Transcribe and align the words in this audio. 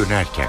dönerken. 0.00 0.48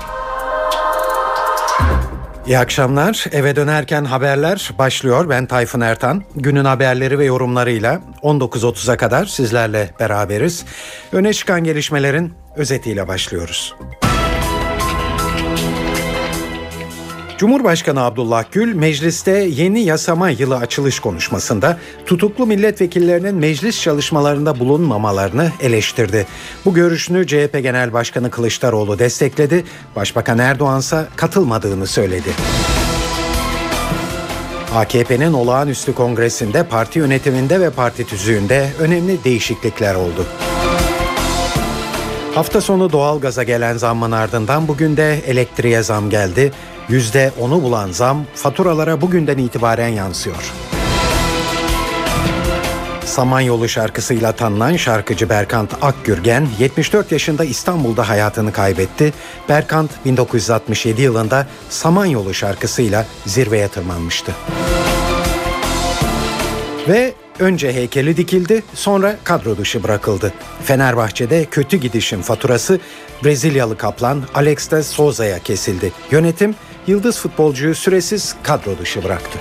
İyi 2.45 2.59
akşamlar. 2.59 3.25
Eve 3.31 3.55
dönerken 3.55 4.05
haberler 4.05 4.71
başlıyor. 4.77 5.29
Ben 5.29 5.45
Tayfun 5.45 5.81
Ertan. 5.81 6.23
Günün 6.35 6.65
haberleri 6.65 7.19
ve 7.19 7.25
yorumlarıyla 7.25 8.01
19.30'a 8.23 8.97
kadar 8.97 9.25
sizlerle 9.25 9.89
beraberiz. 9.99 10.65
Öne 11.11 11.33
çıkan 11.33 11.63
gelişmelerin 11.63 12.33
özetiyle 12.55 13.07
başlıyoruz. 13.07 13.75
Cumhurbaşkanı 17.41 18.03
Abdullah 18.03 18.43
Gül 18.51 18.73
mecliste 18.73 19.31
yeni 19.31 19.79
yasama 19.79 20.29
yılı 20.29 20.57
açılış 20.57 20.99
konuşmasında 20.99 21.77
tutuklu 22.05 22.45
milletvekillerinin 22.45 23.35
meclis 23.35 23.81
çalışmalarında 23.81 24.59
bulunmamalarını 24.59 25.51
eleştirdi. 25.61 26.27
Bu 26.65 26.73
görüşünü 26.73 27.27
CHP 27.27 27.59
Genel 27.63 27.93
Başkanı 27.93 28.31
Kılıçdaroğlu 28.31 28.99
destekledi. 28.99 29.63
Başbakan 29.95 30.39
Erdoğan 30.39 30.79
ise 30.79 31.07
katılmadığını 31.15 31.87
söyledi. 31.87 32.29
AKP'nin 34.75 35.33
olağanüstü 35.33 35.95
kongresinde 35.95 36.63
parti 36.63 36.99
yönetiminde 36.99 37.59
ve 37.59 37.69
parti 37.69 38.07
tüzüğünde 38.07 38.69
önemli 38.79 39.23
değişiklikler 39.23 39.95
oldu. 39.95 40.25
Hafta 42.35 42.61
sonu 42.61 42.91
doğalgaza 42.91 43.43
gelen 43.43 43.77
zammın 43.77 44.11
ardından 44.11 44.67
bugün 44.67 44.97
de 44.97 45.19
elektriğe 45.27 45.83
zam 45.83 46.09
geldi. 46.09 46.51
%10'u 46.91 47.63
bulan 47.63 47.91
zam 47.91 48.25
faturalara 48.35 49.01
bugünden 49.01 49.37
itibaren 49.37 49.87
yansıyor. 49.87 50.53
Samanyolu 53.05 53.69
şarkısıyla 53.69 54.31
tanınan 54.31 54.75
şarkıcı 54.75 55.29
Berkant 55.29 55.73
Akgürgen 55.81 56.47
74 56.59 57.11
yaşında 57.11 57.43
İstanbul'da 57.43 58.09
hayatını 58.09 58.51
kaybetti. 58.53 59.13
Berkant 59.49 59.91
1967 60.05 61.01
yılında 61.01 61.47
Samanyolu 61.69 62.33
şarkısıyla 62.33 63.05
zirveye 63.25 63.67
tırmanmıştı. 63.67 64.31
Ve 66.87 67.13
önce 67.39 67.73
heykeli 67.73 68.17
dikildi, 68.17 68.63
sonra 68.73 69.15
kadro 69.23 69.57
dışı 69.57 69.83
bırakıldı. 69.83 70.33
Fenerbahçe'de 70.63 71.45
kötü 71.45 71.77
gidişin 71.77 72.21
faturası 72.21 72.79
Brezilyalı 73.23 73.77
kaplan 73.77 74.23
Alex 74.33 74.71
de 74.71 74.83
Souza'ya 74.83 75.39
kesildi. 75.39 75.91
Yönetim 76.11 76.55
yıldız 76.87 77.19
futbolcuyu 77.19 77.75
süresiz 77.75 78.35
kadro 78.43 78.77
dışı 78.77 79.03
bıraktı. 79.03 79.39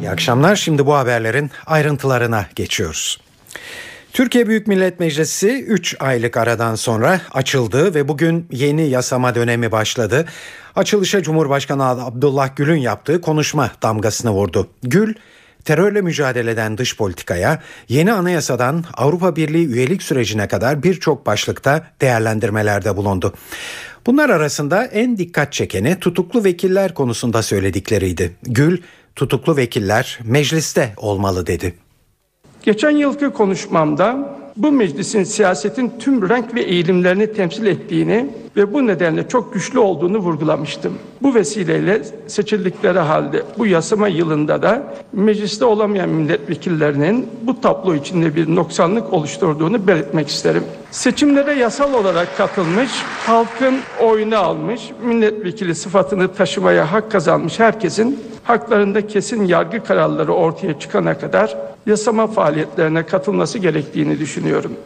İyi 0.00 0.10
akşamlar. 0.10 0.56
Şimdi 0.56 0.86
bu 0.86 0.94
haberlerin 0.94 1.50
ayrıntılarına 1.66 2.46
geçiyoruz. 2.56 3.20
Türkiye 4.12 4.46
Büyük 4.46 4.66
Millet 4.66 5.00
Meclisi 5.00 5.64
3 5.64 5.96
aylık 6.00 6.36
aradan 6.36 6.74
sonra 6.74 7.20
açıldı 7.32 7.94
ve 7.94 8.08
bugün 8.08 8.46
yeni 8.50 8.88
yasama 8.88 9.34
dönemi 9.34 9.72
başladı. 9.72 10.26
Açılışa 10.76 11.22
Cumhurbaşkanı 11.22 11.84
Abdullah 11.84 12.56
Gül'ün 12.56 12.76
yaptığı 12.76 13.20
konuşma 13.20 13.70
damgasını 13.82 14.30
vurdu. 14.30 14.68
Gül, 14.82 15.14
terörle 15.64 16.00
mücadeleden 16.00 16.78
dış 16.78 16.96
politikaya, 16.96 17.62
yeni 17.88 18.12
anayasadan 18.12 18.84
Avrupa 18.94 19.36
Birliği 19.36 19.66
üyelik 19.66 20.02
sürecine 20.02 20.48
kadar 20.48 20.82
birçok 20.82 21.26
başlıkta 21.26 21.86
değerlendirmelerde 22.00 22.96
bulundu. 22.96 23.34
Bunlar 24.06 24.30
arasında 24.30 24.84
en 24.84 25.18
dikkat 25.18 25.52
çekeni 25.52 26.00
tutuklu 26.00 26.44
vekiller 26.44 26.94
konusunda 26.94 27.42
söyledikleriydi. 27.42 28.36
Gül, 28.42 28.78
tutuklu 29.16 29.56
vekiller 29.56 30.18
mecliste 30.24 30.92
olmalı 30.96 31.46
dedi. 31.46 31.74
Geçen 32.62 32.90
yılki 32.90 33.30
konuşmamda 33.30 34.36
bu 34.62 34.72
meclisin 34.72 35.24
siyasetin 35.24 35.92
tüm 35.98 36.28
renk 36.28 36.54
ve 36.54 36.60
eğilimlerini 36.60 37.32
temsil 37.32 37.66
ettiğini 37.66 38.30
ve 38.56 38.72
bu 38.72 38.86
nedenle 38.86 39.28
çok 39.28 39.54
güçlü 39.54 39.78
olduğunu 39.78 40.18
vurgulamıştım. 40.18 40.98
Bu 41.22 41.34
vesileyle 41.34 42.02
seçildikleri 42.26 42.98
halde 42.98 43.42
bu 43.58 43.66
yasama 43.66 44.08
yılında 44.08 44.62
da 44.62 44.94
mecliste 45.12 45.64
olamayan 45.64 46.08
milletvekillerinin 46.08 47.28
bu 47.42 47.60
tablo 47.60 47.94
içinde 47.94 48.36
bir 48.36 48.54
noksanlık 48.54 49.12
oluşturduğunu 49.12 49.86
belirtmek 49.86 50.28
isterim. 50.28 50.64
Seçimlere 50.90 51.52
yasal 51.52 51.94
olarak 51.94 52.36
katılmış, 52.36 52.90
halkın 53.26 53.74
oyunu 54.02 54.36
almış, 54.36 54.90
milletvekili 55.04 55.74
sıfatını 55.74 56.34
taşımaya 56.34 56.92
hak 56.92 57.10
kazanmış 57.10 57.60
herkesin 57.60 58.20
haklarında 58.44 59.06
kesin 59.06 59.44
yargı 59.44 59.84
kararları 59.84 60.32
ortaya 60.32 60.78
çıkana 60.78 61.18
kadar 61.18 61.56
yasama 61.86 62.26
faaliyetlerine 62.26 63.06
katılması 63.06 63.58
gerektiğini 63.58 64.18
düşünüyorum. 64.18 64.76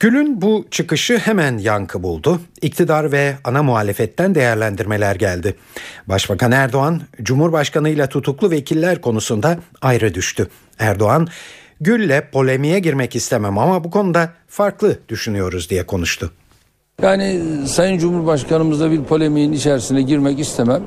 Gül'ün 0.00 0.42
bu 0.42 0.64
çıkışı 0.70 1.18
hemen 1.18 1.58
yankı 1.58 2.02
buldu. 2.02 2.40
İktidar 2.62 3.12
ve 3.12 3.36
ana 3.44 3.62
muhalefetten 3.62 4.34
değerlendirmeler 4.34 5.14
geldi. 5.14 5.54
Başbakan 6.06 6.52
Erdoğan, 6.52 7.00
Cumhurbaşkanı 7.22 7.88
ile 7.88 8.06
tutuklu 8.06 8.50
vekiller 8.50 9.00
konusunda 9.00 9.58
ayrı 9.82 10.14
düştü. 10.14 10.48
Erdoğan, 10.78 11.28
Gül'le 11.80 12.20
polemiğe 12.32 12.78
girmek 12.78 13.16
istemem 13.16 13.58
ama 13.58 13.84
bu 13.84 13.90
konuda 13.90 14.32
farklı 14.48 14.98
düşünüyoruz 15.08 15.70
diye 15.70 15.86
konuştu. 15.86 16.32
Yani 17.02 17.40
Sayın 17.66 17.98
Cumhurbaşkanımızla 17.98 18.90
bir 18.90 19.04
polemiğin 19.04 19.52
içerisine 19.52 20.02
girmek 20.02 20.38
istemem. 20.38 20.82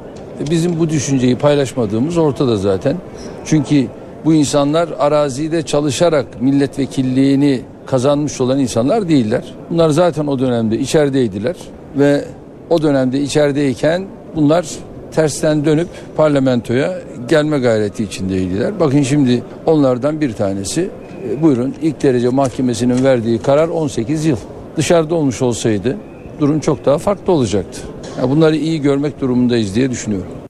Bizim 0.49 0.79
bu 0.79 0.89
düşünceyi 0.89 1.37
paylaşmadığımız 1.37 2.17
ortada 2.17 2.57
zaten. 2.57 2.97
Çünkü 3.45 3.87
bu 4.25 4.33
insanlar 4.33 4.89
arazide 4.99 5.61
çalışarak 5.61 6.41
milletvekilliğini 6.41 7.61
kazanmış 7.85 8.41
olan 8.41 8.59
insanlar 8.59 9.09
değiller. 9.09 9.43
Bunlar 9.69 9.89
zaten 9.89 10.27
o 10.27 10.39
dönemde 10.39 10.79
içerideydiler 10.79 11.55
ve 11.97 12.25
o 12.69 12.81
dönemde 12.81 13.21
içerideyken 13.21 14.05
bunlar 14.35 14.65
tersten 15.11 15.65
dönüp 15.65 15.87
parlamentoya 16.17 16.93
gelme 17.29 17.59
gayreti 17.59 18.03
içindeydiler. 18.03 18.79
Bakın 18.79 19.01
şimdi 19.01 19.43
onlardan 19.65 20.21
bir 20.21 20.33
tanesi 20.33 20.89
e, 21.29 21.41
buyurun 21.41 21.73
ilk 21.81 22.03
derece 22.03 22.29
mahkemesinin 22.29 23.03
verdiği 23.03 23.39
karar 23.39 23.67
18 23.67 24.25
yıl. 24.25 24.37
Dışarıda 24.77 25.15
olmuş 25.15 25.41
olsaydı 25.41 25.97
durum 26.39 26.59
çok 26.59 26.85
daha 26.85 26.97
farklı 26.97 27.33
olacaktı. 27.33 27.81
Yani 28.19 28.31
bunları 28.31 28.55
iyi 28.55 28.81
görmek 28.81 29.21
durumundayız 29.21 29.75
diye 29.75 29.91
düşünüyorum. 29.91 30.40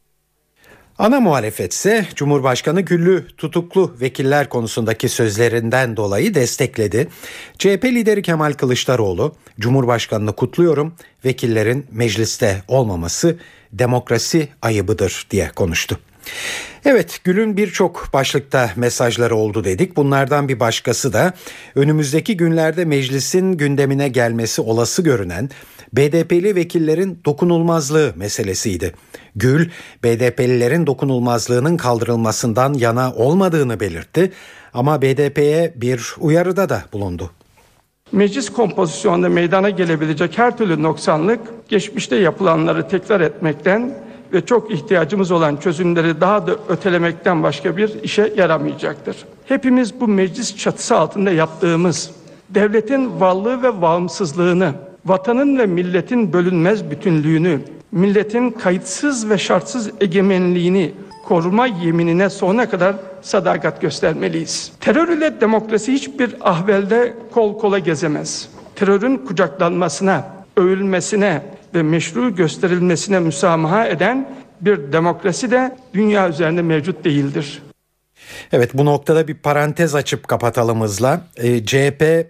Ana 1.02 1.20
muhalefet 1.20 1.74
ise 1.74 2.06
Cumhurbaşkanı 2.16 2.82
Güllü 2.82 3.28
tutuklu 3.38 3.96
vekiller 4.02 4.50
konusundaki 4.50 5.10
sözlerinden 5.10 5.98
dolayı 5.98 6.34
destekledi. 6.36 7.08
CHP 7.58 7.86
lideri 7.86 8.22
Kemal 8.22 8.54
Kılıçdaroğlu, 8.54 9.36
Cumhurbaşkanını 9.60 10.34
kutluyorum, 10.36 10.94
vekillerin 11.26 11.86
mecliste 11.92 12.64
olmaması 12.68 13.38
demokrasi 13.74 14.48
ayıbıdır 14.62 15.28
diye 15.32 15.50
konuştu. 15.56 16.00
Evet 16.86 17.22
Gül'ün 17.24 17.58
birçok 17.58 18.10
başlıkta 18.14 18.70
mesajları 18.76 19.36
oldu 19.36 19.64
dedik. 19.64 19.96
Bunlardan 19.96 20.48
bir 20.48 20.60
başkası 20.60 21.14
da 21.14 21.34
önümüzdeki 21.76 22.38
günlerde 22.38 22.86
meclisin 22.86 23.52
gündemine 23.52 24.08
gelmesi 24.08 24.62
olası 24.62 25.02
görünen 25.02 25.50
BDP'li 25.94 26.56
vekillerin 26.56 27.20
dokunulmazlığı 27.26 28.14
meselesiydi. 28.16 28.94
Gül, 29.36 29.70
BDP'lilerin 30.04 30.88
dokunulmazlığının 30.88 31.78
kaldırılmasından 31.78 32.74
yana 32.74 33.14
olmadığını 33.14 33.80
belirtti 33.80 34.32
ama 34.74 35.02
BDP'ye 35.02 35.74
bir 35.76 36.16
uyarıda 36.20 36.70
da 36.70 36.84
bulundu. 36.94 37.32
Meclis 38.12 38.50
kompozisyonunda 38.50 39.30
meydana 39.30 39.70
gelebilecek 39.70 40.38
her 40.38 40.58
türlü 40.58 40.84
noksanlık 40.84 41.40
geçmişte 41.70 42.16
yapılanları 42.16 42.88
tekrar 42.88 43.22
etmekten 43.22 43.94
ve 44.34 44.46
çok 44.46 44.72
ihtiyacımız 44.72 45.32
olan 45.32 45.58
çözümleri 45.58 46.22
daha 46.22 46.48
da 46.48 46.56
ötelemekten 46.70 47.44
başka 47.44 47.78
bir 47.78 48.04
işe 48.04 48.34
yaramayacaktır. 48.38 49.18
Hepimiz 49.46 50.00
bu 50.02 50.08
meclis 50.08 50.58
çatısı 50.58 50.98
altında 50.98 51.32
yaptığımız 51.32 52.12
devletin 52.50 53.20
varlığı 53.20 53.64
ve 53.64 53.82
bağımsızlığını, 53.82 54.74
vatanın 55.06 55.58
ve 55.58 55.66
milletin 55.66 56.34
bölünmez 56.34 56.92
bütünlüğünü, 56.92 57.60
milletin 57.92 58.52
kayıtsız 58.52 59.30
ve 59.30 59.38
şartsız 59.38 59.92
egemenliğini 60.02 60.92
koruma 61.26 61.68
yeminine 61.68 62.30
sonuna 62.30 62.70
kadar 62.70 62.96
sadakat 63.22 63.82
göstermeliyiz. 63.82 64.72
Terör 64.80 65.08
ile 65.08 65.42
demokrasi 65.42 65.94
hiçbir 65.94 66.36
ahvelde 66.42 67.14
kol 67.32 67.60
kola 67.60 67.80
gezemez. 67.80 68.50
Terörün 68.76 69.18
kucaklanmasına, 69.18 70.26
övülmesine 70.58 71.42
ve 71.76 71.84
meşru 71.84 72.36
gösterilmesine 72.36 73.20
müsamaha 73.20 73.88
eden 73.88 74.30
bir 74.62 74.94
demokrasi 74.94 75.52
de 75.52 75.76
dünya 75.94 76.30
üzerinde 76.30 76.62
mevcut 76.62 77.04
değildir. 77.06 77.62
Evet 78.52 78.74
bu 78.74 78.86
noktada 78.86 79.28
bir 79.28 79.34
parantez 79.34 79.96
açıp 79.96 80.28
kapatalım 80.28 80.82
hızla. 80.82 81.28
E, 81.38 81.66
CHP 81.66 82.02
e, 82.02 82.28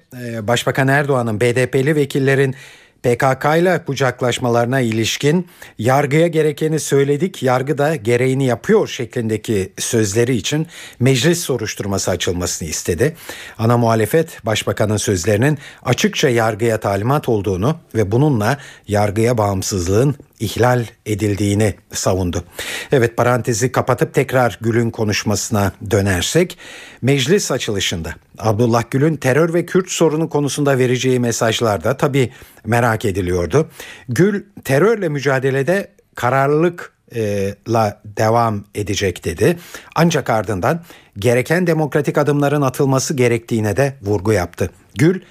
Başbakan 0.48 0.88
Erdoğan'ın 0.88 1.42
BDP'li 1.42 1.96
vekillerin 1.96 2.56
PKK 3.04 3.46
ile 3.58 3.84
kucaklaşmalarına 3.86 4.80
ilişkin 4.80 5.48
yargıya 5.78 6.28
gerekeni 6.28 6.80
söyledik, 6.80 7.44
yargı 7.44 7.78
da 7.78 7.96
gereğini 7.96 8.46
yapıyor 8.46 8.88
şeklindeki 8.88 9.74
sözleri 9.78 10.36
için 10.36 10.68
meclis 11.00 11.40
soruşturması 11.40 12.12
açılmasını 12.12 12.70
istedi. 12.70 13.16
Ana 13.58 13.78
muhalefet 13.78 14.46
başbakanın 14.46 14.98
sözlerinin 14.98 15.58
açıkça 15.84 16.30
yargıya 16.30 16.80
talimat 16.80 17.30
olduğunu 17.30 17.78
ve 17.96 18.12
bununla 18.12 18.58
yargıya 18.88 19.38
bağımsızlığın 19.38 20.16
ihlal 20.42 20.86
edildiğini 21.06 21.74
savundu. 21.92 22.44
Evet 22.92 23.18
parantezi 23.18 23.72
kapatıp 23.72 24.14
tekrar 24.14 24.58
Gül'ün 24.62 24.90
konuşmasına 24.90 25.72
dönersek 25.92 26.58
meclis 27.02 27.52
açılışında 27.52 28.16
Abdullah 28.40 28.84
Gül'ün 28.92 29.16
terör 29.16 29.54
ve 29.54 29.66
Kürt 29.66 29.90
sorunu 29.90 30.30
konusunda 30.30 30.78
vereceği 30.78 31.20
mesajlarda 31.20 31.98
tabii 31.98 32.32
merak 32.66 33.06
ediliyordu. 33.06 33.70
Gül 34.10 34.44
terörle 34.64 35.10
mücadelede 35.10 35.92
kararlılıkla 36.16 38.02
devam 38.06 38.64
edecek 38.76 39.26
dedi. 39.26 39.58
Ancak 39.96 40.30
ardından 40.30 40.84
gereken 41.18 41.68
demokratik 41.68 42.18
adımların 42.18 42.62
atılması 42.62 43.14
gerektiğine 43.14 43.78
de 43.78 43.98
vurgu 44.02 44.34
yaptı. 44.34 44.70
Gül 44.96 45.22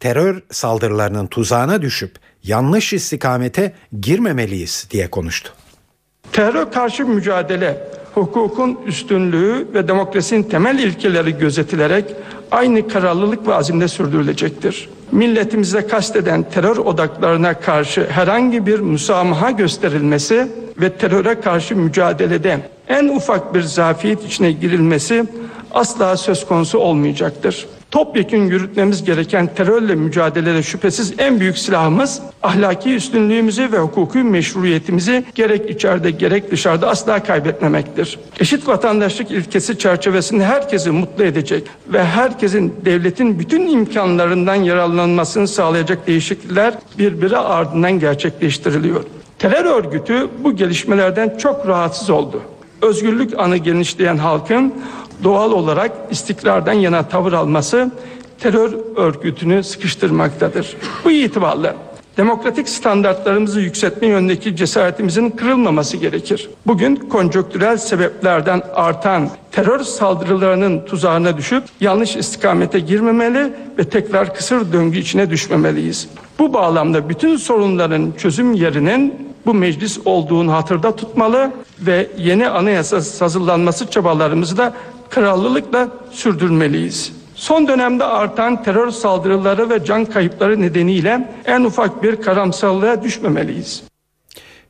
terör 0.00 0.42
saldırılarının 0.50 1.26
tuzağına 1.26 1.82
düşüp 1.82 2.18
yanlış 2.44 2.92
istikamete 2.92 3.72
girmemeliyiz 4.00 4.88
diye 4.90 5.10
konuştu. 5.10 5.52
Terör 6.32 6.72
karşı 6.72 7.06
mücadele, 7.06 7.88
hukukun 8.14 8.78
üstünlüğü 8.86 9.68
ve 9.74 9.88
demokrasinin 9.88 10.42
temel 10.42 10.78
ilkeleri 10.78 11.38
gözetilerek 11.38 12.04
aynı 12.50 12.88
kararlılık 12.88 13.48
ve 13.48 13.54
azimle 13.54 13.88
sürdürülecektir. 13.88 14.88
Milletimize 15.12 15.86
kasteden 15.86 16.50
terör 16.50 16.76
odaklarına 16.76 17.60
karşı 17.60 18.06
herhangi 18.10 18.66
bir 18.66 18.80
müsamaha 18.80 19.50
gösterilmesi 19.50 20.48
ve 20.80 20.92
teröre 20.92 21.40
karşı 21.40 21.76
mücadelede 21.76 22.60
en 22.88 23.08
ufak 23.08 23.54
bir 23.54 23.62
zafiyet 23.62 24.24
içine 24.24 24.52
girilmesi 24.52 25.24
asla 25.72 26.16
söz 26.16 26.46
konusu 26.46 26.78
olmayacaktır 26.78 27.66
topyekun 27.90 28.36
yürütmemiz 28.36 29.04
gereken 29.04 29.54
terörle 29.54 29.94
mücadelede 29.94 30.62
şüphesiz 30.62 31.14
en 31.18 31.40
büyük 31.40 31.58
silahımız 31.58 32.22
ahlaki 32.42 32.94
üstünlüğümüzü 32.94 33.72
ve 33.72 33.78
hukuki 33.78 34.18
meşruiyetimizi 34.18 35.24
gerek 35.34 35.70
içeride 35.70 36.10
gerek 36.10 36.50
dışarıda 36.50 36.88
asla 36.88 37.22
kaybetmemektir. 37.22 38.18
Eşit 38.40 38.68
vatandaşlık 38.68 39.30
ilkesi 39.30 39.78
çerçevesinde 39.78 40.44
herkesi 40.44 40.90
mutlu 40.90 41.24
edecek 41.24 41.66
ve 41.88 42.04
herkesin 42.04 42.74
devletin 42.84 43.38
bütün 43.38 43.66
imkanlarından 43.66 44.54
yararlanmasını 44.54 45.48
sağlayacak 45.48 46.06
değişiklikler 46.06 46.74
birbiri 46.98 47.36
ardından 47.36 47.98
gerçekleştiriliyor. 47.98 49.04
Terör 49.38 49.64
örgütü 49.64 50.28
bu 50.44 50.56
gelişmelerden 50.56 51.36
çok 51.38 51.68
rahatsız 51.68 52.10
oldu. 52.10 52.42
Özgürlük 52.82 53.38
anı 53.38 53.56
genişleyen 53.56 54.16
halkın 54.16 54.74
doğal 55.24 55.52
olarak 55.52 55.92
istikrardan 56.10 56.72
yana 56.72 57.08
tavır 57.08 57.32
alması 57.32 57.90
terör 58.40 58.72
örgütünü 58.96 59.62
sıkıştırmaktadır. 59.64 60.76
Bu 61.04 61.10
itibarla 61.10 61.74
demokratik 62.16 62.68
standartlarımızı 62.68 63.60
yükseltme 63.60 64.06
yönündeki 64.08 64.56
cesaretimizin 64.56 65.30
kırılmaması 65.30 65.96
gerekir. 65.96 66.50
Bugün 66.66 66.96
konjonktürel 66.96 67.76
sebeplerden 67.76 68.62
artan 68.74 69.28
terör 69.52 69.80
saldırılarının 69.80 70.84
tuzağına 70.84 71.36
düşüp 71.36 71.62
yanlış 71.80 72.16
istikamete 72.16 72.80
girmemeli 72.80 73.52
ve 73.78 73.84
tekrar 73.84 74.34
kısır 74.34 74.72
döngü 74.72 74.98
içine 74.98 75.30
düşmemeliyiz. 75.30 76.08
Bu 76.38 76.54
bağlamda 76.54 77.08
bütün 77.08 77.36
sorunların 77.36 78.12
çözüm 78.18 78.54
yerinin 78.54 79.14
bu 79.46 79.54
meclis 79.54 79.98
olduğunu 80.04 80.52
hatırda 80.52 80.96
tutmalı 80.96 81.50
ve 81.80 82.08
yeni 82.18 82.48
anayasa 82.48 83.24
hazırlanması 83.24 83.90
çabalarımızı 83.90 84.56
da 84.56 84.74
kararlılıkla 85.10 85.88
sürdürmeliyiz. 86.10 87.12
Son 87.34 87.68
dönemde 87.68 88.04
artan 88.04 88.62
terör 88.62 88.90
saldırıları 88.90 89.70
ve 89.70 89.84
can 89.84 90.04
kayıpları 90.04 90.60
nedeniyle 90.60 91.28
en 91.44 91.64
ufak 91.64 92.02
bir 92.02 92.16
karamsarlığa 92.16 93.02
düşmemeliyiz. 93.02 93.82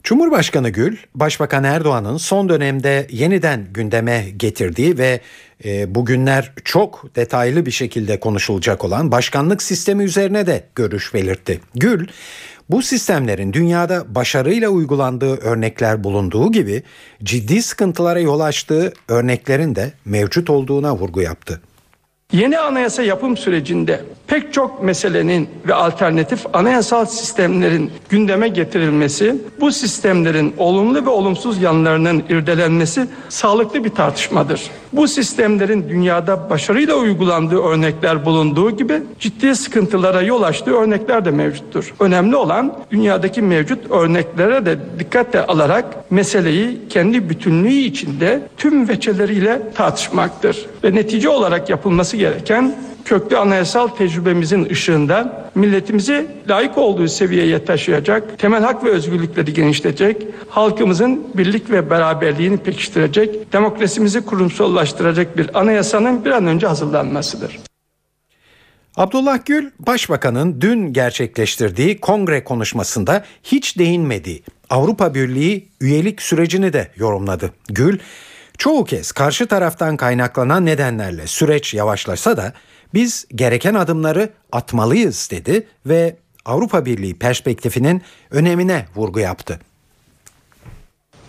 Cumhurbaşkanı 0.03 0.71
Gül, 0.71 0.97
Başbakan 1.15 1.65
Erdoğan'ın 1.65 2.17
son 2.17 2.49
dönemde 2.49 3.07
yeniden 3.11 3.67
gündeme 3.71 4.27
getirdiği 4.37 4.99
ve 4.99 5.21
e, 5.65 5.95
bugünler 5.95 6.53
çok 6.65 7.17
detaylı 7.17 7.67
bir 7.67 7.71
şekilde 7.71 8.21
konuşulacak 8.21 8.85
olan 8.85 9.13
başkanlık 9.13 9.63
sistemi 9.63 10.05
üzerine 10.05 10.47
de 10.47 10.65
görüş 10.75 11.15
belirtti. 11.15 11.61
Gül, 11.75 12.07
bu 12.71 12.83
sistemlerin 12.83 13.53
dünyada 13.53 14.15
başarıyla 14.15 14.69
uygulandığı 14.69 15.37
örnekler 15.37 16.05
bulunduğu 16.05 16.53
gibi 16.53 16.83
ciddi 17.23 17.63
sıkıntılara 17.63 18.21
yol 18.21 18.41
açtığı 18.41 18.93
örneklerin 19.09 19.75
de 19.75 19.93
mevcut 20.05 20.51
olduğuna 20.51 20.97
vurgu 20.97 21.21
yaptı. 21.21 21.61
Yeni 22.33 22.59
anayasa 22.59 23.03
yapım 23.03 23.37
sürecinde 23.37 24.01
pek 24.27 24.53
çok 24.53 24.83
meselenin 24.83 25.49
ve 25.69 25.75
alternatif 25.75 26.47
anayasal 26.53 27.07
sistemlerin 27.07 27.91
gündeme 28.09 28.49
getirilmesi, 28.49 29.37
bu 29.61 29.73
sistemlerin 29.73 30.55
olumlu 30.59 31.07
ve 31.07 31.11
olumsuz 31.11 31.63
yanlarının 31.63 32.25
irdelenmesi 32.29 33.07
sağlıklı 33.29 33.85
bir 33.85 33.91
tartışmadır. 33.91 34.71
Bu 34.93 35.09
sistemlerin 35.09 35.89
dünyada 35.89 36.51
başarıyla 36.51 36.95
uygulandığı 36.95 37.63
örnekler 37.63 38.25
bulunduğu 38.25 38.71
gibi 38.71 39.03
ciddi 39.19 39.55
sıkıntılara 39.55 40.23
yol 40.23 40.43
açtığı 40.43 40.75
örnekler 40.75 41.25
de 41.25 41.31
mevcuttur. 41.31 41.95
Önemli 42.01 42.37
olan 42.37 42.79
dünyadaki 42.91 43.43
mevcut 43.43 43.91
örneklere 43.91 44.67
de 44.67 44.79
dikkatle 44.99 45.47
alarak 45.47 46.11
meseleyi 46.11 46.81
kendi 46.89 47.31
bütünlüğü 47.31 47.73
içinde 47.73 48.41
tüm 48.57 48.89
veçeleriyle 48.89 49.63
tartışmaktır. 49.75 50.67
Ve 50.85 50.95
netice 50.95 51.29
olarak 51.29 51.71
yapılması 51.71 52.17
gereken 52.17 52.75
köklü 53.09 53.37
anayasal 53.37 53.89
tecrübemizin 53.89 54.71
ışığında 54.71 55.51
milletimizi 55.55 56.27
layık 56.49 56.79
olduğu 56.79 57.09
seviyeye 57.09 57.65
taşıyacak, 57.65 58.39
temel 58.39 58.63
hak 58.63 58.85
ve 58.85 58.91
özgürlükleri 58.91 59.53
genişletecek, 59.53 60.27
halkımızın 60.49 61.27
birlik 61.35 61.71
ve 61.71 61.91
beraberliğini 61.91 62.57
pekiştirecek, 62.57 63.53
demokrasimizi 63.53 64.21
kurumsallaştıracak 64.21 65.37
bir 65.37 65.59
anayasanın 65.61 66.25
bir 66.25 66.31
an 66.31 66.47
önce 66.47 66.67
hazırlanmasıdır. 66.67 67.59
Abdullah 68.97 69.39
Gül, 69.47 69.71
Başbakanın 69.79 70.61
dün 70.61 70.93
gerçekleştirdiği 70.93 72.01
kongre 72.01 72.45
konuşmasında 72.45 73.25
hiç 73.43 73.79
değinmediği 73.79 74.43
Avrupa 74.71 75.15
Birliği 75.15 75.69
üyelik 75.81 76.23
sürecini 76.23 76.73
de 76.73 76.89
yorumladı. 76.97 77.53
Gül, 77.69 77.99
çoğu 78.59 78.85
kez 78.85 79.13
karşı 79.13 79.47
taraftan 79.47 79.97
kaynaklanan 79.97 80.67
nedenlerle 80.67 81.27
süreç 81.27 81.75
yavaşlasa 81.75 82.37
da 82.37 82.53
biz 82.95 83.27
gereken 83.35 83.75
adımları 83.75 84.31
atmalıyız 84.53 85.29
dedi 85.31 85.67
ve 85.87 86.17
Avrupa 86.45 86.85
Birliği 86.85 87.19
perspektifinin 87.19 88.03
önemine 88.31 88.87
vurgu 88.97 89.21
yaptı. 89.21 89.61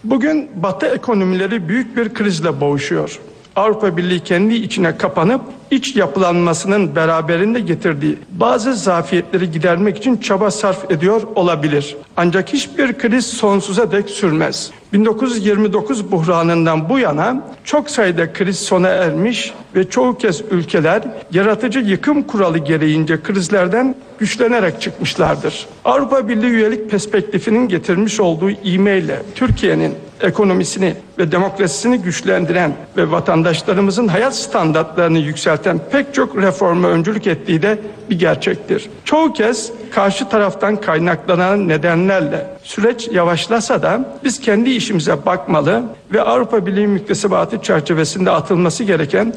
Bugün 0.03 0.49
Batı 0.55 0.85
ekonomileri 0.85 1.69
büyük 1.69 1.97
bir 1.97 2.13
krizle 2.13 2.61
boğuşuyor. 2.61 3.19
Avrupa 3.55 3.97
Birliği 3.97 4.19
kendi 4.19 4.53
içine 4.53 4.97
kapanıp 4.97 5.41
iç 5.71 5.95
yapılanmasının 5.95 6.95
beraberinde 6.95 7.59
getirdiği 7.59 8.17
bazı 8.31 8.73
zafiyetleri 8.73 9.51
gidermek 9.51 9.97
için 9.97 10.17
çaba 10.17 10.51
sarf 10.51 10.91
ediyor 10.91 11.21
olabilir. 11.35 11.97
Ancak 12.17 12.53
hiçbir 12.53 12.97
kriz 12.97 13.25
sonsuza 13.25 13.91
dek 13.91 14.09
sürmez. 14.09 14.71
1929 14.93 16.11
buhranından 16.11 16.89
bu 16.89 16.99
yana 16.99 17.43
çok 17.63 17.89
sayıda 17.89 18.33
kriz 18.33 18.59
sona 18.59 18.87
ermiş 18.87 19.53
ve 19.75 19.89
çoğu 19.89 20.17
kez 20.17 20.41
ülkeler 20.51 21.03
yaratıcı 21.31 21.79
yıkım 21.79 22.23
kuralı 22.23 22.57
gereğince 22.57 23.21
krizlerden 23.21 23.95
güçlenerek 24.19 24.81
çıkmışlardır. 24.81 25.67
Avrupa 25.85 26.27
Birliği 26.27 26.49
üyelik 26.49 26.91
perspektifinin 26.91 27.67
getirmiş 27.67 28.19
olduğu 28.19 28.49
ivmeyle 28.49 29.21
Türkiye'nin 29.35 29.95
ekonomisini 30.21 30.95
ve 31.17 31.31
demokrasisini 31.31 31.97
güçlendiren 31.97 32.73
ve 32.97 33.11
vatandaşlarımızın 33.11 34.07
hayat 34.07 34.35
standartlarını 34.35 35.19
yükselten 35.19 35.79
pek 35.91 36.13
çok 36.13 36.37
reforma 36.37 36.87
öncülük 36.87 37.27
ettiği 37.27 37.61
de 37.61 37.79
bir 38.09 38.19
gerçektir. 38.19 38.89
Çoğu 39.05 39.33
kez 39.33 39.71
karşı 39.91 40.29
taraftan 40.29 40.75
kaynaklanan 40.75 41.67
nedenlerle 41.67 42.47
süreç 42.63 43.07
yavaşlasa 43.07 43.81
da 43.81 44.19
biz 44.23 44.39
kendi 44.39 44.69
işimize 44.79 45.25
bakmalı 45.25 45.83
ve 46.13 46.21
Avrupa 46.21 46.65
Birliği 46.65 46.87
müktesebatı 46.87 47.61
çerçevesinde 47.61 48.31
atılması 48.31 48.83
gereken 48.83 49.33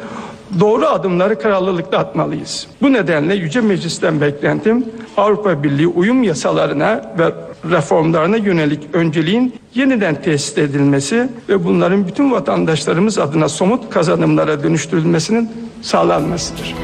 doğru 0.60 0.86
adımları 0.86 1.38
kararlılıkla 1.38 1.98
atmalıyız. 1.98 2.66
Bu 2.82 2.92
nedenle 2.92 3.34
Yüce 3.34 3.60
Meclis'ten 3.60 4.20
beklentim 4.20 4.86
Avrupa 5.16 5.62
Birliği 5.62 5.86
uyum 5.86 6.22
yasalarına 6.22 7.14
ve 7.18 7.32
reformlarına 7.70 8.36
yönelik 8.36 8.88
önceliğin 8.92 9.54
yeniden 9.74 10.22
tesis 10.22 10.58
edilmesi 10.58 11.28
ve 11.48 11.64
bunların 11.64 12.06
bütün 12.06 12.32
vatandaşlarımız 12.32 13.18
adına 13.18 13.48
somut 13.48 13.90
kazanımlara 13.90 14.62
dönüştürülmesinin 14.62 15.50
sağlanmasıdır. 15.82 16.74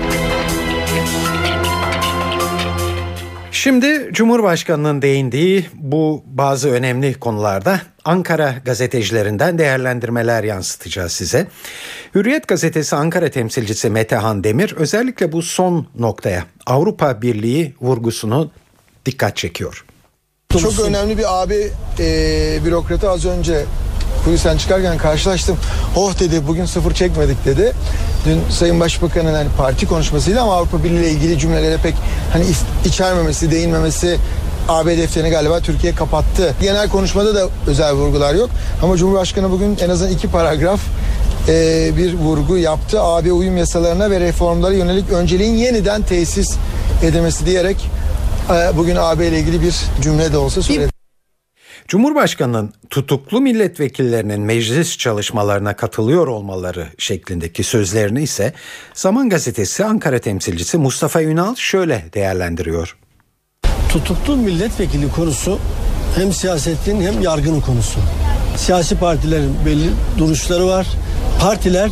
Şimdi 3.52 4.10
Cumhurbaşkanı'nın 4.12 5.02
değindiği 5.02 5.66
bu 5.74 6.22
bazı 6.26 6.70
önemli 6.70 7.14
konularda 7.14 7.80
Ankara 8.08 8.54
gazetecilerinden 8.64 9.58
değerlendirmeler 9.58 10.44
yansıtacağız 10.44 11.12
size. 11.12 11.46
Hürriyet 12.14 12.48
gazetesi 12.48 12.96
Ankara 12.96 13.30
temsilcisi 13.30 13.90
Metehan 13.90 14.44
Demir 14.44 14.74
özellikle 14.76 15.32
bu 15.32 15.42
son 15.42 15.86
noktaya 15.98 16.44
Avrupa 16.66 17.22
Birliği 17.22 17.74
vurgusunu 17.80 18.50
dikkat 19.06 19.36
çekiyor. 19.36 19.84
Çok 20.52 20.80
önemli 20.80 21.18
bir 21.18 21.42
abi 21.42 21.70
e, 21.98 22.58
bürokratı 22.64 23.10
az 23.10 23.26
önce 23.26 23.64
kulisten 24.24 24.56
çıkarken 24.56 24.98
karşılaştım. 24.98 25.56
Oh 25.96 26.20
dedi 26.20 26.46
bugün 26.48 26.64
sıfır 26.64 26.94
çekmedik 26.94 27.44
dedi. 27.44 27.72
Dün 28.26 28.40
Sayın 28.50 28.80
Başbakan'ın 28.80 29.34
hani 29.34 29.48
parti 29.58 29.86
konuşmasıyla 29.86 30.42
ama 30.42 30.54
Avrupa 30.54 30.84
Birliği 30.84 30.98
ile 30.98 31.10
ilgili 31.10 31.38
cümlelere 31.38 31.76
pek 31.82 31.94
hani 32.32 32.44
içermemesi, 32.84 33.50
değinmemesi 33.50 34.18
AB 34.68 34.98
defterini 34.98 35.30
galiba 35.30 35.60
Türkiye 35.60 35.94
kapattı. 35.94 36.54
Genel 36.60 36.88
konuşmada 36.88 37.34
da 37.34 37.48
özel 37.66 37.92
vurgular 37.92 38.34
yok. 38.34 38.50
Ama 38.82 38.96
Cumhurbaşkanı 38.96 39.50
bugün 39.50 39.78
en 39.80 39.90
azından 39.90 40.12
iki 40.12 40.30
paragraf 40.30 40.80
e, 41.48 41.90
bir 41.96 42.14
vurgu 42.14 42.56
yaptı. 42.58 43.00
AB 43.02 43.32
uyum 43.32 43.56
yasalarına 43.56 44.10
ve 44.10 44.20
reformlara 44.20 44.74
yönelik 44.74 45.12
önceliğin 45.12 45.54
yeniden 45.54 46.02
tesis 46.02 46.56
edilmesi 47.02 47.46
diyerek 47.46 47.76
e, 48.50 48.76
bugün 48.76 48.96
AB 48.96 49.28
ile 49.28 49.38
ilgili 49.38 49.62
bir 49.62 49.74
cümle 50.02 50.32
de 50.32 50.38
olsa 50.38 50.62
söyledi. 50.62 50.92
Cumhurbaşkanının 51.88 52.72
tutuklu 52.90 53.40
milletvekillerinin 53.40 54.40
meclis 54.40 54.98
çalışmalarına 54.98 55.76
katılıyor 55.76 56.26
olmaları 56.26 56.86
şeklindeki 56.98 57.64
sözlerini 57.64 58.22
ise 58.22 58.52
Zaman 58.94 59.28
Gazetesi 59.28 59.84
Ankara 59.84 60.18
temsilcisi 60.18 60.78
Mustafa 60.78 61.22
Ünal 61.22 61.54
şöyle 61.54 62.04
değerlendiriyor. 62.14 62.96
Tutuklu 63.88 64.36
milletvekili 64.36 65.10
konusu 65.10 65.58
hem 66.16 66.32
siyasetin 66.32 67.00
hem 67.00 67.22
yargının 67.22 67.60
konusu. 67.60 68.00
Siyasi 68.56 68.96
partilerin 68.96 69.56
belli 69.66 69.90
duruşları 70.18 70.66
var. 70.66 70.86
Partiler 71.40 71.90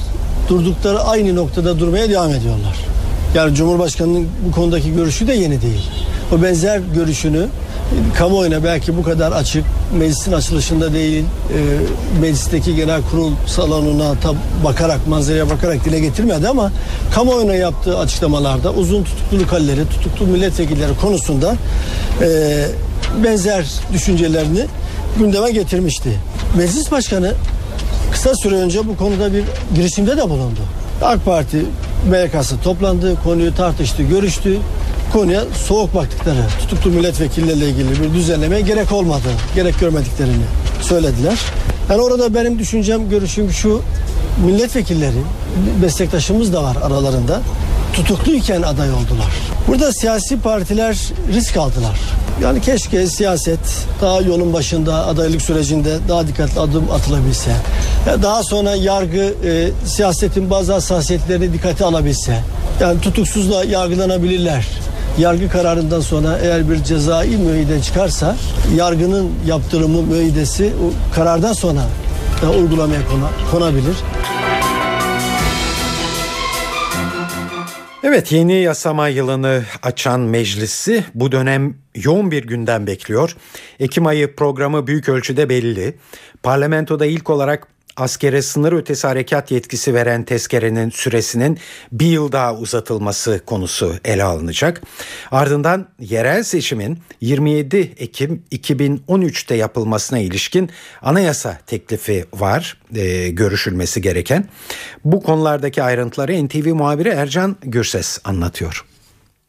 durdukları 0.48 1.00
aynı 1.00 1.36
noktada 1.36 1.78
durmaya 1.78 2.10
devam 2.10 2.30
ediyorlar. 2.30 2.76
Yani 3.36 3.54
Cumhurbaşkanının 3.54 4.28
bu 4.46 4.52
konudaki 4.52 4.92
görüşü 4.92 5.26
de 5.26 5.32
yeni 5.34 5.62
değil. 5.62 5.90
O 6.32 6.42
benzer 6.42 6.80
görüşünü 6.94 7.46
kamuoyuna 8.14 8.64
belki 8.64 8.96
bu 8.96 9.02
kadar 9.02 9.32
açık 9.32 9.64
meclisin 9.98 10.32
açılışında 10.32 10.92
değil 10.94 11.24
e, 11.24 12.20
meclisteki 12.20 12.76
genel 12.76 13.02
kurul 13.10 13.32
salonuna 13.46 14.04
tab- 14.12 14.64
bakarak 14.64 15.06
manzaraya 15.06 15.50
bakarak 15.50 15.84
dile 15.84 16.00
getirmedi 16.00 16.48
ama 16.48 16.72
kamuoyuna 17.14 17.54
yaptığı 17.54 17.98
açıklamalarda 17.98 18.72
uzun 18.72 19.04
tutukluluk 19.04 19.52
halleri 19.52 19.88
tutuklu 19.88 20.26
milletvekilleri 20.26 20.96
konusunda 21.00 21.56
e, 22.22 22.64
benzer 23.24 23.66
düşüncelerini 23.92 24.64
gündeme 25.18 25.50
getirmişti. 25.50 26.10
Meclis 26.56 26.90
başkanı 26.90 27.32
kısa 28.12 28.34
süre 28.34 28.54
önce 28.54 28.88
bu 28.88 28.96
konuda 28.96 29.32
bir 29.32 29.44
girişimde 29.74 30.16
de 30.16 30.30
bulundu. 30.30 30.60
AK 31.02 31.24
Parti 31.24 31.62
MYK'sı 32.10 32.60
toplandı, 32.60 33.16
konuyu 33.24 33.54
tartıştı, 33.54 34.02
görüştü. 34.02 34.58
Konuya 35.12 35.44
soğuk 35.66 35.94
baktıkları, 35.94 36.46
tutuklu 36.60 36.90
milletvekilleriyle 36.90 37.68
ilgili 37.68 38.02
bir 38.02 38.14
düzenlemeye 38.14 38.60
gerek 38.60 38.92
olmadı, 38.92 39.28
gerek 39.54 39.80
görmediklerini 39.80 40.44
söylediler. 40.80 41.38
Yani 41.90 42.02
orada 42.02 42.34
benim 42.34 42.58
düşüncem, 42.58 43.10
görüşüm 43.10 43.50
şu, 43.50 43.82
milletvekilleri, 44.46 45.22
meslektaşımız 45.80 46.52
da 46.52 46.62
var 46.62 46.76
aralarında, 46.82 47.40
tutukluyken 47.96 48.62
aday 48.62 48.90
oldular. 48.90 49.32
Burada 49.68 49.92
siyasi 49.92 50.40
partiler 50.40 50.96
risk 51.34 51.56
aldılar. 51.56 51.98
Yani 52.42 52.60
keşke 52.60 53.06
siyaset 53.06 53.58
daha 54.00 54.20
yolun 54.20 54.52
başında 54.52 55.06
adaylık 55.06 55.42
sürecinde 55.42 55.98
daha 56.08 56.26
dikkatli 56.26 56.60
adım 56.60 56.90
atılabilse. 56.90 57.50
Daha 58.22 58.42
sonra 58.42 58.74
yargı 58.74 59.34
e, 59.44 59.70
siyasetin 59.84 60.50
bazı 60.50 60.72
hassasiyetlerini 60.72 61.52
dikkate 61.52 61.84
alabilse. 61.84 62.40
Yani 62.80 63.00
tutuksuzla 63.00 63.64
yargılanabilirler 63.64 64.66
yargı 65.18 65.48
kararından 65.48 66.00
sonra 66.00 66.38
eğer 66.42 66.70
bir 66.70 66.84
cezai 66.84 67.36
müeyyide 67.36 67.82
çıkarsa 67.82 68.36
yargının 68.76 69.30
yaptırımı 69.46 70.02
müeyyidesi 70.02 70.72
o 70.84 71.14
karardan 71.14 71.52
sonra 71.52 71.80
da 72.42 72.50
uygulamaya 72.50 73.00
kona, 73.08 73.50
konabilir. 73.50 73.96
Evet 78.08 78.32
yeni 78.32 78.54
yasama 78.54 79.08
yılını 79.08 79.62
açan 79.82 80.20
meclisi 80.20 81.04
bu 81.14 81.32
dönem 81.32 81.74
yoğun 81.94 82.30
bir 82.30 82.44
gündem 82.46 82.86
bekliyor. 82.86 83.36
Ekim 83.80 84.06
ayı 84.06 84.36
programı 84.36 84.86
büyük 84.86 85.08
ölçüde 85.08 85.48
belli. 85.48 85.96
Parlamentoda 86.42 87.06
ilk 87.06 87.30
olarak 87.30 87.68
askere 87.96 88.42
sınır 88.42 88.72
ötesi 88.72 89.06
harekat 89.06 89.50
yetkisi 89.50 89.94
veren 89.94 90.22
tezkerenin 90.22 90.90
süresinin 90.90 91.58
bir 91.92 92.06
yıl 92.06 92.32
daha 92.32 92.54
uzatılması 92.54 93.40
konusu 93.46 93.94
ele 94.04 94.24
alınacak. 94.24 94.82
Ardından 95.30 95.86
yerel 96.00 96.42
seçimin 96.42 96.98
27 97.20 97.76
Ekim 97.98 98.42
2013'te 98.52 99.54
yapılmasına 99.54 100.18
ilişkin 100.18 100.70
anayasa 101.02 101.58
teklifi 101.66 102.24
var 102.34 102.76
e, 102.94 103.28
görüşülmesi 103.28 104.02
gereken. 104.02 104.48
Bu 105.04 105.22
konulardaki 105.22 105.82
ayrıntıları 105.82 106.46
NTV 106.46 106.74
muhabiri 106.74 107.08
Ercan 107.08 107.56
Gürses 107.62 108.18
anlatıyor. 108.24 108.84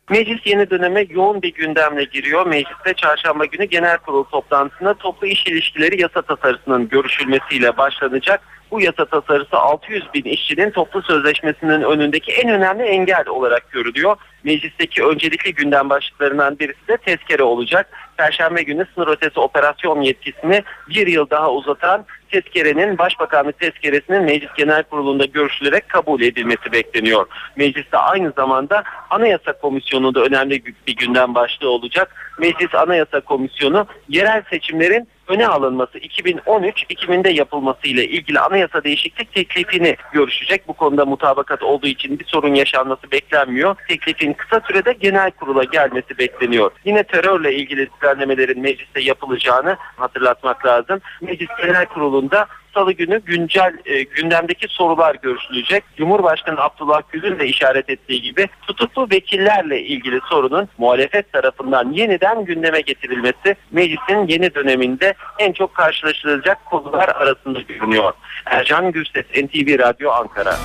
Meclis 0.10 0.46
yeni 0.46 0.70
döneme 0.70 1.06
yoğun 1.10 1.42
bir 1.42 1.54
gündemle 1.54 2.04
giriyor. 2.04 2.46
Mecliste 2.46 2.94
çarşamba 2.94 3.46
günü 3.46 3.66
genel 3.66 3.98
kurul 3.98 4.24
toplantısında 4.24 4.94
toplu 4.94 5.28
iş 5.28 5.48
ilişkileri 5.48 6.02
yasa 6.02 6.22
tasarısının 6.22 6.90
görüşülmesiyle 6.90 7.78
başlanacak. 7.78 8.42
Bu 8.72 8.82
yasa 8.82 9.06
tasarısı 9.06 9.58
600 9.58 10.04
bin 10.14 10.24
işçinin 10.24 10.72
toplu 10.72 11.02
sözleşmesinin 11.02 11.82
önündeki 11.82 12.32
en 12.32 12.50
önemli 12.50 12.84
engel 12.84 13.28
olarak 13.28 13.72
görülüyor. 13.72 14.18
Meclisteki 14.44 15.04
öncelikli 15.04 15.54
gündem 15.54 15.90
başlıklarından 15.90 16.60
birisi 16.60 16.88
de 16.88 16.98
tezkere 16.98 17.44
olacak. 17.44 17.90
Perşembe 18.18 18.64
günü 18.64 18.86
sınır 18.96 19.08
ötesi 19.08 19.40
operasyon 19.40 20.02
yetkisini 20.02 20.64
bir 20.90 21.08
yıl 21.08 21.30
daha 21.30 21.52
uzatan 21.52 22.06
tezkerenin 22.32 22.98
Başbakanlık 22.98 23.60
tezkeresinin 23.60 24.24
Meclis 24.24 24.50
Genel 24.58 24.84
Kurulu'nda 24.84 25.26
görüşülerek 25.26 25.90
kabul 25.90 26.22
edilmesi 26.22 26.72
bekleniyor. 26.72 27.28
Mecliste 27.56 27.98
aynı 27.98 28.32
zamanda 28.36 28.84
Anayasa 29.10 29.54
Komisyonu 29.54 30.16
da 30.16 30.22
önemli 30.22 30.66
bir 30.88 30.96
gündem 30.96 31.36
başlığı 31.36 31.70
olacak. 31.70 32.36
Meclis 32.40 32.76
Anayasa 32.76 33.22
Komisyonu 33.22 33.88
yerel 34.10 34.44
seçimlerin 34.50 35.08
öne 35.28 35.48
alınması 35.48 35.98
2013-2000'de 35.98 37.30
yapılması 37.30 37.88
ile 37.88 38.08
ilgili 38.08 38.40
anayasa 38.40 38.84
değişiklik 38.84 39.34
teklifini 39.34 39.98
görüşecek. 40.14 40.68
Bu 40.68 40.74
konuda 40.74 41.06
mutabakat 41.06 41.64
olduğu 41.64 41.88
için 41.88 42.20
bir 42.20 42.26
sorun 42.26 42.54
yaşanması 42.54 43.12
beklenmiyor. 43.12 43.76
Teklifin 43.88 44.34
kısa 44.34 44.62
sürede 44.68 44.94
genel 44.94 45.32
kurula 45.32 45.64
gelmesi 45.64 46.18
bekleniyor. 46.18 46.72
Yine 46.86 47.04
terörle 47.04 47.56
ilgili 47.56 47.90
düzenlemelerin 47.92 48.62
mecliste 48.62 49.02
yapılacağını 49.02 49.78
hatırlatmak 49.80 50.66
lazım. 50.66 51.02
Meclis 51.22 51.50
Genel 51.62 51.86
Kurulu'nda 51.86 52.48
salı 52.78 52.92
günü 52.92 53.22
güncel 53.26 53.74
e, 53.86 54.04
gündemdeki 54.04 54.68
sorular 54.68 55.16
görüşülecek. 55.16 55.84
Cumhurbaşkanı 55.98 56.62
Abdullah 56.62 57.02
Gül'ün 57.12 57.40
de 57.40 57.48
işaret 57.48 57.90
ettiği 57.90 58.22
gibi 58.22 58.48
tutuklu 58.68 59.08
vekillerle 59.12 59.82
ilgili 59.82 60.20
sorunun 60.30 60.70
muhalefet 60.78 61.34
tarafından 61.34 61.92
yeniden 61.92 62.46
gündeme 62.46 62.82
getirilmesi 62.82 63.56
meclisin 63.72 64.28
yeni 64.28 64.56
döneminde 64.56 65.14
en 65.40 65.52
çok 65.52 65.76
karşılaşılacak 65.76 66.66
konular 66.66 67.10
arasında 67.10 67.62
görünüyor. 67.62 68.14
Ercan 68.46 68.92
Gürses, 68.92 69.26
NTV 69.36 69.80
Radyo 69.80 70.12
Ankara. 70.12 70.56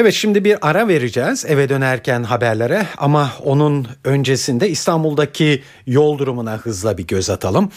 Evet 0.00 0.14
şimdi 0.14 0.44
bir 0.44 0.68
ara 0.68 0.88
vereceğiz 0.88 1.44
eve 1.48 1.68
dönerken 1.68 2.22
haberlere 2.22 2.86
ama 2.98 3.32
onun 3.44 3.88
öncesinde 4.04 4.68
İstanbul'daki 4.68 5.62
yol 5.86 6.18
durumuna 6.18 6.56
hızla 6.56 6.98
bir 6.98 7.06
göz 7.06 7.30
atalım. 7.30 7.70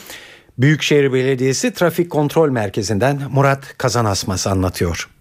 Büyükşehir 0.57 1.13
Belediyesi 1.13 1.73
Trafik 1.73 2.09
Kontrol 2.09 2.49
Merkezi'nden 2.49 3.21
Murat 3.31 3.77
Kazanasmas 3.77 4.47
anlatıyor. 4.47 5.12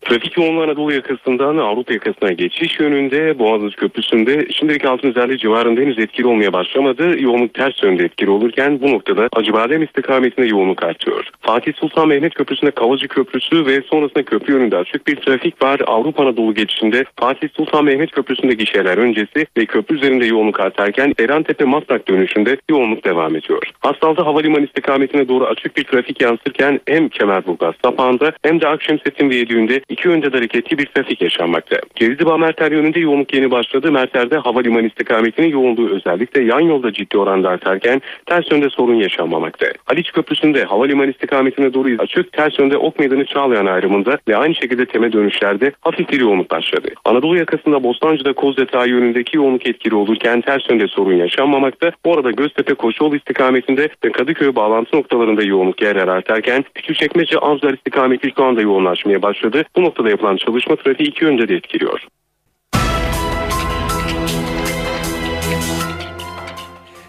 Trafik 0.00 0.36
yoğunluğu 0.36 0.62
Anadolu 0.62 0.92
yakasından 0.92 1.56
Avrupa 1.56 1.92
yakasına 1.92 2.32
geçiş 2.32 2.80
yönünde 2.80 3.38
Boğaziçi 3.38 3.76
Köprüsü'nde 3.76 4.46
şimdilik 4.52 4.84
altın 4.84 5.08
özelliği 5.08 5.38
civarında 5.38 5.80
henüz 5.80 5.98
etkili 5.98 6.26
olmaya 6.26 6.52
başlamadı. 6.52 7.22
Yoğunluk 7.22 7.54
ters 7.54 7.82
yönde 7.82 8.04
etkili 8.04 8.30
olurken 8.30 8.80
bu 8.80 8.92
noktada 8.92 9.28
Acıbadem 9.32 9.82
istikametinde 9.82 10.46
yoğunluk 10.46 10.82
artıyor. 10.82 11.30
Fatih 11.40 11.72
Sultan 11.74 12.08
Mehmet 12.08 12.34
Köprüsü'nde 12.34 12.70
Kavacı 12.70 13.08
Köprüsü 13.08 13.66
ve 13.66 13.82
sonrasında 13.90 14.22
köprü 14.22 14.52
yönünde 14.52 14.76
açık 14.76 15.06
bir 15.06 15.16
trafik 15.16 15.62
var. 15.62 15.80
Avrupa 15.86 16.22
Anadolu 16.22 16.54
geçişinde 16.54 17.04
Fatih 17.16 17.48
Sultan 17.56 17.84
Mehmet 17.84 18.10
Köprüsü'nde 18.10 18.54
gişeler 18.54 18.98
öncesi 18.98 19.46
ve 19.58 19.66
köprü 19.66 19.96
üzerinde 19.96 20.26
yoğunluk 20.26 20.60
artarken 20.60 21.12
Erantepe 21.20 21.64
Maslak 21.64 22.08
dönüşünde 22.08 22.56
yoğunluk 22.70 23.04
devam 23.04 23.36
ediyor. 23.36 23.70
Hastalda 23.80 24.26
Havalimanı 24.26 24.64
istikametine 24.64 25.28
doğru 25.28 25.46
açık 25.46 25.76
bir 25.76 25.84
trafik 25.84 26.20
yansırken 26.20 26.80
hem 26.86 27.08
Kemerburgaz 27.08 27.74
Sapağı'nda 27.84 28.32
hem 28.42 28.60
de 28.60 28.68
Akşemsettin 28.68 29.30
Viyadüğü'nde 29.30 29.80
iki 29.88 30.08
yönde 30.08 30.32
de 30.32 30.36
hareketli 30.36 30.78
bir 30.78 30.86
trafik 30.86 31.22
yaşanmakta. 31.22 31.76
Gezdiba 31.94 32.36
Merter 32.36 32.72
yönünde 32.72 33.00
yoğunluk 33.00 33.34
yeni 33.34 33.50
başladı. 33.50 33.92
Merter'de 33.92 34.36
havalimanı 34.36 34.86
istikametinin 34.86 35.48
yoğunluğu 35.48 35.90
özellikle 35.90 36.42
yan 36.42 36.60
yolda 36.60 36.92
ciddi 36.92 37.18
oranda 37.18 37.48
artarken 37.48 38.02
ters 38.26 38.50
yönde 38.50 38.70
sorun 38.70 38.94
yaşanmamakta. 38.94 39.66
Haliç 39.84 40.12
Köprüsü'nde 40.12 40.64
havalimanı 40.64 41.10
istikametine 41.10 41.74
doğru 41.74 41.88
açık, 41.98 42.32
ters 42.32 42.58
yönde 42.58 42.76
Ok 42.76 42.98
Meydanı 42.98 43.24
Çağlayan 43.24 43.66
ayrımında 43.66 44.18
ve 44.28 44.36
aynı 44.36 44.54
şekilde 44.54 44.86
teme 44.86 45.12
dönüşlerde 45.12 45.72
hafif 45.80 46.12
bir 46.12 46.20
yoğunluk 46.20 46.50
başladı. 46.50 46.88
Anadolu 47.04 47.36
yakasında 47.36 47.82
Bostancı'da 47.82 48.32
Kozyatağı 48.32 48.88
yönündeki 48.88 49.36
yoğunluk 49.36 49.66
etkili 49.66 49.94
olurken 49.94 50.40
ters 50.40 50.70
yönde 50.70 50.86
sorun 50.88 51.16
yaşanmamakta. 51.16 51.92
Bu 52.04 52.14
arada 52.14 52.30
Göztepe 52.30 52.74
Koçoğlu 52.74 53.16
istikametinde 53.16 53.88
ve 54.04 54.12
Kadıköy 54.12 54.54
bağlantı 54.54 54.96
noktalarında 54.96 55.42
yoğunluk 55.42 55.82
yer 55.82 55.96
artarken 55.96 56.64
Küçükçekmece 56.74 57.38
Avcılar 57.38 57.74
istikameti 57.74 58.32
şu 58.36 58.44
anda 58.44 58.60
yoğunlaşmaya 58.60 59.22
başladı. 59.22 59.64
Bu 59.78 59.82
noktada 59.82 60.10
yapılan 60.10 60.36
çalışma 60.36 60.76
trafiği 60.76 61.08
iki 61.08 61.24
yönde 61.24 61.48
de 61.48 61.54
etkiliyor. 61.54 62.00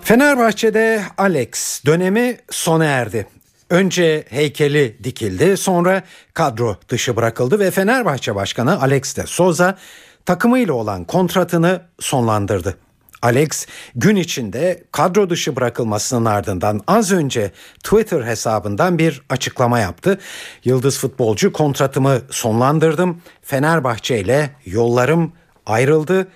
Fenerbahçe'de 0.01 1.01
Alex 1.17 1.85
dönemi 1.85 2.37
sona 2.49 2.85
erdi. 2.85 3.27
Önce 3.69 4.23
heykeli 4.29 4.97
dikildi, 5.03 5.57
sonra 5.57 6.03
kadro 6.33 6.75
dışı 6.89 7.15
bırakıldı 7.15 7.59
ve 7.59 7.71
Fenerbahçe 7.71 8.35
Başkanı 8.35 8.81
Alex 8.81 9.17
de 9.17 9.23
Souza 9.25 9.77
takımıyla 10.25 10.73
olan 10.73 11.03
kontratını 11.03 11.81
sonlandırdı. 11.99 12.77
Alex 13.21 13.65
gün 13.95 14.15
içinde 14.15 14.83
kadro 14.91 15.29
dışı 15.29 15.55
bırakılmasının 15.55 16.25
ardından 16.25 16.81
az 16.87 17.11
önce 17.11 17.51
Twitter 17.83 18.21
hesabından 18.21 18.99
bir 18.99 19.21
açıklama 19.29 19.79
yaptı. 19.79 20.19
Yıldız 20.63 20.99
futbolcu 20.99 21.53
kontratımı 21.53 22.21
sonlandırdım. 22.29 23.21
Fenerbahçe 23.41 24.19
ile 24.19 24.49
yollarım 24.65 25.33
ayrıldı. 25.65 26.27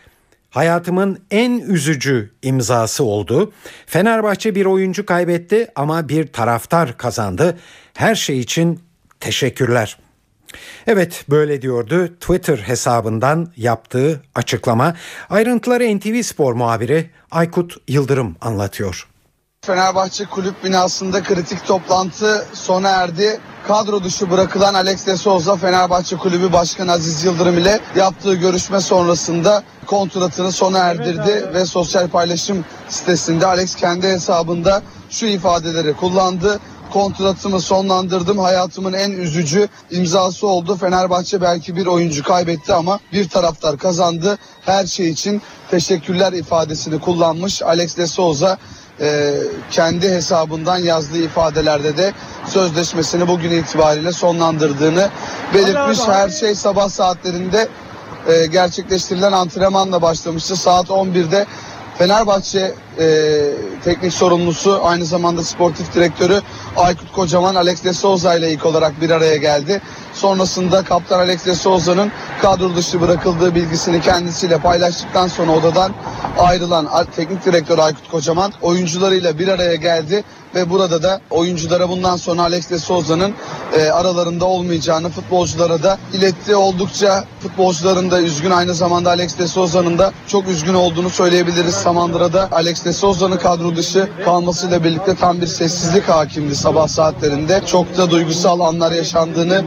Hayatımın 0.50 1.20
en 1.32 1.60
üzücü 1.60 2.32
imzası 2.42 3.04
oldu. 3.04 3.54
Fenerbahçe 3.86 4.56
bir 4.56 4.66
oyuncu 4.66 5.06
kaybetti 5.06 5.68
ama 5.76 6.10
bir 6.10 6.28
taraftar 6.28 6.98
kazandı. 6.98 7.58
Her 7.94 8.16
şey 8.16 8.40
için 8.40 8.80
teşekkürler. 9.20 9.98
Evet 10.88 11.26
böyle 11.30 11.62
diyordu 11.62 12.08
Twitter 12.08 12.58
hesabından 12.58 13.48
yaptığı 13.58 14.22
açıklama. 14.36 14.94
Ayrıntıları 15.30 15.98
NTV 15.98 16.22
Spor 16.22 16.54
muhabiri 16.54 17.10
Aykut 17.32 17.78
Yıldırım 17.88 18.36
anlatıyor. 18.42 19.08
Fenerbahçe 19.66 20.26
kulüp 20.26 20.64
binasında 20.64 21.24
kritik 21.24 21.66
toplantı 21.66 22.46
sona 22.54 22.90
erdi. 22.90 23.40
Kadro 23.68 24.04
dışı 24.04 24.32
bırakılan 24.32 24.74
Alex 24.74 25.08
de 25.08 25.18
Souza 25.18 25.56
Fenerbahçe 25.56 26.16
Kulübü 26.16 26.54
Başkanı 26.54 26.92
Aziz 26.92 27.24
Yıldırım 27.24 27.58
ile 27.58 27.80
yaptığı 27.96 28.34
görüşme 28.34 28.80
sonrasında 28.80 29.64
kontratını 29.86 30.52
sona 30.52 30.78
erdirdi 30.80 31.46
ve 31.54 31.66
sosyal 31.66 32.08
paylaşım 32.08 32.66
sitesinde 32.90 33.46
Alex 33.46 33.76
kendi 33.76 34.08
hesabında 34.08 34.82
şu 35.10 35.26
ifadeleri 35.26 35.94
kullandı. 35.94 36.60
Kontratımı 36.94 37.62
sonlandırdım. 37.62 38.38
Hayatımın 38.38 38.94
en 38.94 39.12
üzücü 39.12 39.68
imzası 39.92 40.48
oldu. 40.48 40.78
Fenerbahçe 40.78 41.42
belki 41.42 41.76
bir 41.76 41.86
oyuncu 41.86 42.24
kaybetti 42.24 42.74
ama 42.74 43.00
bir 43.14 43.30
taraftar 43.30 43.78
kazandı. 43.78 44.38
Her 44.66 44.86
şey 44.86 45.10
için 45.10 45.42
teşekkürler 45.72 46.34
ifadesini 46.34 47.00
kullanmış 47.00 47.62
Alex 47.62 47.98
de 47.98 48.08
Souza 48.08 48.58
e, 49.02 49.34
kendi 49.72 50.10
hesabından 50.10 50.78
yazdığı 50.78 51.18
ifadelerde 51.18 51.98
de 51.98 52.14
sözleşmesini 52.48 53.28
bugün 53.28 53.52
itibariyle 53.52 54.12
sonlandırdığını 54.12 55.10
belirtmiş. 55.54 56.00
Her 56.08 56.30
şey 56.30 56.56
sabah 56.56 56.90
saatlerinde 56.90 57.68
e, 58.28 58.46
gerçekleştirilen 58.46 59.32
antrenmanla 59.32 60.02
başlamıştı. 60.02 60.56
Saat 60.56 60.90
11'de 60.90 61.46
Fenerbahçe 61.98 62.76
e, 63.00 63.06
teknik 63.84 64.14
sorumlusu 64.14 64.80
aynı 64.84 65.06
zamanda 65.06 65.44
sportif 65.44 65.96
direktörü 65.96 66.42
Aykut 66.78 67.12
Kocaman 67.12 67.56
Alex 67.56 67.84
de 67.84 67.94
Souza 67.94 68.36
ile 68.36 68.52
ilk 68.52 68.66
olarak 68.66 69.02
bir 69.02 69.10
araya 69.10 69.36
geldi. 69.36 69.82
Sonrasında 70.14 70.84
kaptan 70.84 71.20
Alex 71.20 71.46
de 71.46 71.56
Souza'nın 71.56 72.12
kadro 72.42 72.76
dışı 72.76 73.02
bırakıldığı 73.02 73.56
bilgisini 73.56 74.02
kendisiyle 74.02 74.58
paylaştıktan 74.58 75.28
sonra 75.28 75.52
odadan 75.52 75.94
ayrılan 76.40 76.90
teknik 77.16 77.46
direktör 77.46 77.80
Aykut 77.80 78.12
Kocaman 78.12 78.54
oyuncularıyla 78.62 79.40
bir 79.40 79.48
araya 79.48 79.76
geldi 79.76 80.24
ve 80.56 80.70
burada 80.70 81.04
da 81.04 81.22
oyunculara 81.30 81.90
bundan 81.90 82.18
sonra 82.18 82.42
Alex 82.42 82.70
de 82.70 82.80
Souza'nın 82.80 83.34
e, 83.78 83.90
aralarında 83.90 84.46
olmayacağını 84.46 85.10
futbolculara 85.10 85.84
da 85.84 85.98
iletti. 86.14 86.56
Oldukça 86.56 87.26
futbolcuların 87.40 88.12
da 88.12 88.22
üzgün 88.22 88.52
aynı 88.52 88.74
zamanda 88.74 89.10
Alex 89.10 89.38
de 89.38 89.48
Souza'nın 89.48 89.98
da 89.98 90.14
çok 90.28 90.48
üzgün 90.48 90.74
olduğunu 90.74 91.10
söyleyebiliriz. 91.10 91.74
Samandıra'da 91.74 92.48
Alex 92.52 92.83
de 92.86 92.94
Souza'nın 92.94 93.38
kadro 93.38 93.76
dışı 93.76 94.10
kalmasıyla 94.26 94.84
birlikte 94.84 95.16
tam 95.16 95.42
bir 95.42 95.48
sessizlik 95.48 96.10
hakimdi 96.10 96.56
sabah 96.56 96.88
saatlerinde. 96.88 97.62
Çok 97.66 97.98
da 97.98 98.12
duygusal 98.12 98.60
anlar 98.60 98.92
yaşandığını 98.92 99.64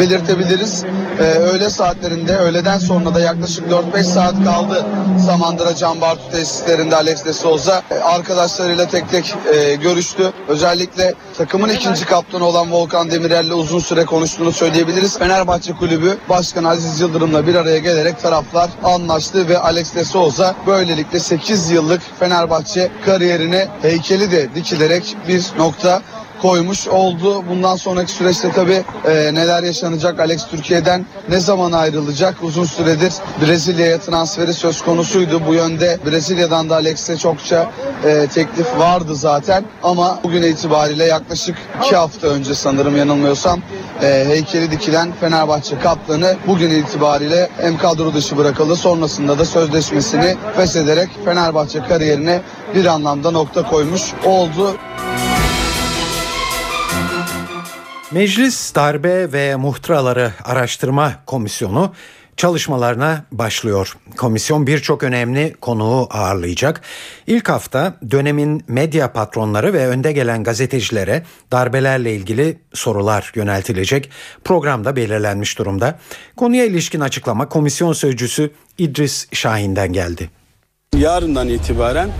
belirtebiliriz. 0.00 0.84
Ee, 1.18 1.22
öğle 1.22 1.70
saatlerinde, 1.70 2.36
öğleden 2.36 2.78
sonra 2.78 3.14
da 3.14 3.20
yaklaşık 3.20 3.64
4-5 3.70 4.04
saat 4.04 4.44
kaldı 4.44 4.86
Samandıra 5.26 5.74
Can 5.74 6.00
Bartu 6.00 6.30
tesislerinde 6.32 6.96
Alex 6.96 7.24
de 7.24 7.32
Souza. 7.32 7.82
Ee, 7.90 7.94
arkadaşlarıyla 7.94 8.88
tek 8.88 9.10
tek 9.10 9.34
e, 9.54 9.74
görüştü. 9.74 10.32
Özellikle 10.48 11.14
takımın 11.38 11.68
ikinci 11.68 12.04
kaptanı 12.04 12.44
olan 12.44 12.72
Volkan 12.72 13.10
Demirel'le 13.10 13.52
uzun 13.52 13.78
süre 13.78 14.04
konuştuğunu 14.04 14.52
söyleyebiliriz. 14.52 15.18
Fenerbahçe 15.18 15.72
Kulübü 15.72 16.18
Başkanı 16.28 16.68
Aziz 16.68 17.00
Yıldırım'la 17.00 17.46
bir 17.46 17.54
araya 17.54 17.78
gelerek 17.78 18.22
taraflar 18.22 18.70
anlaştı 18.84 19.48
ve 19.48 19.58
Alex 19.58 19.94
de 19.94 20.04
Souza 20.04 20.54
böylelikle 20.66 21.20
8 21.20 21.70
yıllık 21.70 22.02
Fenerbahçe 22.20 22.51
kariyerine 23.04 23.68
heykeli 23.82 24.30
de 24.30 24.54
dikilerek 24.54 25.16
bir 25.28 25.44
nokta 25.58 26.02
koymuş 26.42 26.88
oldu. 26.88 27.44
Bundan 27.50 27.76
sonraki 27.76 28.12
süreçte 28.12 28.50
tabii 28.50 28.84
e, 29.06 29.34
neler 29.34 29.62
yaşanacak? 29.62 30.20
Alex 30.20 30.46
Türkiye'den 30.46 31.06
ne 31.28 31.40
zaman 31.40 31.72
ayrılacak? 31.72 32.34
Uzun 32.42 32.64
süredir 32.64 33.12
Brezilya'ya 33.42 34.00
transferi 34.00 34.54
söz 34.54 34.82
konusuydu. 34.82 35.46
Bu 35.46 35.54
yönde 35.54 35.98
Brezilya'dan 36.06 36.70
da 36.70 36.74
Alex'e 36.74 37.16
çokça 37.16 37.70
e, 38.04 38.26
teklif 38.26 38.78
vardı 38.78 39.14
zaten. 39.14 39.64
Ama 39.82 40.18
bugün 40.24 40.42
itibariyle 40.42 41.04
yaklaşık 41.04 41.56
iki 41.84 41.96
hafta 41.96 42.26
önce 42.26 42.54
sanırım 42.54 42.96
yanılmıyorsam 42.96 43.60
e, 44.02 44.24
heykeli 44.28 44.70
dikilen 44.70 45.12
Fenerbahçe 45.20 45.78
kaptanı 45.78 46.36
bugün 46.46 46.70
itibariyle 46.70 47.48
hem 47.60 47.78
kadro 47.78 48.14
dışı 48.14 48.36
bırakıldı. 48.36 48.76
Sonrasında 48.76 49.38
da 49.38 49.44
sözleşmesini 49.44 50.36
feshederek 50.56 51.08
Fenerbahçe 51.24 51.82
kariyerine 51.82 52.40
bir 52.74 52.86
anlamda 52.86 53.30
nokta 53.30 53.62
koymuş 53.62 54.02
oldu. 54.24 54.76
Meclis 58.12 58.74
Darbe 58.74 59.32
ve 59.32 59.56
Muhtıraları 59.56 60.32
Araştırma 60.44 61.14
Komisyonu 61.26 61.92
çalışmalarına 62.36 63.24
başlıyor. 63.32 63.96
Komisyon 64.16 64.66
birçok 64.66 65.02
önemli 65.02 65.54
konuğu 65.60 66.08
ağırlayacak. 66.10 66.80
İlk 67.26 67.48
hafta 67.48 67.94
dönemin 68.10 68.64
medya 68.68 69.12
patronları 69.12 69.72
ve 69.72 69.86
önde 69.86 70.12
gelen 70.12 70.44
gazetecilere 70.44 71.22
darbelerle 71.52 72.14
ilgili 72.14 72.58
sorular 72.74 73.32
yöneltilecek. 73.34 74.10
Programda 74.44 74.96
belirlenmiş 74.96 75.58
durumda. 75.58 75.98
Konuya 76.36 76.64
ilişkin 76.64 77.00
açıklama 77.00 77.48
komisyon 77.48 77.92
sözcüsü 77.92 78.50
İdris 78.78 79.28
Şahin'den 79.32 79.92
geldi. 79.92 80.30
Yarından 80.96 81.48
itibaren 81.48 82.10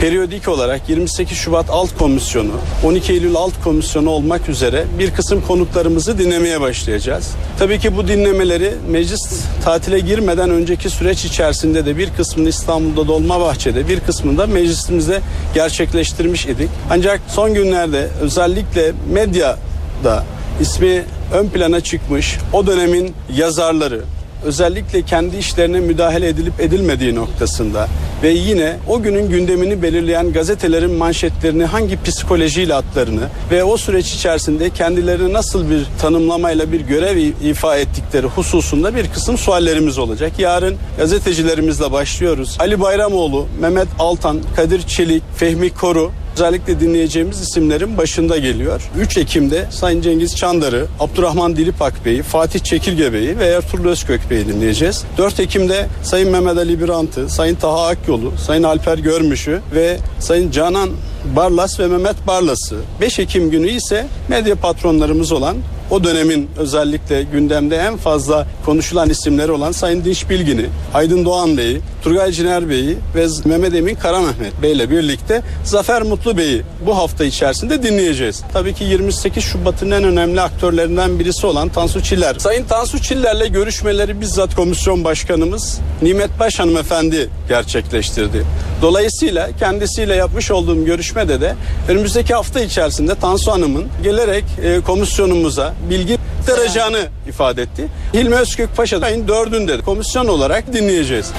periyodik 0.00 0.48
olarak 0.48 0.88
28 0.88 1.38
Şubat 1.38 1.70
Alt 1.70 1.98
Komisyonu, 1.98 2.52
12 2.84 3.12
Eylül 3.12 3.34
Alt 3.34 3.52
Komisyonu 3.64 4.10
olmak 4.10 4.48
üzere 4.48 4.84
bir 4.98 5.10
kısım 5.10 5.42
konuklarımızı 5.46 6.18
dinlemeye 6.18 6.60
başlayacağız. 6.60 7.30
Tabii 7.58 7.78
ki 7.78 7.96
bu 7.96 8.08
dinlemeleri 8.08 8.74
meclis 8.90 9.44
tatile 9.64 10.00
girmeden 10.00 10.50
önceki 10.50 10.90
süreç 10.90 11.24
içerisinde 11.24 11.86
de 11.86 11.96
bir 11.96 12.10
kısmını 12.10 12.48
İstanbul'da 12.48 13.08
Dolmabahçe'de 13.08 13.88
bir 13.88 14.00
kısmını 14.00 14.38
da 14.38 14.46
meclisimizde 14.46 15.20
gerçekleştirmiş 15.54 16.46
idik. 16.46 16.68
Ancak 16.90 17.20
son 17.28 17.54
günlerde 17.54 18.08
özellikle 18.20 18.92
medyada 19.12 20.24
ismi 20.60 21.04
ön 21.32 21.48
plana 21.48 21.80
çıkmış 21.80 22.38
o 22.52 22.66
dönemin 22.66 23.14
yazarları, 23.36 24.04
özellikle 24.44 25.02
kendi 25.02 25.36
işlerine 25.36 25.80
müdahale 25.80 26.28
edilip 26.28 26.60
edilmediği 26.60 27.14
noktasında 27.14 27.88
ve 28.22 28.28
yine 28.28 28.76
o 28.88 29.02
günün 29.02 29.30
gündemini 29.30 29.82
belirleyen 29.82 30.32
gazetelerin 30.32 30.90
manşetlerini 30.90 31.64
hangi 31.64 32.02
psikolojiyle 32.02 32.74
atlarını 32.74 33.28
ve 33.50 33.64
o 33.64 33.76
süreç 33.76 34.14
içerisinde 34.14 34.70
kendilerini 34.70 35.32
nasıl 35.32 35.70
bir 35.70 35.86
tanımlamayla 36.00 36.72
bir 36.72 36.80
görev 36.80 37.16
ifa 37.42 37.76
ettikleri 37.76 38.26
hususunda 38.26 38.96
bir 38.96 39.08
kısım 39.08 39.38
suallerimiz 39.38 39.98
olacak. 39.98 40.32
Yarın 40.38 40.76
gazetecilerimizle 40.98 41.92
başlıyoruz. 41.92 42.56
Ali 42.60 42.80
Bayramoğlu, 42.80 43.46
Mehmet 43.60 43.88
Altan, 43.98 44.40
Kadir 44.56 44.82
Çelik, 44.82 45.22
Fehmi 45.36 45.70
Koru 45.70 46.12
Özellikle 46.38 46.80
dinleyeceğimiz 46.80 47.40
isimlerin 47.40 47.96
başında 47.96 48.38
geliyor. 48.38 48.90
3 49.00 49.16
Ekim'de 49.16 49.66
Sayın 49.70 50.00
Cengiz 50.00 50.36
Çandar'ı, 50.36 50.86
Abdurrahman 51.00 51.56
Dilipak 51.56 52.04
Bey'i, 52.04 52.22
Fatih 52.22 52.60
Çekirge 52.60 53.12
Bey'i 53.12 53.38
ve 53.38 53.46
Ertuğrul 53.46 53.88
Özkök 53.88 54.30
Bey'i 54.30 54.48
dinleyeceğiz. 54.48 55.04
4 55.18 55.40
Ekim'de 55.40 55.86
Sayın 56.02 56.30
Mehmet 56.30 56.58
Ali 56.58 56.80
Birant'ı, 56.80 57.28
Sayın 57.28 57.54
Taha 57.54 57.86
Akyol'u, 57.86 58.32
Sayın 58.46 58.62
Alper 58.62 58.98
Görmüş'ü 58.98 59.60
ve 59.74 59.96
Sayın 60.20 60.50
Canan 60.50 60.90
Barlas 61.36 61.80
ve 61.80 61.86
Mehmet 61.86 62.26
Barlas'ı. 62.26 62.76
5 63.00 63.18
Ekim 63.18 63.50
günü 63.50 63.68
ise 63.68 64.06
medya 64.28 64.54
patronlarımız 64.54 65.32
olan 65.32 65.56
o 65.90 66.04
dönemin 66.04 66.50
özellikle 66.56 67.22
gündemde 67.22 67.76
en 67.76 67.96
fazla 67.96 68.46
konuşulan 68.64 69.10
isimleri 69.10 69.52
olan 69.52 69.72
Sayın 69.72 70.04
Dinç 70.04 70.30
Bilgin'i, 70.30 70.66
Aydın 70.94 71.24
Doğan 71.24 71.56
Bey'i, 71.56 71.80
Turgay 72.02 72.32
Ciner 72.32 72.68
Bey'i 72.68 72.96
ve 73.14 73.26
Mehmet 73.44 73.74
Emin 73.74 73.94
Kara 73.94 74.20
Mehmet 74.20 74.62
Bey'le 74.62 74.90
birlikte 74.90 75.42
Zafer 75.64 76.02
Mutlu 76.02 76.38
Bey'i 76.38 76.62
bu 76.86 76.96
hafta 76.96 77.24
içerisinde 77.24 77.82
dinleyeceğiz. 77.82 78.42
Tabii 78.52 78.74
ki 78.74 78.84
28 78.84 79.44
Şubat'ın 79.44 79.90
en 79.90 80.04
önemli 80.04 80.40
aktörlerinden 80.40 81.18
birisi 81.18 81.46
olan 81.46 81.68
Tansu 81.68 82.02
Çiller. 82.02 82.36
Sayın 82.38 82.64
Tansu 82.64 83.02
Çiller'le 83.02 83.52
görüşmeleri 83.52 84.20
bizzat 84.20 84.54
komisyon 84.54 85.04
başkanımız 85.04 85.80
Nimet 86.02 86.30
Baş 86.40 86.58
hanımefendi 86.58 87.30
gerçekleştirdi. 87.48 88.44
Dolayısıyla 88.82 89.48
kendisiyle 89.58 90.14
yapmış 90.14 90.50
olduğum 90.50 90.84
görüşmede 91.08 91.40
de 91.40 91.54
önümüzdeki 91.88 92.34
hafta 92.34 92.60
içerisinde 92.60 93.14
Tansu 93.14 93.52
Hanım'ın 93.52 93.88
gelerek 94.02 94.44
e, 94.62 94.80
komisyonumuza 94.80 95.74
bilgi 95.90 96.18
aktaracağını 96.40 97.08
ifade 97.28 97.62
etti. 97.62 97.88
Hilmi 98.14 98.34
Özkök 98.34 98.76
Paşa 98.76 99.00
ayın 99.00 99.28
dördünde 99.28 99.80
komisyon 99.80 100.28
olarak 100.28 100.72
dinleyeceğiz. 100.72 101.32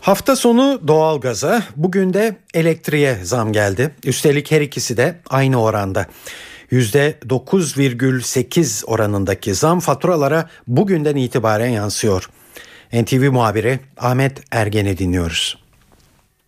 Hafta 0.00 0.36
sonu 0.36 0.80
doğalgaza, 0.88 1.62
bugün 1.76 2.14
de 2.14 2.36
elektriğe 2.54 3.18
zam 3.22 3.52
geldi. 3.52 3.94
Üstelik 4.04 4.50
her 4.50 4.60
ikisi 4.60 4.96
de 4.96 5.20
aynı 5.30 5.62
oranda. 5.62 6.06
%9,8 6.72 8.84
oranındaki 8.84 9.54
zam 9.54 9.80
faturalara 9.80 10.48
bugünden 10.66 11.16
itibaren 11.16 11.70
yansıyor. 11.70 12.30
NTV 12.92 13.30
muhabiri 13.32 13.78
Ahmet 13.98 14.40
Ergen'i 14.50 14.98
dinliyoruz. 14.98 15.59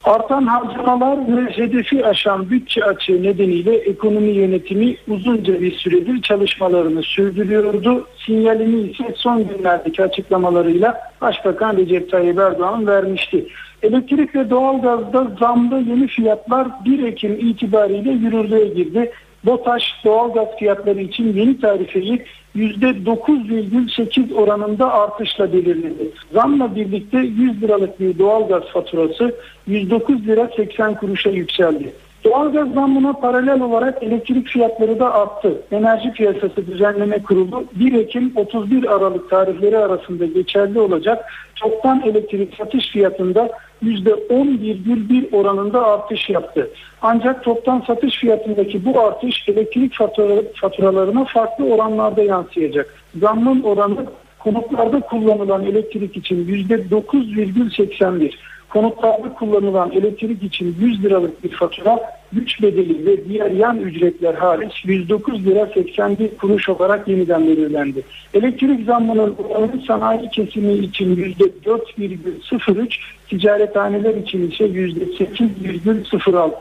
Artan 0.05 0.47
harcamalar 0.47 1.19
ve 1.37 1.51
hedefi 1.51 2.07
aşan 2.07 2.51
bütçe 2.51 2.85
açığı 2.85 3.23
nedeniyle 3.23 3.77
ekonomi 3.77 4.31
yönetimi 4.31 4.97
uzunca 5.09 5.61
bir 5.61 5.73
süredir 5.73 6.23
çalışmalarını 6.23 7.03
sürdürüyordu. 7.03 8.07
Sinyalini 8.27 8.91
ise 8.91 9.05
son 9.17 9.49
günlerdeki 9.49 10.03
açıklamalarıyla 10.03 11.01
Başbakan 11.21 11.77
Recep 11.77 12.11
Tayyip 12.11 12.39
Erdoğan 12.39 12.87
vermişti. 12.87 13.47
Elektrik 13.83 14.35
ve 14.35 14.51
doğalgazda 14.51 15.37
zamlı 15.41 15.81
yeni 15.81 16.07
fiyatlar 16.07 16.69
1 16.85 17.05
Ekim 17.05 17.33
itibariyle 17.33 18.11
yürürlüğe 18.11 18.67
girdi. 18.67 19.13
BOTAŞ 19.45 19.83
doğalgaz 20.05 20.49
fiyatları 20.59 21.01
için 21.01 21.33
yeni 21.33 21.61
tarifeyi 21.61 22.25
%9,8 22.57 24.35
oranında 24.35 24.93
artışla 24.93 25.53
belirledi. 25.53 26.11
Zamla 26.33 26.77
birlikte 26.77 27.19
100 27.19 27.63
liralık 27.63 28.01
bir 28.01 28.19
doğalgaz 28.19 28.63
faturası 28.63 29.35
109 29.67 30.27
lira 30.27 30.51
80 30.57 30.95
kuruşa 30.95 31.31
yükseldi. 31.31 31.93
Doğalgaz 32.25 32.73
zammına 32.75 33.13
paralel 33.13 33.61
olarak 33.61 34.03
elektrik 34.03 34.49
fiyatları 34.49 35.01
da 35.01 35.15
arttı. 35.15 35.63
Enerji 35.73 36.13
Piyasası 36.13 36.67
Düzenleme 36.67 37.23
Kurulu 37.23 37.65
1 37.75 37.93
Ekim 37.93 38.33
31 38.37 38.97
Aralık 38.97 39.31
tarihleri 39.31 39.79
arasında 39.79 40.27
geçerli 40.27 40.81
olacak 40.81 41.25
toptan 41.63 42.03
elektrik 42.07 42.55
satış 42.57 42.89
fiyatında 42.89 43.51
%10,1 43.83 45.37
oranında 45.37 45.87
artış 45.87 46.31
yaptı. 46.31 46.71
Ancak 47.03 47.45
toptan 47.45 47.83
satış 47.87 48.19
fiyatındaki 48.19 48.85
bu 48.85 49.01
artış 49.01 49.49
elektrik 49.49 49.95
fatura, 49.95 50.43
faturalarına 50.55 51.25
farklı 51.25 51.65
oranlarda 51.65 52.23
yansıyacak. 52.23 52.95
Zammın 53.21 53.63
oranı 53.63 54.07
konutlarda 54.39 55.01
kullanılan 55.01 55.65
elektrik 55.65 56.17
için 56.17 56.47
%9,81. 56.47 58.33
Konutlarda 58.73 59.35
kullanılan 59.35 59.91
elektrik 59.91 60.43
için 60.43 60.77
100 60.81 61.05
liralık 61.05 61.45
bir 61.45 61.51
fatura 61.51 62.01
güç 62.33 62.63
bedeli 62.63 63.07
ve 63.07 63.25
diğer 63.29 63.51
yan 63.51 63.79
ücretler 63.79 64.35
hariç 64.35 64.85
109 64.85 65.47
lira 65.47 65.67
81 65.75 66.37
kuruş 66.37 66.69
olarak 66.69 67.09
yeniden 67.09 67.47
belirlendi. 67.47 68.03
Elektrik 68.35 68.87
zammının 68.87 69.37
oranı 69.49 69.83
sanayi 69.87 70.31
kesimi 70.31 70.73
için 70.73 71.17
%4,03, 71.17 72.99
ticarethaneler 73.29 74.15
için 74.15 74.51
ise 74.51 74.65
%8,06. 74.65 76.53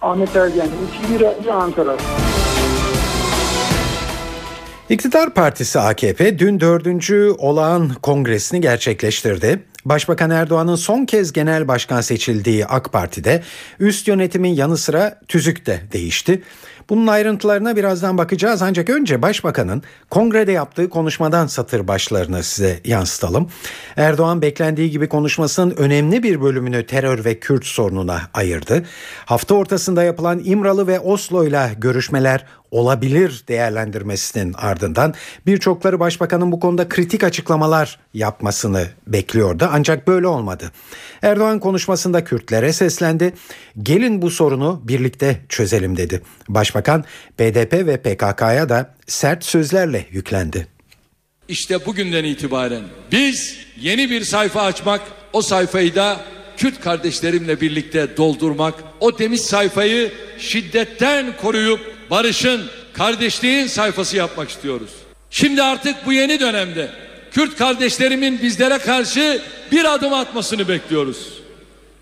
Ahmet 0.00 0.36
Ergen, 0.36 0.66
NTV 0.66 1.20
Radyo 1.20 1.52
Ankara. 1.52 1.96
İktidar 4.90 5.34
Partisi 5.34 5.78
AKP 5.80 6.38
dün 6.38 6.60
dördüncü 6.60 7.34
olağan 7.38 7.88
kongresini 8.02 8.60
gerçekleştirdi. 8.60 9.69
Başbakan 9.84 10.30
Erdoğan'ın 10.30 10.76
son 10.76 11.04
kez 11.04 11.32
genel 11.32 11.68
başkan 11.68 12.00
seçildiği 12.00 12.66
AK 12.66 12.92
Parti'de 12.92 13.42
üst 13.78 14.08
yönetimin 14.08 14.54
yanı 14.54 14.76
sıra 14.76 15.20
tüzük 15.28 15.66
de 15.66 15.80
değişti. 15.92 16.42
Bunun 16.90 17.06
ayrıntılarına 17.06 17.76
birazdan 17.76 18.18
bakacağız 18.18 18.62
ancak 18.62 18.90
önce 18.90 19.22
Başbakan'ın 19.22 19.82
kongrede 20.10 20.52
yaptığı 20.52 20.90
konuşmadan 20.90 21.46
satır 21.46 21.88
başlarını 21.88 22.42
size 22.42 22.80
yansıtalım. 22.84 23.48
Erdoğan 23.96 24.42
beklendiği 24.42 24.90
gibi 24.90 25.08
konuşmasının 25.08 25.74
önemli 25.76 26.22
bir 26.22 26.40
bölümünü 26.40 26.86
terör 26.86 27.24
ve 27.24 27.40
Kürt 27.40 27.64
sorununa 27.64 28.20
ayırdı. 28.34 28.84
Hafta 29.24 29.54
ortasında 29.54 30.02
yapılan 30.02 30.40
İmralı 30.44 30.86
ve 30.86 31.00
Oslo 31.00 31.44
ile 31.44 31.70
görüşmeler 31.78 32.46
olabilir 32.70 33.44
değerlendirmesinin 33.48 34.52
ardından 34.52 35.14
birçokları 35.46 36.00
başbakanın 36.00 36.52
bu 36.52 36.60
konuda 36.60 36.88
kritik 36.88 37.24
açıklamalar 37.24 37.98
yapmasını 38.14 38.86
bekliyordu 39.06 39.68
ancak 39.72 40.06
böyle 40.06 40.26
olmadı. 40.26 40.72
Erdoğan 41.22 41.58
konuşmasında 41.58 42.24
Kürtlere 42.24 42.72
seslendi. 42.72 43.34
Gelin 43.82 44.22
bu 44.22 44.30
sorunu 44.30 44.80
birlikte 44.84 45.40
çözelim 45.48 45.96
dedi. 45.96 46.22
Başbakan 46.48 47.04
BDP 47.38 47.72
ve 47.72 47.96
PKK'ya 47.96 48.68
da 48.68 48.94
sert 49.06 49.44
sözlerle 49.44 50.06
yüklendi. 50.10 50.66
İşte 51.48 51.86
bugünden 51.86 52.24
itibaren 52.24 52.82
biz 53.12 53.56
yeni 53.80 54.10
bir 54.10 54.24
sayfa 54.24 54.62
açmak, 54.62 55.00
o 55.32 55.42
sayfayı 55.42 55.94
da 55.94 56.20
Kürt 56.56 56.80
kardeşlerimle 56.80 57.60
birlikte 57.60 58.16
doldurmak, 58.16 58.74
o 59.00 59.16
temiz 59.16 59.40
sayfayı 59.40 60.12
şiddetten 60.38 61.36
koruyup 61.36 61.80
barışın, 62.10 62.66
kardeşliğin 62.92 63.66
sayfası 63.66 64.16
yapmak 64.16 64.50
istiyoruz. 64.50 64.90
Şimdi 65.30 65.62
artık 65.62 66.06
bu 66.06 66.12
yeni 66.12 66.40
dönemde 66.40 66.90
Kürt 67.32 67.56
kardeşlerimin 67.56 68.42
bizlere 68.42 68.78
karşı 68.78 69.42
bir 69.72 69.94
adım 69.94 70.12
atmasını 70.12 70.68
bekliyoruz. 70.68 71.28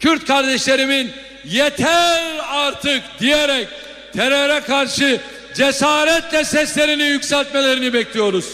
Kürt 0.00 0.24
kardeşlerimin 0.26 1.10
yeter 1.44 2.38
artık 2.50 3.02
diyerek 3.20 3.68
teröre 4.12 4.60
karşı 4.60 5.20
cesaretle 5.54 6.44
seslerini 6.44 7.02
yükseltmelerini 7.02 7.92
bekliyoruz. 7.92 8.46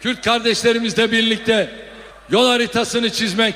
Kürt 0.00 0.24
kardeşlerimizle 0.24 1.12
birlikte 1.12 1.70
yol 2.30 2.46
haritasını 2.46 3.10
çizmek, 3.10 3.54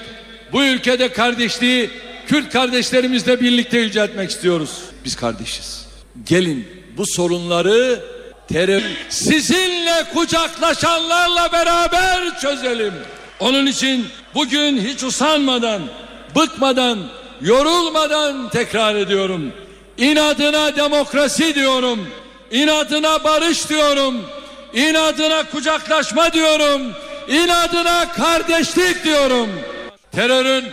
bu 0.52 0.64
ülkede 0.64 1.12
kardeşliği 1.12 1.90
Kürt 2.26 2.52
kardeşlerimizle 2.52 3.40
birlikte 3.40 3.78
yüceltmek 3.78 4.30
istiyoruz. 4.30 4.78
Biz 5.04 5.16
kardeşiz. 5.16 5.86
Gelin 6.26 6.68
bu 6.96 7.06
sorunları 7.06 8.00
terör 8.52 8.82
sizinle 9.08 10.04
kucaklaşanlarla 10.14 11.52
beraber 11.52 12.40
çözelim. 12.40 12.94
Onun 13.40 13.66
için 13.66 14.06
bugün 14.34 14.78
hiç 14.78 15.02
usanmadan, 15.02 15.82
bıkmadan, 16.36 16.98
yorulmadan 17.40 18.48
tekrar 18.48 18.94
ediyorum. 18.94 19.52
İnadına 19.98 20.76
demokrasi 20.76 21.54
diyorum. 21.54 22.08
İnadına 22.50 23.24
barış 23.24 23.68
diyorum. 23.68 24.22
İnadına 24.74 25.42
kucaklaşma 25.50 26.32
diyorum. 26.32 26.82
İnadına 27.28 28.12
kardeşlik 28.12 29.04
diyorum. 29.04 29.48
Terörün 30.12 30.64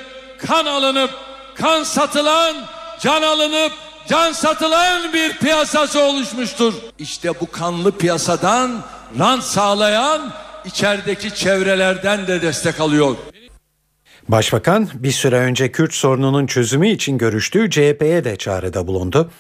kan 0.47 0.65
alınıp 0.65 1.09
kan 1.55 1.83
satılan, 1.83 2.55
can 3.01 3.21
alınıp 3.21 3.71
can 4.07 4.31
satılan 4.31 5.13
bir 5.13 5.37
piyasası 5.37 5.99
oluşmuştur. 5.99 6.73
İşte 6.99 7.29
bu 7.41 7.51
kanlı 7.51 7.97
piyasadan 7.97 8.83
rant 9.19 9.43
sağlayan 9.43 10.33
içerideki 10.65 11.35
çevrelerden 11.35 12.27
de 12.27 12.41
destek 12.41 12.79
alıyor. 12.79 13.15
Başbakan 14.29 14.89
bir 14.93 15.11
süre 15.11 15.35
önce 15.35 15.71
Kürt 15.71 15.93
sorununun 15.93 16.47
çözümü 16.47 16.89
için 16.89 17.17
görüştüğü 17.17 17.69
CHP'ye 17.69 18.23
de 18.23 18.35
çağrıda 18.35 18.87
bulundu. 18.87 19.31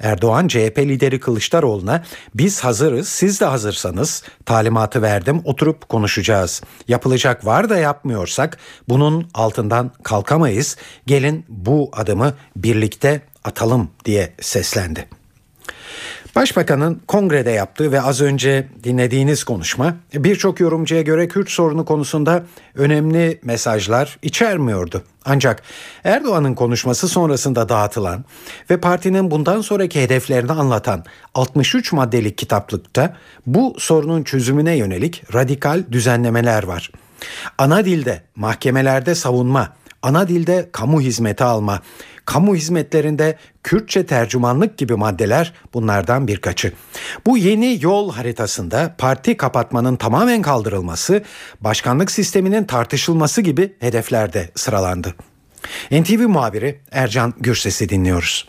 Erdoğan 0.00 0.48
CHP 0.48 0.78
lideri 0.78 1.20
Kılıçdaroğlu'na 1.20 2.04
biz 2.34 2.64
hazırız 2.64 3.08
siz 3.08 3.40
de 3.40 3.44
hazırsanız 3.44 4.22
talimatı 4.46 5.02
verdim 5.02 5.42
oturup 5.44 5.88
konuşacağız. 5.88 6.62
Yapılacak 6.88 7.46
var 7.46 7.70
da 7.70 7.76
yapmıyorsak 7.76 8.58
bunun 8.88 9.30
altından 9.34 9.92
kalkamayız. 10.02 10.76
Gelin 11.06 11.44
bu 11.48 11.90
adımı 11.92 12.34
birlikte 12.56 13.20
atalım 13.44 13.90
diye 14.04 14.32
seslendi. 14.40 15.08
Başbakanın 16.36 17.02
kongrede 17.06 17.50
yaptığı 17.50 17.92
ve 17.92 18.00
az 18.00 18.20
önce 18.20 18.68
dinlediğiniz 18.84 19.44
konuşma 19.44 19.96
birçok 20.14 20.60
yorumcuya 20.60 21.02
göre 21.02 21.28
Kürt 21.28 21.50
sorunu 21.50 21.84
konusunda 21.84 22.42
önemli 22.74 23.40
mesajlar 23.42 24.18
içermiyordu. 24.22 25.02
Ancak 25.24 25.62
Erdoğan'ın 26.04 26.54
konuşması 26.54 27.08
sonrasında 27.08 27.68
dağıtılan 27.68 28.24
ve 28.70 28.80
partinin 28.80 29.30
bundan 29.30 29.60
sonraki 29.60 30.02
hedeflerini 30.02 30.52
anlatan 30.52 31.04
63 31.34 31.92
maddelik 31.92 32.38
kitaplıkta 32.38 33.16
bu 33.46 33.74
sorunun 33.78 34.22
çözümüne 34.22 34.76
yönelik 34.76 35.34
radikal 35.34 35.82
düzenlemeler 35.92 36.62
var. 36.62 36.90
Ana 37.58 37.84
dilde, 37.84 38.22
mahkemelerde 38.36 39.14
savunma, 39.14 39.72
ana 40.02 40.28
dilde 40.28 40.68
kamu 40.72 41.00
hizmeti 41.00 41.44
alma, 41.44 41.82
kamu 42.24 42.56
hizmetlerinde 42.56 43.36
Kürtçe 43.62 44.06
tercümanlık 44.06 44.78
gibi 44.78 44.94
maddeler 44.94 45.52
bunlardan 45.74 46.28
birkaçı. 46.28 46.72
Bu 47.26 47.38
yeni 47.38 47.78
yol 47.80 48.12
haritasında 48.12 48.94
parti 48.98 49.36
kapatmanın 49.36 49.96
tamamen 49.96 50.42
kaldırılması, 50.42 51.22
başkanlık 51.60 52.10
sisteminin 52.10 52.64
tartışılması 52.64 53.40
gibi 53.40 53.72
hedeflerde 53.80 54.50
sıralandı. 54.54 55.14
NTV 55.90 56.28
muhabiri 56.28 56.80
Ercan 56.90 57.34
Gürses'i 57.40 57.88
dinliyoruz. 57.88 58.46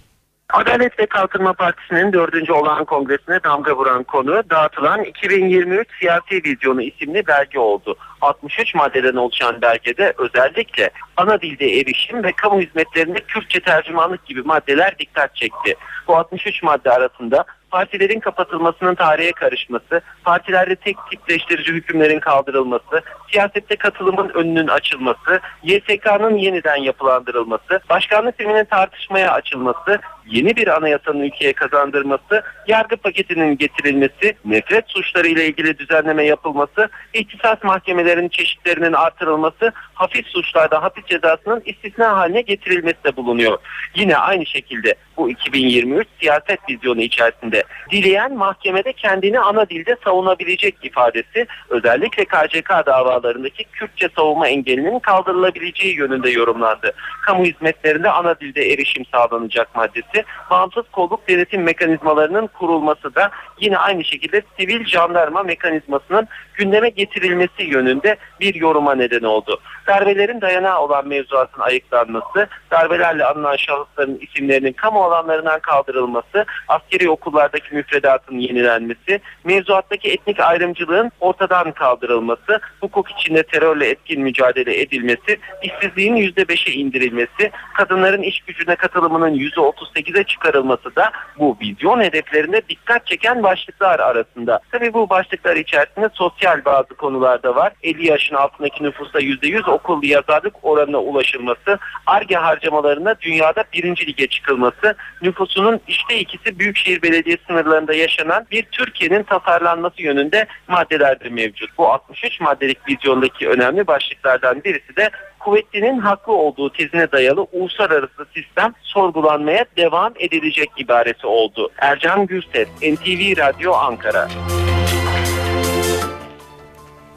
Adalet 0.53 0.99
ve 0.99 1.05
Kalkınma 1.05 1.53
Partisi'nin 1.53 2.13
dördüncü 2.13 2.53
olağan 2.53 2.85
kongresine 2.85 3.43
damga 3.43 3.75
vuran 3.77 4.03
konu 4.03 4.43
dağıtılan 4.49 5.03
2023 5.03 5.87
Siyasi 5.99 6.43
Vizyonu 6.45 6.81
isimli 6.81 7.27
belge 7.27 7.59
oldu. 7.59 7.95
63 8.21 8.75
maddeden 8.75 9.15
oluşan 9.15 9.61
belgede 9.61 10.13
özellikle 10.17 10.89
ana 11.17 11.41
dilde 11.41 11.65
erişim 11.65 12.23
ve 12.23 12.31
kamu 12.31 12.61
hizmetlerinde 12.61 13.19
Kürtçe 13.19 13.59
tercümanlık 13.59 14.25
gibi 14.25 14.41
maddeler 14.41 14.99
dikkat 14.99 15.35
çekti. 15.35 15.75
Bu 16.07 16.17
63 16.17 16.63
madde 16.63 16.91
arasında 16.91 17.45
partilerin 17.73 18.19
kapatılmasının 18.19 18.95
tarihe 18.95 19.31
karışması, 19.31 20.01
partilerde 20.23 20.75
tek 20.75 20.97
tipleştirici 21.11 21.73
hükümlerin 21.73 22.19
kaldırılması, 22.19 23.01
siyasette 23.31 23.75
katılımın 23.75 24.29
önünün 24.29 24.67
açılması, 24.67 25.39
YSK'nın 25.63 26.37
yeniden 26.37 26.75
yapılandırılması, 26.75 27.79
başkanlık 27.89 28.35
sisteminin 28.35 28.65
tartışmaya 28.65 29.31
açılması, 29.31 29.99
yeni 30.27 30.55
bir 30.55 30.67
anayasanın 30.67 31.19
ülkeye 31.19 31.53
kazandırması, 31.53 32.43
yargı 32.67 32.97
paketinin 32.97 33.57
getirilmesi, 33.57 34.35
nefret 34.45 34.85
suçları 34.87 35.27
ile 35.27 35.47
ilgili 35.47 35.77
düzenleme 35.77 36.25
yapılması, 36.25 36.89
ihtisas 37.13 37.63
mahkemelerinin 37.63 38.29
çeşitlerinin 38.29 38.93
artırılması, 38.93 39.71
hafif 39.93 40.27
suçlarda 40.27 40.83
hapis 40.83 41.05
cezasının 41.05 41.63
istisna 41.65 42.17
haline 42.17 42.41
getirilmesi 42.41 43.03
de 43.03 43.15
bulunuyor. 43.15 43.57
Yine 43.95 44.17
aynı 44.17 44.45
şekilde 44.45 44.95
bu 45.17 45.29
2023 45.29 46.07
siyaset 46.19 46.69
vizyonu 46.69 47.01
içerisinde 47.01 47.63
dileyen 47.91 48.33
mahkemede 48.33 48.93
kendini 48.93 49.39
ana 49.39 49.69
dilde 49.69 49.95
savunabilecek 50.03 50.75
ifadesi 50.83 51.47
özellikle 51.69 52.25
KCK 52.25 52.69
davalarındaki 52.85 53.63
Kürtçe 53.63 54.09
savunma 54.15 54.47
engelinin 54.47 54.99
kaldırılabileceği 54.99 55.95
yönünde 55.97 56.29
yorumlandı. 56.29 56.93
Kamu 57.25 57.45
hizmetlerinde 57.45 58.11
ana 58.11 58.39
dilde 58.39 58.73
erişim 58.73 59.05
sağlanacak 59.05 59.75
maddesi, 59.75 60.23
bağımsız 60.49 60.83
kolluk 60.91 61.29
denetim 61.29 61.63
mekanizmalarının 61.63 62.47
kurulması 62.47 63.15
da 63.15 63.31
yine 63.59 63.77
aynı 63.77 64.03
şekilde 64.03 64.41
sivil 64.59 64.85
jandarma 64.85 65.43
mekanizmasının 65.43 66.27
gündeme 66.53 66.89
getirilmesi 66.89 67.63
yönünde 67.63 68.17
bir 68.39 68.55
yoruma 68.55 68.95
neden 68.95 69.23
oldu. 69.23 69.59
Darbelerin 69.87 70.41
dayanağı 70.41 70.79
olan 70.81 71.07
mevzuatın 71.07 71.61
ayıklanması, 71.61 72.47
darbelerle 72.71 73.25
anılan 73.25 73.55
şahısların 73.55 74.19
isimlerinin 74.21 74.73
kamu 74.73 75.02
alanlarından 75.03 75.59
kaldırılması, 75.59 76.45
askeri 76.67 77.09
okullardaki 77.09 77.75
müfredatın 77.75 78.37
yenilenmesi, 78.37 79.19
mevzuattaki 79.43 80.11
etnik 80.11 80.39
ayrımcılığın 80.39 81.11
ortadan 81.19 81.71
kaldırılması, 81.71 82.59
hukuk 82.79 83.11
içinde 83.11 83.43
terörle 83.43 83.89
etkin 83.89 84.21
mücadele 84.21 84.81
edilmesi, 84.81 85.39
işsizliğin 85.63 86.15
%5'e 86.15 86.73
indirilmesi, 86.73 87.51
kadınların 87.73 88.21
iş 88.21 88.41
gücüne 88.41 88.75
katılımının 88.75 89.33
%38'e 89.33 90.23
çıkarılması 90.23 90.95
da 90.95 91.11
bu 91.39 91.57
vizyon 91.61 92.01
hedeflerinde 92.01 92.61
dikkat 92.69 93.07
çeken 93.07 93.43
başlıklar 93.43 93.99
arasında. 93.99 94.59
Tabii 94.71 94.93
bu 94.93 95.09
başlıklar 95.09 95.55
içerisinde 95.55 96.09
sosyal 96.13 96.65
bazı 96.65 96.93
konular 96.93 97.43
da 97.43 97.55
var. 97.55 97.73
50 97.83 98.07
yaşın 98.07 98.35
altındaki 98.35 98.83
nüfusta 98.83 99.19
%100 99.19 99.71
okul 99.71 100.03
yazarlık 100.03 100.53
oranına 100.63 100.97
ulaşılması, 100.97 101.79
ARGE 102.05 102.35
harcamalarında 102.35 103.15
dünyada 103.21 103.63
birinci 103.73 104.07
lige 104.07 104.27
çıkılması, 104.27 104.92
nüfusunun 105.21 105.79
işte 105.87 106.19
ikisi 106.19 106.59
Büyükşehir 106.59 107.01
Belediye 107.01 107.37
sınırlarında 107.47 107.93
yaşanan 107.93 108.45
bir 108.51 108.63
Türkiye'nin 108.63 109.23
tasarlanması 109.23 110.01
yönünde 110.01 110.47
maddeler 110.67 111.19
de 111.19 111.29
mevcut. 111.29 111.77
Bu 111.77 111.87
63 111.87 112.41
maddelik 112.41 112.89
vizyondaki 112.89 113.49
önemli 113.49 113.87
başlıklardan 113.87 114.63
birisi 114.63 114.95
de 114.95 115.09
kuvvetlinin 115.39 115.99
haklı 115.99 116.33
olduğu 116.33 116.69
tezine 116.69 117.11
dayalı 117.11 117.41
uluslararası 117.41 118.25
sistem 118.35 118.73
sorgulanmaya 118.81 119.65
devam 119.77 120.13
edilecek 120.19 120.69
ibaresi 120.77 121.27
oldu. 121.27 121.71
Ercan 121.77 122.27
Gürses, 122.27 122.67
NTV 122.81 123.37
Radyo 123.37 123.73
Ankara. 123.73 124.27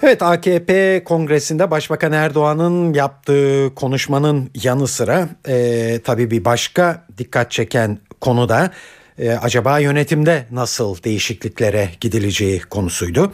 Evet 0.03 0.23
AKP 0.23 1.03
kongresinde 1.05 1.71
Başbakan 1.71 2.13
Erdoğan'ın 2.13 2.95
yaptığı 2.95 3.75
konuşmanın 3.75 4.51
yanı 4.55 4.87
sıra 4.87 5.29
e, 5.49 6.01
tabii 6.05 6.31
bir 6.31 6.45
başka 6.45 7.05
dikkat 7.19 7.51
çeken 7.51 7.99
konu 8.21 8.49
da 8.49 8.71
e, 9.19 9.31
acaba 9.31 9.79
yönetimde 9.79 10.47
nasıl 10.51 11.03
değişikliklere 11.03 11.89
gidileceği 12.01 12.61
konusuydu. 12.61 13.33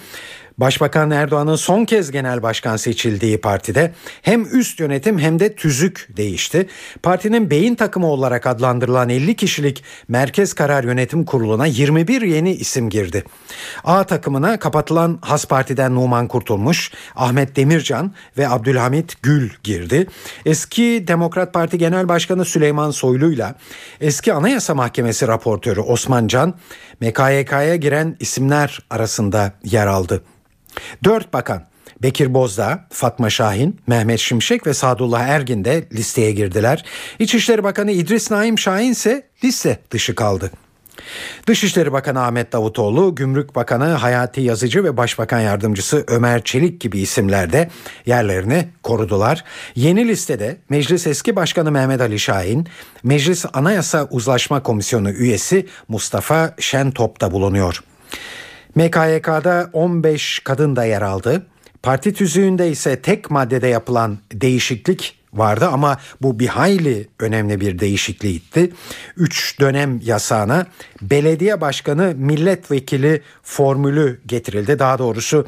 Başbakan 0.62 1.10
Erdoğan'ın 1.10 1.56
son 1.56 1.84
kez 1.84 2.10
genel 2.10 2.42
başkan 2.42 2.76
seçildiği 2.76 3.40
partide 3.40 3.92
hem 4.22 4.58
üst 4.58 4.80
yönetim 4.80 5.18
hem 5.18 5.38
de 5.38 5.54
tüzük 5.54 6.08
değişti. 6.16 6.68
Partinin 7.02 7.50
beyin 7.50 7.74
takımı 7.74 8.06
olarak 8.06 8.46
adlandırılan 8.46 9.08
50 9.08 9.36
kişilik 9.36 9.84
Merkez 10.08 10.54
Karar 10.54 10.84
Yönetim 10.84 11.24
Kurulu'na 11.24 11.66
21 11.66 12.22
yeni 12.22 12.52
isim 12.52 12.90
girdi. 12.90 13.24
A 13.84 14.04
takımına 14.04 14.58
kapatılan 14.58 15.18
Has 15.22 15.44
Parti'den 15.44 15.94
Numan 15.94 16.28
Kurtulmuş, 16.28 16.92
Ahmet 17.16 17.56
Demircan 17.56 18.14
ve 18.38 18.48
Abdülhamit 18.48 19.22
Gül 19.22 19.50
girdi. 19.62 20.06
Eski 20.46 21.04
Demokrat 21.08 21.52
Parti 21.54 21.78
Genel 21.78 22.08
Başkanı 22.08 22.44
Süleyman 22.44 22.90
Soylu'yla 22.90 23.54
eski 24.00 24.32
Anayasa 24.32 24.74
Mahkemesi 24.74 25.28
raportörü 25.28 25.80
Osman 25.80 26.26
Can 26.26 26.54
MKYK'ya 27.00 27.76
giren 27.76 28.16
isimler 28.20 28.78
arasında 28.90 29.52
yer 29.64 29.86
aldı. 29.86 30.22
Dört 31.04 31.32
bakan 31.32 31.72
Bekir 32.02 32.34
Bozdağ, 32.34 32.86
Fatma 32.90 33.30
Şahin, 33.30 33.80
Mehmet 33.86 34.20
Şimşek 34.20 34.66
ve 34.66 34.74
Sadullah 34.74 35.20
Ergin 35.20 35.64
de 35.64 35.84
listeye 35.92 36.32
girdiler. 36.32 36.84
İçişleri 37.18 37.64
Bakanı 37.64 37.92
İdris 37.92 38.30
Naim 38.30 38.58
Şahin 38.58 38.92
ise 38.92 39.28
liste 39.44 39.78
dışı 39.90 40.14
kaldı. 40.14 40.50
Dışişleri 41.46 41.92
Bakanı 41.92 42.24
Ahmet 42.24 42.52
Davutoğlu, 42.52 43.14
Gümrük 43.14 43.54
Bakanı 43.54 43.84
Hayati 43.84 44.40
Yazıcı 44.40 44.84
ve 44.84 44.96
Başbakan 44.96 45.40
Yardımcısı 45.40 46.04
Ömer 46.08 46.44
Çelik 46.44 46.80
gibi 46.80 47.00
isimler 47.00 47.52
de 47.52 47.70
yerlerini 48.06 48.68
korudular. 48.82 49.44
Yeni 49.74 50.08
listede 50.08 50.56
Meclis 50.68 51.06
Eski 51.06 51.36
Başkanı 51.36 51.70
Mehmet 51.70 52.00
Ali 52.00 52.18
Şahin, 52.18 52.68
Meclis 53.02 53.44
Anayasa 53.52 54.08
Uzlaşma 54.10 54.62
Komisyonu 54.62 55.10
üyesi 55.10 55.66
Mustafa 55.88 56.54
Şentop 56.58 57.20
da 57.20 57.32
bulunuyor. 57.32 57.82
MKYK'da 58.74 59.70
15 59.72 60.38
kadın 60.44 60.76
da 60.76 60.84
yer 60.84 61.02
aldı. 61.02 61.46
Parti 61.82 62.12
tüzüğünde 62.14 62.70
ise 62.70 63.02
tek 63.02 63.30
maddede 63.30 63.66
yapılan 63.66 64.18
değişiklik 64.32 65.18
vardı 65.32 65.68
ama 65.72 65.98
bu 66.22 66.38
bir 66.38 66.46
hayli 66.46 67.08
önemli 67.20 67.60
bir 67.60 67.78
değişiklikti. 67.78 68.72
Üç 69.16 69.60
dönem 69.60 70.00
yasağına 70.04 70.66
belediye 71.02 71.60
başkanı 71.60 72.14
milletvekili 72.16 73.22
formülü 73.42 74.20
getirildi. 74.26 74.78
Daha 74.78 74.98
doğrusu 74.98 75.46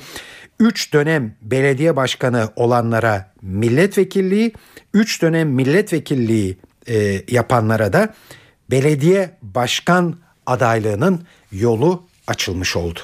üç 0.60 0.92
dönem 0.92 1.34
belediye 1.42 1.96
başkanı 1.96 2.48
olanlara 2.56 3.32
milletvekilliği, 3.42 4.52
üç 4.94 5.22
dönem 5.22 5.48
milletvekilliği 5.48 6.58
e, 6.88 7.22
yapanlara 7.28 7.92
da 7.92 8.14
belediye 8.70 9.30
başkan 9.42 10.16
adaylığının 10.46 11.24
yolu 11.52 12.02
açılmış 12.26 12.76
oldu. 12.76 13.00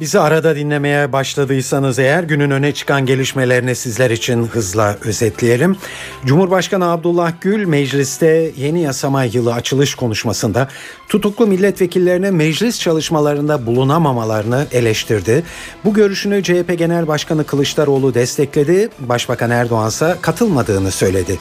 Bizi 0.00 0.20
arada 0.20 0.56
dinlemeye 0.56 1.12
başladıysanız 1.12 1.98
eğer 1.98 2.22
günün 2.22 2.50
öne 2.50 2.74
çıkan 2.74 3.06
gelişmelerini 3.06 3.74
sizler 3.74 4.10
için 4.10 4.46
hızla 4.46 4.96
özetleyelim. 5.04 5.76
Cumhurbaşkanı 6.24 6.90
Abdullah 6.90 7.32
Gül 7.40 7.66
mecliste 7.66 8.52
yeni 8.56 8.82
yasama 8.82 9.24
yılı 9.24 9.54
açılış 9.54 9.94
konuşmasında 9.94 10.68
tutuklu 11.08 11.46
milletvekillerine 11.46 12.30
meclis 12.30 12.80
çalışmalarında 12.80 13.66
bulunamamalarını 13.66 14.66
eleştirdi. 14.72 15.42
Bu 15.84 15.94
görüşünü 15.94 16.42
CHP 16.42 16.78
Genel 16.78 17.06
Başkanı 17.06 17.44
Kılıçdaroğlu 17.44 18.14
destekledi. 18.14 18.88
Başbakan 18.98 19.50
Erdoğan 19.50 19.88
ise 19.88 20.16
katılmadığını 20.20 20.90
söyledi. 20.90 21.38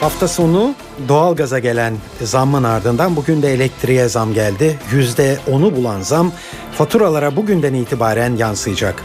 Hafta 0.00 0.28
sonu 0.28 0.74
doğalgaza 1.08 1.58
gelen 1.58 1.96
zammın 2.22 2.64
ardından 2.64 3.16
bugün 3.16 3.42
de 3.42 3.52
elektriğe 3.52 4.08
zam 4.08 4.34
geldi. 4.34 4.78
Yüzde 4.92 5.38
onu 5.52 5.76
bulan 5.76 6.00
zam 6.00 6.32
faturalara 6.72 7.36
bugünden 7.36 7.74
itibaren 7.74 8.36
yansıyacak. 8.36 9.04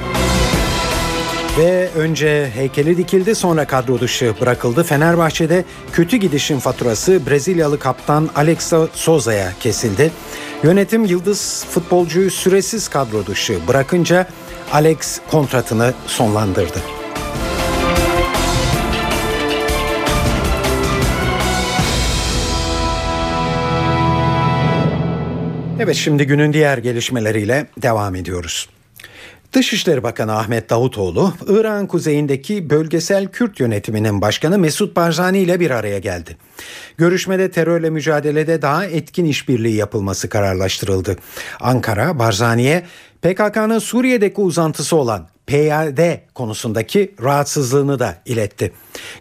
Ve 1.58 1.90
önce 1.96 2.52
heykeli 2.56 2.98
dikildi 2.98 3.36
sonra 3.36 3.68
kadro 3.68 4.00
dışı 4.00 4.34
bırakıldı. 4.42 4.84
Fenerbahçe'de 4.84 5.66
kötü 5.92 6.18
gidişin 6.18 6.60
faturası 6.60 7.22
Brezilyalı 7.30 7.80
kaptan 7.80 8.30
Alexa 8.36 8.88
Souza'ya 8.94 9.52
kesildi. 9.60 10.12
Yönetim 10.64 11.06
yıldız 11.06 11.66
futbolcuyu 11.70 12.32
süresiz 12.32 12.88
kadro 12.88 13.26
dışı 13.26 13.60
bırakınca 13.68 14.28
Alex 14.74 15.20
kontratını 15.32 15.94
sonlandırdı. 16.08 17.05
Evet 25.86 25.96
şimdi 25.96 26.28
günün 26.28 26.54
diğer 26.54 26.78
gelişmeleriyle 26.78 27.68
devam 27.82 28.16
ediyoruz. 28.16 28.70
Dışişleri 29.54 30.04
Bakanı 30.04 30.38
Ahmet 30.38 30.70
Davutoğlu, 30.70 31.34
İran 31.48 31.88
kuzeyindeki 31.88 32.70
bölgesel 32.70 33.28
Kürt 33.28 33.60
yönetiminin 33.60 34.22
başkanı 34.22 34.60
Mesut 34.60 34.96
Barzani 34.96 35.40
ile 35.40 35.60
bir 35.60 35.72
araya 35.72 36.00
geldi. 36.00 36.38
Görüşmede 36.98 37.52
terörle 37.52 37.90
mücadelede 37.90 38.62
daha 38.62 38.86
etkin 38.86 39.26
işbirliği 39.26 39.76
yapılması 39.76 40.30
kararlaştırıldı. 40.30 41.16
Ankara, 41.60 42.20
Barzani'ye 42.20 42.84
PKK'nın 43.22 43.80
Suriye'deki 43.80 44.42
uzantısı 44.42 44.96
olan 44.96 45.28
PYD 45.48 46.18
konusundaki 46.34 47.16
rahatsızlığını 47.24 48.00
da 48.00 48.16
iletti. 48.26 48.72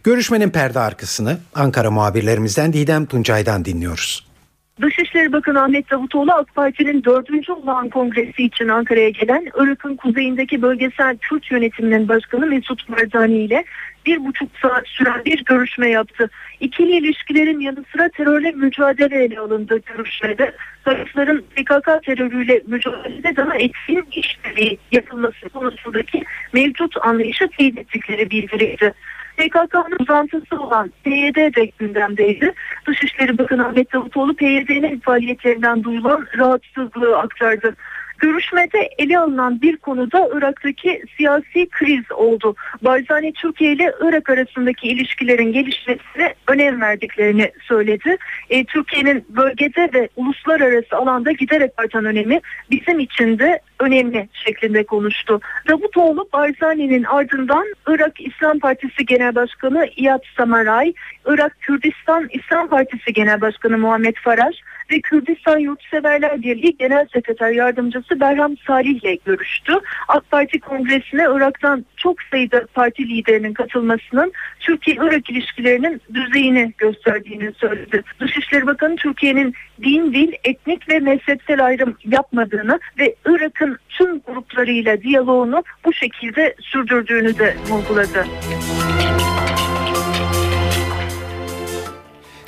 Görüşmenin 0.04 0.50
perde 0.50 0.80
arkasını 0.80 1.38
Ankara 1.54 1.90
muhabirlerimizden 1.90 2.72
Didem 2.72 3.06
Tuncay'dan 3.06 3.64
dinliyoruz. 3.64 4.33
Dışişleri 4.80 5.32
Bakanı 5.32 5.62
Ahmet 5.62 5.90
Davutoğlu 5.90 6.32
AK 6.32 6.54
Parti'nin 6.54 7.04
dördüncü 7.04 7.52
olan 7.52 7.88
kongresi 7.88 8.42
için 8.42 8.68
Ankara'ya 8.68 9.08
gelen 9.08 9.48
Irak'ın 9.54 9.96
kuzeyindeki 9.96 10.62
bölgesel 10.62 11.16
Kürt 11.16 11.50
yönetiminin 11.50 12.08
başkanı 12.08 12.46
Mesut 12.46 12.88
Barzani 12.88 13.36
ile 13.36 13.64
bir 14.06 14.24
buçuk 14.24 14.48
saat 14.62 14.88
süren 14.88 15.24
bir 15.24 15.44
görüşme 15.44 15.88
yaptı. 15.88 16.30
İkili 16.60 16.96
ilişkilerin 16.96 17.60
yanı 17.60 17.84
sıra 17.92 18.08
terörle 18.08 18.50
mücadele 18.50 19.24
ele 19.24 19.38
alındı 19.38 19.80
görüşmede. 19.86 20.54
Tarafların 20.84 21.42
PKK 21.42 22.02
terörüyle 22.06 22.62
mücadelede 22.66 23.36
daha 23.36 23.56
etkin 23.56 24.04
işbirliği 24.12 24.78
yapılması 24.92 25.48
konusundaki 25.48 26.24
mevcut 26.52 26.96
anlayışı 27.06 27.48
teyit 27.48 27.78
ettikleri 27.78 28.30
bildirildi. 28.30 28.94
PKK'nın 29.36 29.96
uzantısı 30.00 30.56
olan 30.60 30.90
PYD 31.04 31.56
de 31.56 31.70
gündemdeydi. 31.78 32.52
Dışişleri 32.86 33.38
Bakanı 33.38 33.66
Ahmet 33.66 33.92
Davutoğlu 33.92 34.34
PYD'nin 34.34 35.00
faaliyetlerinden 35.00 35.84
duyulan 35.84 36.26
rahatsızlığı 36.38 37.18
aktardı. 37.18 37.76
Görüşmede 38.18 38.90
ele 38.98 39.18
alınan 39.18 39.62
bir 39.62 39.76
konuda 39.76 40.28
Irak'taki 40.34 41.02
siyasi 41.16 41.68
kriz 41.70 42.12
oldu. 42.12 42.54
Barzani 42.82 43.32
Türkiye 43.32 43.72
ile 43.72 43.92
Irak 44.02 44.30
arasındaki 44.30 44.88
ilişkilerin 44.88 45.52
gelişmesine 45.52 46.34
önem 46.48 46.80
verdiklerini 46.80 47.52
söyledi. 47.62 48.16
E, 48.50 48.64
Türkiye'nin 48.64 49.24
bölgede 49.28 49.90
ve 49.94 50.08
uluslararası 50.16 50.96
alanda 50.96 51.32
giderek 51.32 51.70
artan 51.76 52.04
önemi 52.04 52.40
bizim 52.70 52.98
için 53.00 53.38
de 53.38 53.60
önemli 53.80 54.28
şeklinde 54.32 54.84
konuştu. 54.84 55.40
Davutoğlu 55.68 56.28
Barzani'nin 56.32 57.04
ardından 57.04 57.66
Irak 57.88 58.20
İslam 58.20 58.58
Partisi 58.58 59.06
Genel 59.06 59.34
Başkanı 59.34 59.88
İyad 59.96 60.22
Samaray, 60.36 60.92
Irak 61.26 61.56
Kürdistan 61.60 62.28
İslam 62.32 62.68
Partisi 62.68 63.12
Genel 63.12 63.40
Başkanı 63.40 63.78
Muhammed 63.78 64.16
Faraj 64.16 64.56
ve 64.90 65.00
Kürdistan 65.00 65.58
Yurtseverler 65.58 66.42
Birliği 66.42 66.76
Genel 66.76 67.06
Sekreter 67.12 67.50
Yardımcısı 67.50 68.20
Berham 68.20 68.56
Salih 68.66 69.02
ile 69.02 69.18
görüştü. 69.24 69.72
AK 70.08 70.30
Parti 70.30 70.60
Kongresi'ne 70.60 71.22
Irak'tan 71.22 71.84
çok 71.96 72.22
sayıda 72.22 72.66
parti 72.74 73.08
liderinin 73.08 73.52
katılmasının 73.54 74.32
Türkiye-Irak 74.60 75.30
ilişkilerinin 75.30 76.00
düzeyini 76.14 76.72
gösterdiğini 76.78 77.52
söyledi. 77.52 78.02
Dışişleri 78.20 78.66
Bakanı 78.66 78.96
Türkiye'nin 78.96 79.54
din, 79.82 80.12
dil, 80.12 80.32
etnik 80.44 80.88
ve 80.88 80.98
mezhepsel 80.98 81.64
ayrım 81.64 81.96
yapmadığını 82.04 82.80
ve 82.98 83.14
Irak'ın 83.26 83.73
tüm 83.88 84.20
gruplarıyla 84.20 85.02
diyaloğunu 85.02 85.62
bu 85.84 85.92
şekilde 85.92 86.56
sürdürdüğünü 86.60 87.38
de 87.38 87.56
vurguladı. 87.68 88.26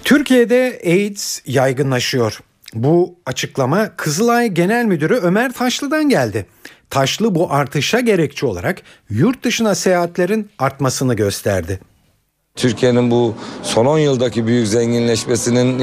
Türkiye'de 0.05 0.81
AIDS 0.87 1.43
yaygınlaşıyor. 1.47 2.39
Bu 2.75 3.19
açıklama 3.27 3.97
Kızılay 3.97 4.49
Genel 4.49 4.85
Müdürü 4.85 5.15
Ömer 5.15 5.53
Taşlı'dan 5.53 6.09
geldi. 6.09 6.47
Taşlı 6.91 7.35
bu 7.35 7.53
artışa 7.53 8.01
gerekçe 8.01 8.47
olarak 8.47 8.83
yurt 9.11 9.45
dışına 9.45 9.75
seyahatlerin 9.75 10.51
artmasını 10.59 11.15
gösterdi. 11.15 11.81
Türkiye'nin 12.57 13.11
bu 13.11 13.35
son 13.63 13.87
10 13.87 13.99
yıldaki 13.99 14.47
büyük 14.47 14.69
zenginleşmesinin 14.69 15.79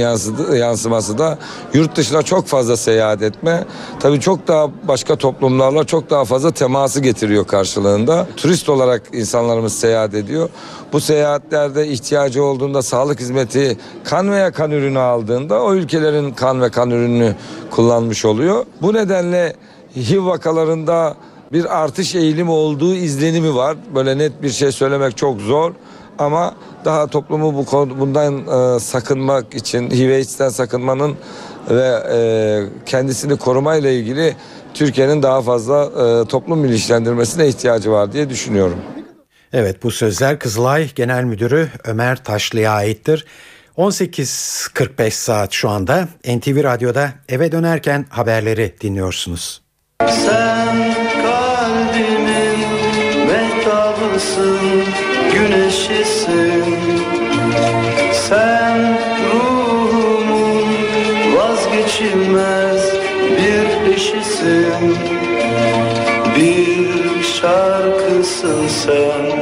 yansıması 0.55 1.17
da 1.17 1.37
yurt 1.73 1.95
dışına 1.95 2.21
çok 2.21 2.47
fazla 2.47 2.77
seyahat 2.77 3.21
etme. 3.21 3.63
Tabii 3.99 4.19
çok 4.19 4.47
daha 4.47 4.69
başka 4.87 5.15
toplumlarla 5.15 5.83
çok 5.83 6.09
daha 6.09 6.25
fazla 6.25 6.51
teması 6.51 7.01
getiriyor 7.01 7.47
karşılığında. 7.47 8.27
Turist 8.37 8.69
olarak 8.69 9.01
insanlarımız 9.13 9.73
seyahat 9.73 10.13
ediyor. 10.13 10.49
Bu 10.93 11.01
seyahatlerde 11.01 11.87
ihtiyacı 11.87 12.43
olduğunda 12.43 12.81
sağlık 12.81 13.19
hizmeti 13.19 13.77
kan 14.03 14.31
veya 14.31 14.51
kan 14.51 14.71
ürünü 14.71 14.99
aldığında 14.99 15.61
o 15.61 15.73
ülkelerin 15.73 16.31
kan 16.31 16.61
ve 16.61 16.69
kan 16.69 16.89
ürününü 16.89 17.35
kullanmış 17.71 18.25
oluyor. 18.25 18.65
Bu 18.81 18.93
nedenle 18.93 19.55
HIV 19.95 20.25
vakalarında 20.25 21.15
bir 21.53 21.81
artış 21.81 22.15
eğilimi 22.15 22.51
olduğu 22.51 22.95
izlenimi 22.95 23.55
var. 23.55 23.77
Böyle 23.95 24.17
net 24.17 24.43
bir 24.43 24.49
şey 24.49 24.71
söylemek 24.71 25.17
çok 25.17 25.41
zor. 25.41 25.71
Ama 26.19 26.55
daha 26.85 27.07
toplumu 27.07 27.53
bu 27.53 27.89
bundan 27.99 28.47
e, 28.47 28.79
sakınmak 28.79 29.55
için 29.55 29.89
HIV 29.89 30.23
sakınmanın 30.49 31.15
ve 31.69 32.03
e, 32.13 32.17
kendisini 32.85 33.37
korumayla 33.37 33.89
ilgili 33.89 34.35
Türkiye'nin 34.73 35.23
daha 35.23 35.41
fazla 35.41 35.83
e, 35.85 36.27
toplum 36.27 36.63
bilinçlendirmesine 36.63 37.47
ihtiyacı 37.47 37.91
var 37.91 38.13
diye 38.13 38.29
düşünüyorum. 38.29 38.77
Evet 39.53 39.83
bu 39.83 39.91
sözler 39.91 40.39
Kızılay 40.39 40.89
Genel 40.95 41.23
Müdürü 41.23 41.69
Ömer 41.83 42.23
Taşlı'ya 42.23 42.71
aittir. 42.71 43.25
18.45 43.77 45.11
saat 45.11 45.51
şu 45.51 45.69
anda 45.69 46.07
NTV 46.25 46.63
Radyo'da 46.63 47.11
eve 47.29 47.51
dönerken 47.51 48.05
haberleri 48.09 48.75
dinliyorsunuz. 48.81 49.61
Sen 50.07 50.93
kalbimin 51.23 52.59
mehtabısın 53.27 54.92
güneşisin. 55.43 56.75
Sen 58.13 58.97
ruhumun 59.33 60.65
vazgeçilmez 61.37 62.81
bir 63.37 63.93
eşisin. 63.93 64.97
Bir 66.35 67.23
şarkısın 67.23 68.67
sen 68.67 69.32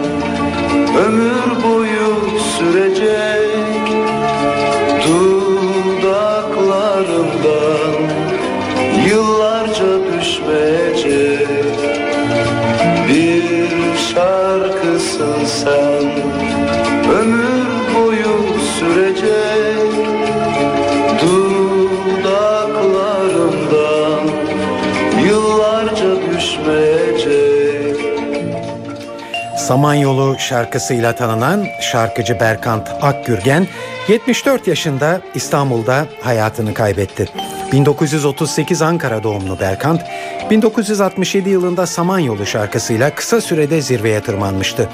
Samanyolu 29.71 30.35
şarkısıyla 30.39 31.15
tanınan 31.15 31.65
şarkıcı 31.81 32.39
Berkant 32.39 32.89
Akgürgen 33.01 33.67
74 34.07 34.67
yaşında 34.67 35.21
İstanbul'da 35.35 36.07
hayatını 36.21 36.73
kaybetti. 36.73 37.29
1938 37.71 38.81
Ankara 38.81 39.23
doğumlu 39.23 39.59
Berkant, 39.59 40.01
1967 40.49 41.49
yılında 41.49 41.85
Samanyolu 41.85 42.45
şarkısıyla 42.45 43.15
kısa 43.15 43.41
sürede 43.41 43.81
zirveye 43.81 44.21
tırmanmıştı. 44.21 44.89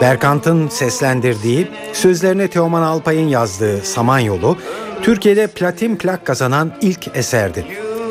Berkant'ın 0.00 0.68
seslendirdiği, 0.68 1.68
sözlerine 1.92 2.48
Teoman 2.48 2.82
Alpay'ın 2.82 3.28
yazdığı 3.28 3.84
Samanyolu, 3.84 4.58
Türkiye'de 5.02 5.46
platin 5.46 5.96
plak 5.96 6.26
kazanan 6.26 6.72
ilk 6.80 7.16
eserdi. 7.16 7.64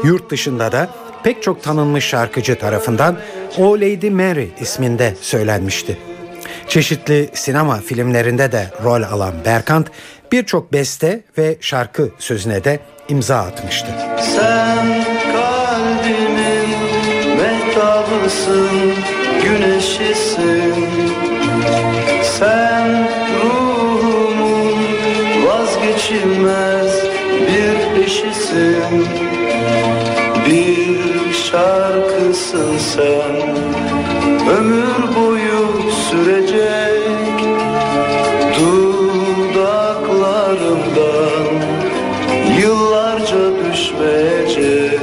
Yurt 0.03 0.31
dışında 0.31 0.71
da 0.71 0.89
pek 1.23 1.43
çok 1.43 1.63
tanınmış 1.63 2.05
şarkıcı 2.05 2.59
tarafından 2.59 3.17
O 3.57 3.71
Lady 3.71 4.09
Mary 4.09 4.47
isminde 4.61 5.13
söylenmişti. 5.21 5.97
Çeşitli 6.67 7.29
sinema 7.33 7.77
filmlerinde 7.77 8.51
de 8.51 8.67
rol 8.83 9.03
alan 9.03 9.33
Berkant 9.45 9.87
birçok 10.31 10.73
beste 10.73 11.21
ve 11.37 11.57
şarkı 11.61 12.09
sözüne 12.19 12.63
de 12.63 12.79
imza 13.09 13.37
atmıştı. 13.37 13.87
Sen 14.35 15.03
kalbimin 15.31 16.69
mehtabısın, 17.37 18.93
güneşisin. 19.43 20.73
Sen 22.39 23.09
ruhumun 23.43 24.77
vazgeçilmez 25.45 26.91
bir 27.47 28.03
eşisin. 28.03 29.07
Bir 30.49 31.33
şarkısın 32.19 32.77
sen, 32.77 33.35
ömür 34.49 35.15
boyu 35.15 35.91
sürecek. 36.09 37.39
Dudaklarımdan 38.59 40.03
yıllarca 42.61 43.51
düşmeyecek. 43.59 44.99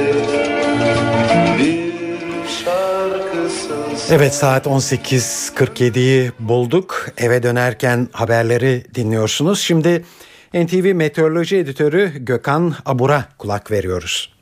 Evet 4.09 4.35
saat 4.35 4.65
18.47'yi 4.65 6.31
bulduk. 6.39 7.07
Eve 7.17 7.43
dönerken 7.43 8.07
haberleri 8.11 8.85
dinliyorsunuz. 8.95 9.59
Şimdi 9.59 10.05
NTV 10.53 10.93
Meteoroloji 10.95 11.57
Editörü 11.57 12.11
Gökhan 12.17 12.75
Abur'a 12.85 13.25
kulak 13.37 13.71
veriyoruz. 13.71 14.36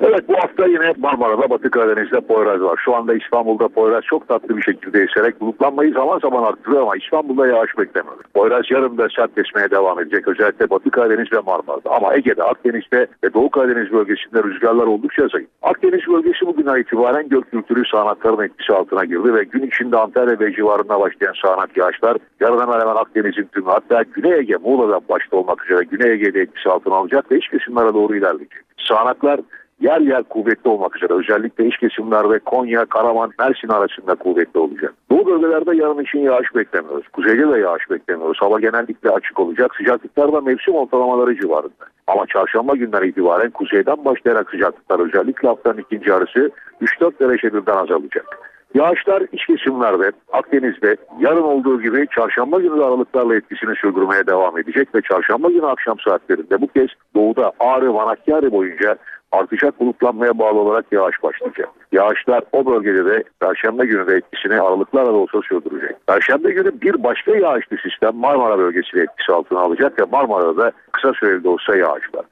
Evet 0.00 0.28
bu 0.28 0.34
hafta 0.34 0.66
yine 0.66 0.92
Marmara'da 0.98 1.50
Batı 1.50 1.70
Karadeniz'de 1.70 2.20
Poyraz 2.20 2.60
var. 2.60 2.80
Şu 2.84 2.94
anda 2.94 3.14
İstanbul'da 3.14 3.68
Poyraz 3.68 4.04
çok 4.04 4.28
tatlı 4.28 4.56
bir 4.56 4.62
şekilde 4.62 5.02
eserek 5.02 5.40
bulutlanmayı 5.40 5.92
zaman 5.92 6.18
zaman 6.18 6.42
arttırıyor 6.42 6.82
ama 6.82 6.96
İstanbul'da 6.96 7.46
yağış 7.46 7.78
beklemiyoruz. 7.78 8.26
Poyraz 8.34 8.70
yarın 8.70 8.98
da 8.98 9.08
sertleşmeye 9.16 9.70
devam 9.70 10.00
edecek. 10.00 10.28
Özellikle 10.28 10.70
Batı 10.70 10.90
Karadeniz 10.90 11.32
ve 11.32 11.38
Marmara'da. 11.46 11.90
Ama 11.90 12.14
Ege'de, 12.14 12.42
Akdeniz'de 12.42 13.06
ve 13.24 13.34
Doğu 13.34 13.50
Karadeniz 13.50 13.92
bölgesinde 13.92 14.42
rüzgarlar 14.42 14.86
oldukça 14.86 15.28
zayıf. 15.28 15.48
Akdeniz 15.62 16.06
bölgesi 16.08 16.46
bugüne 16.46 16.80
itibaren 16.80 17.28
gök 17.28 17.52
gürültülü 17.52 17.82
sağanakların 17.92 18.44
etkisi 18.44 18.72
altına 18.72 19.04
girdi 19.04 19.34
ve 19.34 19.44
gün 19.44 19.62
içinde 19.62 19.96
Antalya 19.96 20.40
ve 20.40 20.52
civarında 20.52 21.00
başlayan 21.00 21.34
sağanak 21.42 21.76
yağışlar 21.76 22.16
yarın 22.40 22.60
hemen 22.60 22.80
hemen 22.80 22.96
Akdeniz'in 22.96 23.48
tümü 23.52 23.66
hatta 23.66 24.02
Güney 24.02 24.32
Ege, 24.32 24.56
Muğla'dan 24.56 25.00
başta 25.08 25.36
olmak 25.36 25.64
üzere 25.64 25.84
Güney 25.84 26.12
Ege'de 26.12 26.40
etkisi 26.40 26.68
altına 26.68 26.94
alacak 26.94 27.32
ve 27.32 27.38
iç 27.38 27.48
kesimlere 27.48 27.94
doğru 27.94 28.16
ilerleyecek. 28.16 28.62
Sağanaklar 28.88 29.40
yer 29.80 30.00
yer 30.00 30.22
kuvvetli 30.22 30.70
olmak 30.70 30.96
üzere 30.96 31.12
özellikle 31.12 31.66
iç 31.66 31.76
kesimler 31.76 32.30
ve 32.30 32.38
Konya, 32.38 32.84
Karaman, 32.84 33.32
Mersin 33.38 33.68
arasında 33.68 34.14
kuvvetli 34.14 34.60
olacak. 34.60 34.94
Doğu 35.10 35.26
bölgelerde 35.26 35.76
yarın 35.76 36.02
için 36.02 36.18
yağış 36.18 36.54
beklemiyoruz. 36.54 37.08
Kuzeyde 37.08 37.52
de 37.52 37.58
yağış 37.58 37.90
beklemiyoruz. 37.90 38.38
Hava 38.40 38.60
genellikle 38.60 39.10
açık 39.10 39.40
olacak. 39.40 39.74
Sıcaklıklar 39.76 40.32
da 40.32 40.40
mevsim 40.40 40.74
ortalamaları 40.74 41.40
civarında. 41.40 41.84
Ama 42.06 42.26
çarşamba 42.26 42.76
günleri 42.76 43.08
itibaren 43.08 43.50
kuzeyden 43.50 44.04
başlayarak 44.04 44.50
sıcaklıklar 44.50 45.06
özellikle 45.06 45.48
haftanın 45.48 45.78
ikinci 45.78 46.10
yarısı 46.10 46.50
3-4 46.82 47.20
derece 47.20 47.54
birden 47.54 47.76
azalacak. 47.76 48.38
Yağışlar 48.74 49.22
iç 49.32 49.46
kesimlerde, 49.46 50.12
Akdeniz'de 50.32 50.96
yarın 51.20 51.42
olduğu 51.42 51.82
gibi 51.82 52.06
çarşamba 52.14 52.58
günü 52.58 52.84
aralıklarla 52.84 53.36
etkisini 53.36 53.74
sürdürmeye 53.76 54.26
devam 54.26 54.58
edecek 54.58 54.94
ve 54.94 55.00
çarşamba 55.02 55.50
günü 55.50 55.66
akşam 55.66 55.98
saatlerinde 55.98 56.60
bu 56.60 56.66
kez 56.66 56.88
doğuda 57.14 57.52
Ağrı, 57.60 57.92
Manakkari 57.92 58.52
boyunca 58.52 58.96
artacak 59.32 59.80
bulutlanmaya 59.80 60.38
bağlı 60.38 60.58
olarak 60.60 60.86
yağış 60.92 61.22
başlayacak. 61.22 61.68
Yağışlar 61.92 62.42
o 62.52 62.66
bölgede 62.66 63.04
de 63.04 63.24
Perşembe 63.40 63.86
günü 63.86 64.06
de 64.06 64.16
etkisini 64.16 64.60
aralıklarla 64.60 65.12
da 65.12 65.16
olsa 65.16 65.40
sürdürecek. 65.48 66.06
Perşembe 66.06 66.50
günü 66.50 66.80
bir 66.80 67.02
başka 67.02 67.36
yağışlı 67.36 67.76
sistem 67.76 68.16
Marmara 68.16 68.58
bölgesini 68.58 69.02
etkisi 69.02 69.32
altına 69.32 69.60
alacak 69.60 70.00
ve 70.00 70.04
Marmara'da 70.12 70.56
da 70.56 70.72
kısa 70.92 71.12
süreli 71.12 71.44
de 71.44 71.48
olsa 71.48 71.76
yağış 71.76 72.14
var. 72.14 72.24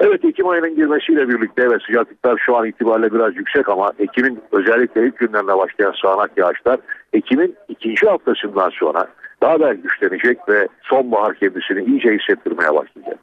Evet 0.00 0.24
Ekim 0.24 0.48
ayının 0.48 0.76
girmesiyle 0.76 1.28
birlikte 1.28 1.62
evet 1.62 1.82
sıcaklıklar 1.86 2.38
şu 2.46 2.56
an 2.56 2.66
itibariyle 2.66 3.12
biraz 3.12 3.36
yüksek 3.36 3.68
ama 3.68 3.92
Ekim'in 3.98 4.40
özellikle 4.52 5.06
ilk 5.06 5.18
günlerine 5.18 5.56
başlayan 5.58 5.94
sağanak 6.02 6.30
yağışlar 6.36 6.80
Ekim'in 7.12 7.56
ikinci 7.68 8.06
haftasından 8.06 8.70
sonra 8.70 9.06
daha 9.42 9.60
da 9.60 9.74
güçlenecek 9.74 10.48
ve 10.48 10.68
sonbahar 10.82 11.34
kendisini 11.34 11.84
iyice 11.84 12.10
hissettirmeye 12.10 12.74
başlayacak. 12.74 13.18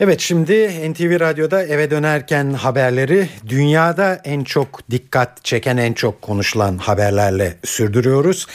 Evet 0.00 0.20
şimdi 0.20 0.68
NTV 0.92 1.20
Radyo'da 1.20 1.62
eve 1.62 1.90
dönerken 1.90 2.52
haberleri 2.52 3.28
dünyada 3.48 4.20
en 4.24 4.44
çok 4.44 4.90
dikkat 4.90 5.44
çeken 5.44 5.76
en 5.76 5.92
çok 5.92 6.22
konuşulan 6.22 6.78
haberlerle 6.78 7.54
sürdürüyoruz. 7.64 8.46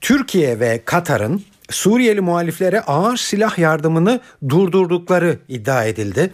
Türkiye 0.00 0.60
ve 0.60 0.80
Katar'ın 0.84 1.44
Suriyeli 1.70 2.20
muhaliflere 2.20 2.80
ağır 2.80 3.16
silah 3.16 3.58
yardımını 3.58 4.20
durdurdukları 4.48 5.38
iddia 5.48 5.84
edildi. 5.84 6.30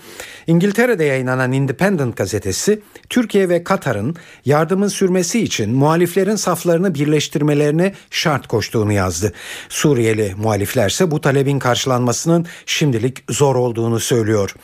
İngiltere'de 0.46 1.04
yayınlanan 1.04 1.52
Independent 1.52 2.16
gazetesi 2.16 2.82
Türkiye 3.08 3.48
ve 3.48 3.64
Katar'ın 3.64 4.16
yardımın 4.44 4.88
sürmesi 4.88 5.40
için 5.40 5.70
muhaliflerin 5.74 6.36
saflarını 6.36 6.94
birleştirmelerini 6.94 7.92
şart 8.10 8.46
koştuğunu 8.46 8.92
yazdı. 8.92 9.32
Suriyeli 9.68 10.34
muhaliflerse 10.36 11.10
bu 11.10 11.20
talebin 11.20 11.58
karşılanmasının 11.58 12.46
şimdilik 12.66 13.24
zor 13.30 13.56
olduğunu 13.56 14.00
söylüyor. 14.00 14.54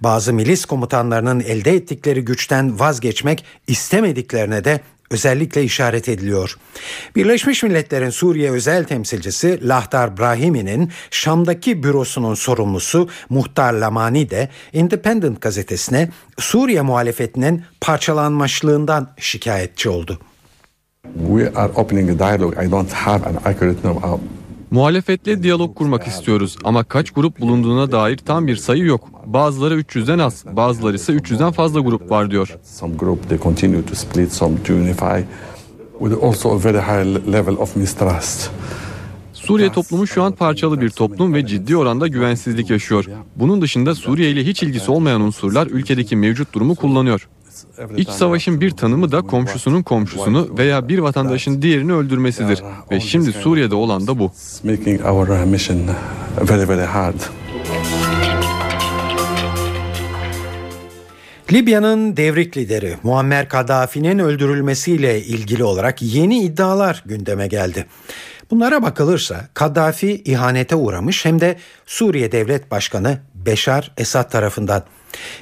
Bazı 0.00 0.32
milis 0.32 0.64
komutanlarının 0.64 1.40
elde 1.40 1.70
ettikleri 1.70 2.24
güçten 2.24 2.80
vazgeçmek 2.80 3.44
istemediklerine 3.66 4.64
de 4.64 4.80
özellikle 5.10 5.62
işaret 5.64 6.08
ediliyor. 6.08 6.56
Birleşmiş 7.16 7.62
Milletler'in 7.62 8.10
Suriye 8.10 8.50
özel 8.50 8.84
temsilcisi 8.84 9.68
Lahtar 9.68 10.18
Brahimi'nin 10.18 10.90
Şam'daki 11.10 11.82
bürosunun 11.82 12.34
sorumlusu 12.34 13.08
Muhtar 13.28 13.72
Lamani 13.72 14.30
de 14.30 14.48
Independent 14.72 15.40
gazetesine 15.40 16.08
Suriye 16.38 16.80
muhalefetinin 16.80 17.64
parçalanmışlığından 17.80 19.08
şikayetçi 19.18 19.88
oldu. 19.88 20.18
We 21.28 21.52
are 21.54 21.72
opening 21.72 22.10
a 22.10 22.18
dialogue. 22.18 22.66
I 22.66 22.70
don't 22.70 22.92
have 22.92 23.26
an 23.26 23.36
accurate 23.44 23.88
number. 23.88 24.39
Muhalefetle 24.70 25.42
diyalog 25.42 25.76
kurmak 25.76 26.06
istiyoruz 26.06 26.56
ama 26.64 26.84
kaç 26.84 27.10
grup 27.10 27.40
bulunduğuna 27.40 27.92
dair 27.92 28.16
tam 28.16 28.46
bir 28.46 28.56
sayı 28.56 28.84
yok. 28.84 29.08
Bazıları 29.26 29.80
300'den 29.80 30.18
az, 30.18 30.44
bazıları 30.52 30.96
ise 30.96 31.12
300'den 31.12 31.52
fazla 31.52 31.80
grup 31.80 32.10
var 32.10 32.30
diyor. 32.30 32.58
Suriye 39.32 39.72
toplumu 39.72 40.06
şu 40.06 40.22
an 40.22 40.32
parçalı 40.32 40.80
bir 40.80 40.90
toplum 40.90 41.34
ve 41.34 41.46
ciddi 41.46 41.76
oranda 41.76 42.06
güvensizlik 42.06 42.70
yaşıyor. 42.70 43.04
Bunun 43.36 43.62
dışında 43.62 43.94
Suriye 43.94 44.30
ile 44.30 44.44
hiç 44.46 44.62
ilgisi 44.62 44.90
olmayan 44.90 45.20
unsurlar 45.20 45.66
ülkedeki 45.66 46.16
mevcut 46.16 46.52
durumu 46.54 46.74
kullanıyor. 46.74 47.28
İç 47.96 48.08
savaşın 48.08 48.60
bir 48.60 48.70
tanımı 48.70 49.12
da 49.12 49.20
komşusunun 49.20 49.82
komşusunu 49.82 50.58
veya 50.58 50.88
bir 50.88 50.98
vatandaşın 50.98 51.62
diğerini 51.62 51.92
öldürmesidir. 51.92 52.62
Ve 52.90 53.00
şimdi 53.00 53.32
Suriye'de 53.32 53.74
olan 53.74 54.06
da 54.06 54.18
bu. 54.18 54.32
Libya'nın 61.52 62.16
devrik 62.16 62.56
lideri 62.56 62.96
Muammer 63.02 63.48
Kaddafi'nin 63.48 64.18
öldürülmesiyle 64.18 65.22
ilgili 65.22 65.64
olarak 65.64 66.02
yeni 66.02 66.42
iddialar 66.42 67.02
gündeme 67.06 67.46
geldi. 67.46 67.86
Bunlara 68.50 68.82
bakılırsa 68.82 69.48
Kaddafi 69.54 70.22
ihanete 70.24 70.76
uğramış 70.76 71.24
hem 71.24 71.40
de 71.40 71.56
Suriye 71.86 72.32
Devlet 72.32 72.70
Başkanı 72.70 73.18
Beşar 73.34 73.92
Esad 73.96 74.30
tarafından. 74.30 74.82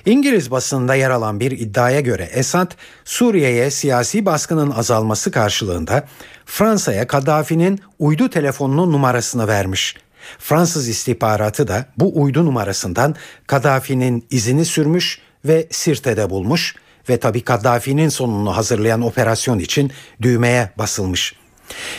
İngiliz 0.06 0.50
basınında 0.50 0.94
yer 0.94 1.10
alan 1.10 1.40
bir 1.40 1.50
iddiaya 1.50 2.00
göre 2.00 2.24
Esad, 2.32 2.72
Suriye'ye 3.04 3.70
siyasi 3.70 4.26
baskının 4.26 4.70
azalması 4.70 5.30
karşılığında 5.30 6.08
Fransa'ya 6.46 7.06
Kaddafi'nin 7.06 7.80
uydu 7.98 8.30
telefonunun 8.30 8.92
numarasını 8.92 9.48
vermiş. 9.48 9.96
Fransız 10.38 10.88
istihbaratı 10.88 11.68
da 11.68 11.86
bu 11.96 12.22
uydu 12.22 12.44
numarasından 12.44 13.14
Kaddafi'nin 13.46 14.26
izini 14.30 14.64
sürmüş 14.64 15.20
ve 15.44 15.68
Sirte'de 15.70 16.30
bulmuş 16.30 16.74
ve 17.08 17.16
tabi 17.20 17.40
Kaddafi'nin 17.40 18.08
sonunu 18.08 18.56
hazırlayan 18.56 19.02
operasyon 19.02 19.58
için 19.58 19.92
düğmeye 20.22 20.70
basılmış. 20.78 21.37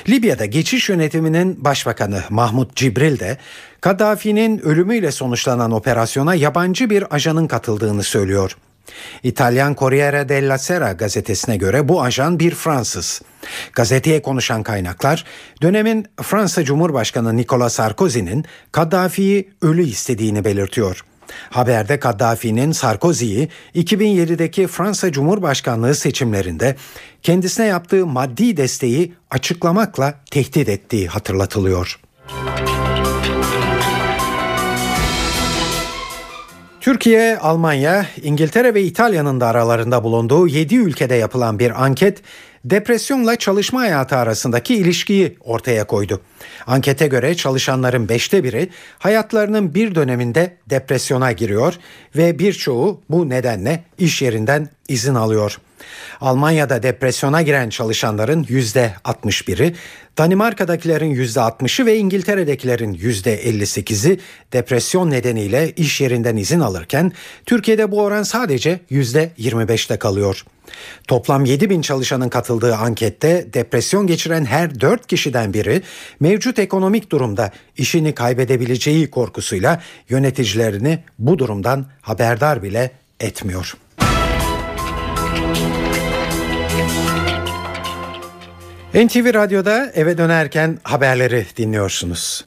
Libya'da 0.09 0.45
geçiş 0.45 0.89
yönetiminin 0.89 1.63
başbakanı 1.63 2.23
Mahmut 2.29 2.75
Cibril 2.75 3.19
de 3.19 3.37
Kaddafi'nin 3.81 4.59
ölümüyle 4.59 5.11
sonuçlanan 5.11 5.71
operasyona 5.71 6.35
yabancı 6.35 6.89
bir 6.89 7.15
ajanın 7.15 7.47
katıldığını 7.47 8.03
söylüyor. 8.03 8.55
İtalyan 9.23 9.75
Corriere 9.75 10.29
della 10.29 10.57
Sera 10.57 10.91
gazetesine 10.91 11.57
göre 11.57 11.87
bu 11.87 12.01
ajan 12.01 12.39
bir 12.39 12.55
Fransız. 12.55 13.21
Gazeteye 13.73 14.21
konuşan 14.21 14.63
kaynaklar 14.63 15.25
dönemin 15.61 16.05
Fransa 16.21 16.63
Cumhurbaşkanı 16.63 17.37
Nicolas 17.37 17.73
Sarkozy'nin 17.73 18.45
Kaddafi'yi 18.71 19.49
ölü 19.61 19.83
istediğini 19.83 20.45
belirtiyor. 20.45 21.03
Haberde 21.49 21.99
Kaddafi'nin 21.99 22.71
Sarkozy'yi 22.71 23.49
2007'deki 23.75 24.67
Fransa 24.67 25.11
Cumhurbaşkanlığı 25.11 25.95
seçimlerinde 25.95 26.75
kendisine 27.23 27.65
yaptığı 27.65 28.05
maddi 28.05 28.57
desteği 28.57 29.13
açıklamakla 29.31 30.13
tehdit 30.31 30.69
ettiği 30.69 31.07
hatırlatılıyor. 31.07 31.99
Türkiye, 36.89 37.37
Almanya, 37.37 38.05
İngiltere 38.23 38.73
ve 38.73 38.81
İtalya'nın 38.81 39.41
da 39.41 39.47
aralarında 39.47 40.03
bulunduğu 40.03 40.47
7 40.47 40.75
ülkede 40.75 41.15
yapılan 41.15 41.59
bir 41.59 41.83
anket 41.83 42.21
depresyonla 42.65 43.35
çalışma 43.35 43.81
hayatı 43.81 44.15
arasındaki 44.15 44.75
ilişkiyi 44.75 45.37
ortaya 45.39 45.87
koydu. 45.87 46.21
Ankete 46.67 47.07
göre 47.07 47.35
çalışanların 47.35 48.09
beşte 48.09 48.43
biri 48.43 48.69
hayatlarının 48.99 49.75
bir 49.75 49.95
döneminde 49.95 50.57
depresyona 50.69 51.31
giriyor 51.31 51.73
ve 52.15 52.39
birçoğu 52.39 53.01
bu 53.09 53.29
nedenle 53.29 53.83
iş 53.97 54.21
yerinden 54.21 54.69
izin 54.87 55.15
alıyor. 55.15 55.57
Almanya'da 56.21 56.83
depresyona 56.83 57.41
giren 57.41 57.69
çalışanların 57.69 58.45
yüzde 58.49 58.93
61'i, 59.05 59.75
Danimarka'dakilerin 60.17 61.09
yüzde 61.09 61.39
60'ı 61.39 61.85
ve 61.85 61.97
İngiltere'dekilerin 61.97 62.93
yüzde 62.93 63.43
58'i 63.43 64.19
depresyon 64.53 65.11
nedeniyle 65.11 65.71
iş 65.71 66.01
yerinden 66.01 66.37
izin 66.37 66.59
alırken 66.59 67.11
Türkiye'de 67.45 67.91
bu 67.91 68.01
oran 68.01 68.23
sadece 68.23 68.79
yüzde 68.89 69.31
25'te 69.39 69.99
kalıyor. 69.99 70.45
Toplam 71.07 71.45
7 71.45 71.69
bin 71.69 71.81
çalışanın 71.81 72.29
katıldığı 72.29 72.75
ankette 72.75 73.47
depresyon 73.53 74.07
geçiren 74.07 74.45
her 74.45 74.81
4 74.81 75.07
kişiden 75.07 75.53
biri 75.53 75.81
mevcut 76.19 76.59
ekonomik 76.59 77.11
durumda 77.11 77.51
işini 77.77 78.15
kaybedebileceği 78.15 79.09
korkusuyla 79.09 79.81
yöneticilerini 80.09 81.03
bu 81.19 81.39
durumdan 81.39 81.85
haberdar 82.01 82.63
bile 82.63 82.91
etmiyor. 83.19 83.73
NTV 88.93 89.33
Radyo'da 89.33 89.91
eve 89.95 90.17
dönerken 90.17 90.79
haberleri 90.83 91.45
dinliyorsunuz. 91.57 92.45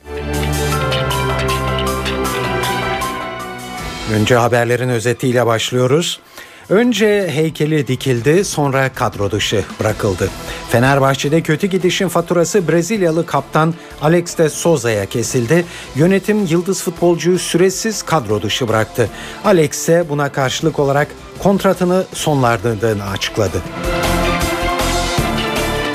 Önce 4.15 4.37
haberlerin 4.37 4.89
özetiyle 4.89 5.47
başlıyoruz. 5.47 6.21
Önce 6.69 7.29
heykeli 7.31 7.87
dikildi 7.87 8.45
sonra 8.45 8.89
kadro 8.95 9.31
dışı 9.31 9.65
bırakıldı. 9.81 10.31
Fenerbahçe'de 10.71 11.41
kötü 11.41 11.67
gidişin 11.67 12.09
faturası 12.09 12.69
Brezilyalı 12.69 13.27
kaptan 13.27 13.75
Alex 14.01 14.39
de 14.39 14.49
Souza'ya 14.49 15.07
kesildi. 15.07 15.65
Yönetim 15.97 16.47
yıldız 16.47 16.83
futbolcuyu 16.83 17.39
süresiz 17.39 18.03
kadro 18.03 18.43
dışı 18.43 18.69
bıraktı. 18.69 19.09
Alex 19.45 19.71
ise 19.71 20.05
buna 20.09 20.33
karşılık 20.33 20.79
olarak 20.79 21.09
kontratını 21.39 22.05
sonlandırdığını 22.13 23.11
açıkladı. 23.11 23.63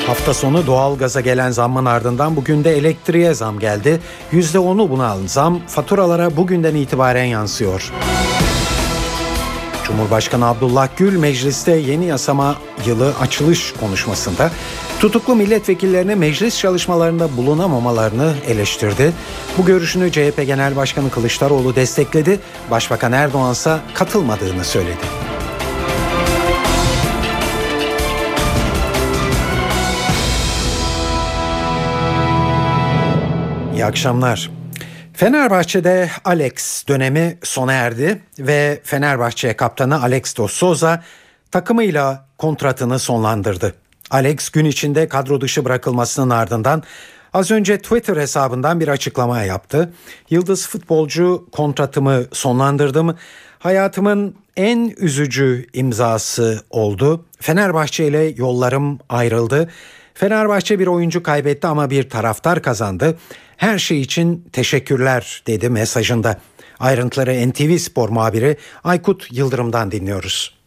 Hafta 0.08 0.34
sonu 0.34 0.68
doğal 0.68 0.98
gaza 0.98 1.22
gelen 1.22 1.52
zammın 1.52 1.86
ardından 1.86 2.36
bugün 2.36 2.64
de 2.64 2.78
elektriğe 2.78 3.34
zam 3.34 3.60
geldi. 3.60 4.00
%10'u 4.34 4.90
buna 4.90 5.08
alan 5.08 5.28
zam 5.28 5.60
faturalara 5.68 6.38
bugünden 6.38 6.76
itibaren 6.76 7.24
yansıyor. 7.24 7.92
Cumhurbaşkanı 9.84 10.46
Abdullah 10.46 10.88
Gül 10.98 11.18
mecliste 11.18 11.72
yeni 11.72 12.06
yasama 12.06 12.56
yılı 12.86 13.14
açılış 13.22 13.74
konuşmasında 13.80 14.52
tutuklu 15.00 15.36
milletvekillerine 15.36 16.16
meclis 16.16 16.60
çalışmalarında 16.60 17.38
bulunamamalarını 17.38 18.34
eleştirdi. 18.48 19.14
Bu 19.58 19.66
görüşünü 19.66 20.12
CHP 20.12 20.44
Genel 20.46 20.76
Başkanı 20.76 21.10
Kılıçdaroğlu 21.10 21.76
destekledi. 21.76 22.40
Başbakan 22.72 23.12
Erdoğan 23.12 23.52
ise 23.52 23.78
katılmadığını 23.94 24.64
söyledi. 24.64 25.37
Akşamlar. 33.88 34.52
Fenerbahçe'de 35.14 36.10
Alex 36.26 36.88
dönemi 36.88 37.38
sona 37.44 37.74
erdi 37.74 38.22
ve 38.40 38.82
Fenerbahçe 38.84 39.56
kaptanı 39.56 40.02
Alex 40.02 40.38
de 40.38 40.48
Souza 40.48 41.04
takımıyla 41.52 42.26
kontratını 42.38 43.00
sonlandırdı. 43.00 43.74
Alex 44.12 44.50
gün 44.50 44.66
içinde 44.66 45.08
kadro 45.08 45.42
dışı 45.42 45.66
bırakılmasının 45.66 46.30
ardından 46.30 46.84
az 47.34 47.52
önce 47.52 47.78
Twitter 47.78 48.18
hesabından 48.18 48.80
bir 48.80 48.88
açıklama 48.88 49.42
yaptı. 49.44 49.94
Yıldız 50.30 50.68
futbolcu 50.68 51.48
kontratımı 51.52 52.24
sonlandırdım. 52.32 53.16
Hayatımın 53.60 54.36
en 54.58 54.94
üzücü 54.98 55.66
imzası 55.74 56.62
oldu. 56.70 57.26
Fenerbahçe 57.40 58.08
ile 58.08 58.24
yollarım 58.38 59.00
ayrıldı. 59.10 59.70
Fenerbahçe 60.14 60.80
bir 60.80 60.88
oyuncu 60.88 61.24
kaybetti 61.24 61.68
ama 61.68 61.90
bir 61.90 62.10
taraftar 62.10 62.62
kazandı. 62.62 63.18
Her 63.58 63.80
şey 63.80 64.02
için 64.02 64.50
teşekkürler 64.54 65.44
dedi 65.48 65.70
mesajında. 65.70 66.38
Ayrıntıları 66.80 67.50
NTV 67.50 67.78
Spor 67.78 68.10
muhabiri 68.10 68.58
Aykut 68.84 69.28
Yıldırım'dan 69.32 69.92
dinliyoruz. 69.92 70.58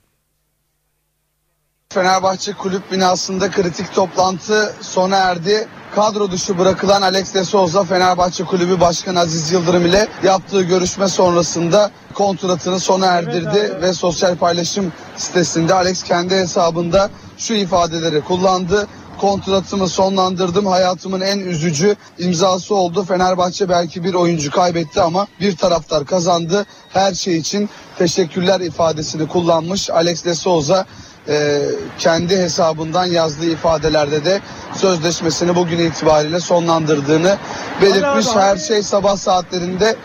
Fenerbahçe 1.92 2.52
kulüp 2.52 2.92
binasında 2.92 3.50
kritik 3.50 3.94
toplantı 3.94 4.74
sona 4.80 5.16
erdi. 5.16 5.68
Kadro 5.94 6.30
dışı 6.30 6.58
bırakılan 6.58 7.02
Alex 7.02 7.34
de 7.34 7.44
Souza 7.44 7.84
Fenerbahçe 7.84 8.44
Kulübü 8.44 8.80
Başkanı 8.80 9.20
Aziz 9.20 9.52
Yıldırım 9.52 9.86
ile 9.86 10.08
yaptığı 10.22 10.62
görüşme 10.62 11.08
sonrasında 11.08 11.90
kontratını 12.14 12.80
sona 12.80 13.06
erdirdi 13.06 13.72
ve 13.82 13.92
sosyal 13.92 14.36
paylaşım 14.36 14.92
sitesinde 15.16 15.74
Alex 15.74 16.02
kendi 16.02 16.34
hesabında 16.34 17.10
şu 17.38 17.54
ifadeleri 17.54 18.20
kullandı 18.20 18.86
kontratımı 19.20 19.88
sonlandırdım. 19.88 20.66
Hayatımın 20.66 21.20
en 21.20 21.38
üzücü 21.38 21.96
imzası 22.18 22.74
oldu. 22.74 23.04
Fenerbahçe 23.04 23.68
belki 23.68 24.04
bir 24.04 24.14
oyuncu 24.14 24.50
kaybetti 24.50 25.00
ama 25.00 25.26
bir 25.40 25.56
taraftar 25.56 26.06
kazandı. 26.06 26.66
Her 26.92 27.14
şey 27.14 27.36
için 27.36 27.70
teşekkürler 27.98 28.60
ifadesini 28.60 29.28
kullanmış 29.28 29.90
Alex 29.90 30.24
de 30.24 30.34
Souza 30.34 30.86
e, 31.28 31.62
kendi 31.98 32.36
hesabından 32.36 33.06
yazdığı 33.06 33.50
ifadelerde 33.50 34.24
de 34.24 34.40
sözleşmesini 34.74 35.56
bugün 35.56 35.78
itibariyle 35.78 36.40
sonlandırdığını 36.40 37.36
belirtmiş. 37.82 38.26
Her 38.34 38.56
şey 38.56 38.82
sabah 38.82 39.16
saatlerinde 39.16 39.96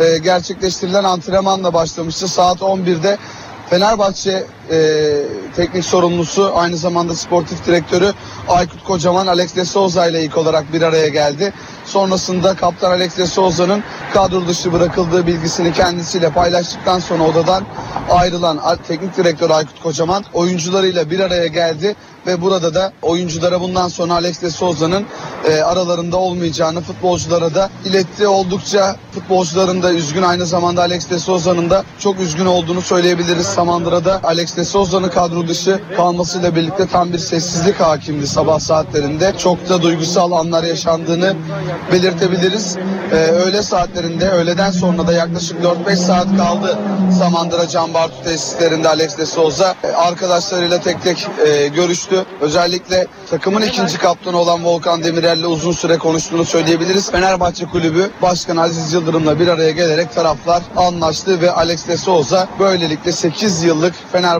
e, 0.00 0.18
gerçekleştirilen 0.18 1.04
antrenmanla 1.04 1.74
başlamıştı. 1.74 2.28
Saat 2.28 2.58
11'de 2.58 3.18
Fenerbahçe 3.70 4.46
e, 4.70 4.76
teknik 5.56 5.84
sorumlusu 5.84 6.52
aynı 6.54 6.76
zamanda 6.76 7.14
sportif 7.14 7.66
direktörü 7.66 8.12
Aykut 8.48 8.84
Kocaman 8.84 9.26
Alex 9.26 9.56
de 9.56 9.64
Souza 9.64 10.06
ile 10.06 10.24
ilk 10.24 10.36
olarak 10.36 10.72
bir 10.72 10.82
araya 10.82 11.08
geldi. 11.08 11.52
Sonrasında 11.84 12.56
kaptan 12.56 12.90
Alex 12.90 13.18
de 13.18 13.26
Souza'nın 13.26 13.82
kadro 14.14 14.46
dışı 14.46 14.72
bırakıldığı 14.72 15.26
bilgisini 15.26 15.72
kendisiyle 15.72 16.30
paylaştıktan 16.30 16.98
sonra 16.98 17.22
odadan 17.22 17.64
ayrılan 18.10 18.60
teknik 18.88 19.16
direktör 19.16 19.50
Aykut 19.50 19.82
Kocaman 19.82 20.24
oyuncularıyla 20.32 21.10
bir 21.10 21.20
araya 21.20 21.46
geldi 21.46 21.96
ve 22.26 22.42
burada 22.42 22.74
da 22.74 22.92
oyunculara 23.02 23.60
bundan 23.60 23.88
sonra 23.88 24.12
Alex 24.12 24.42
de 24.42 24.50
Souza'nın 24.50 25.06
e, 25.44 25.62
aralarında 25.62 26.16
olmayacağını 26.16 26.80
futbolculara 26.80 27.54
da 27.54 27.70
iletti. 27.84 28.28
Oldukça 28.28 28.96
futbolcuların 29.12 29.82
da 29.82 29.92
üzgün 29.92 30.22
aynı 30.22 30.46
zamanda 30.46 30.80
Alex 30.80 31.10
de 31.10 31.18
Souza'nın 31.18 31.70
da 31.70 31.84
çok 31.98 32.20
üzgün 32.20 32.46
olduğunu 32.46 32.82
söyleyebiliriz. 32.82 33.46
Samandıra'da 33.46 34.20
Alex 34.22 34.53
de 34.56 34.64
Souza'nın 34.64 35.08
kadro 35.08 35.48
dışı 35.48 35.80
kalmasıyla 35.96 36.56
birlikte 36.56 36.86
tam 36.86 37.12
bir 37.12 37.18
sessizlik 37.18 37.80
hakimdi 37.80 38.26
sabah 38.26 38.58
saatlerinde. 38.58 39.32
Çok 39.38 39.68
da 39.68 39.82
duygusal 39.82 40.32
anlar 40.32 40.64
yaşandığını 40.64 41.34
belirtebiliriz. 41.92 42.76
Ee, 43.12 43.14
öğle 43.16 43.62
saatlerinde, 43.62 44.30
öğleden 44.30 44.70
sonra 44.70 45.06
da 45.06 45.12
yaklaşık 45.12 45.62
4-5 45.62 45.96
saat 45.96 46.36
kaldı 46.36 46.78
Samandıra 47.18 47.68
Can 47.68 47.94
Bartu 47.94 48.24
tesislerinde 48.24 48.88
Alex 48.88 49.18
de 49.18 49.26
Souza. 49.26 49.74
Ee, 49.84 49.88
arkadaşlarıyla 49.88 50.80
tek 50.80 51.02
tek 51.02 51.28
e, 51.46 51.66
görüştü. 51.66 52.24
Özellikle 52.40 53.06
takımın 53.30 53.62
ikinci 53.62 53.98
kaptanı 53.98 54.36
olan 54.36 54.64
Volkan 54.64 55.04
Demirel'le 55.04 55.44
uzun 55.44 55.72
süre 55.72 55.98
konuştuğunu 55.98 56.44
söyleyebiliriz. 56.44 57.10
Fenerbahçe 57.10 57.66
Kulübü 57.66 58.10
Başkanı 58.22 58.62
Aziz 58.62 58.92
Yıldırım'la 58.92 59.40
bir 59.40 59.48
araya 59.48 59.70
gelerek 59.70 60.14
taraflar 60.14 60.62
anlaştı 60.76 61.40
ve 61.40 61.50
Alex 61.50 61.88
de 61.88 61.96
Souza 61.96 62.48
böylelikle 62.58 63.12
8 63.12 63.62
yıllık 63.62 63.94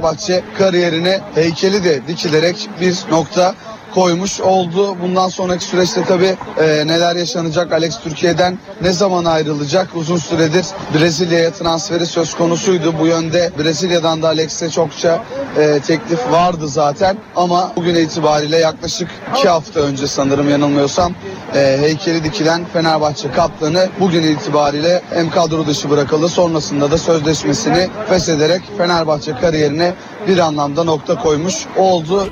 Fenerbahçe 0.05 0.42
kariyerine 0.59 1.20
heykeli 1.34 1.84
de 1.84 2.00
dikilerek 2.09 2.68
bir 2.80 2.98
nokta 3.11 3.55
koymuş 3.95 4.40
oldu. 4.40 4.97
Bundan 5.03 5.28
sonraki 5.28 5.64
süreçte 5.64 6.05
tabii 6.05 6.36
e, 6.59 6.86
neler 6.86 7.16
yaşanacak? 7.16 7.72
Alex 7.72 8.01
Türkiye'den 8.01 8.59
ne 8.82 8.92
zaman 8.92 9.24
ayrılacak? 9.24 9.88
Uzun 9.95 10.16
süredir 10.16 10.66
Brezilya'ya 10.95 11.53
transferi 11.53 12.07
söz 12.07 12.34
konusuydu. 12.34 12.95
Bu 12.99 13.07
yönde 13.07 13.51
Brezilya'dan 13.59 14.22
da 14.22 14.28
Alex'e 14.28 14.70
çokça 14.70 15.24
e, 15.59 15.80
teklif 15.80 16.30
vardı 16.30 16.68
zaten. 16.68 17.16
Ama 17.36 17.72
bugün 17.76 17.95
itibariyle 17.95 18.59
yaklaşık 18.59 19.09
iki 19.36 19.49
hafta 19.49 19.80
önce 19.80 20.07
sanırım 20.07 20.51
yanılmıyorsam 20.51 21.12
e, 21.55 21.76
heykeli 21.80 22.24
dikilen 22.24 22.64
Fenerbahçe 22.72 23.30
kaptanı 23.30 23.88
bugün 24.01 24.22
itibariyle 24.22 25.03
hem 25.11 25.30
kadro 25.30 25.66
dışı 25.66 25.90
bırakıldı. 25.90 26.28
Sonrasında 26.28 26.90
da 26.90 26.99
sözleşmesini 26.99 27.88
feshederek 28.09 28.62
Fenerbahçe 28.78 29.34
kariyerine 29.40 29.95
bir 30.28 30.38
anlamda 30.38 30.84
nokta 30.84 31.22
koymuş 31.22 31.66
oldu. 31.76 32.28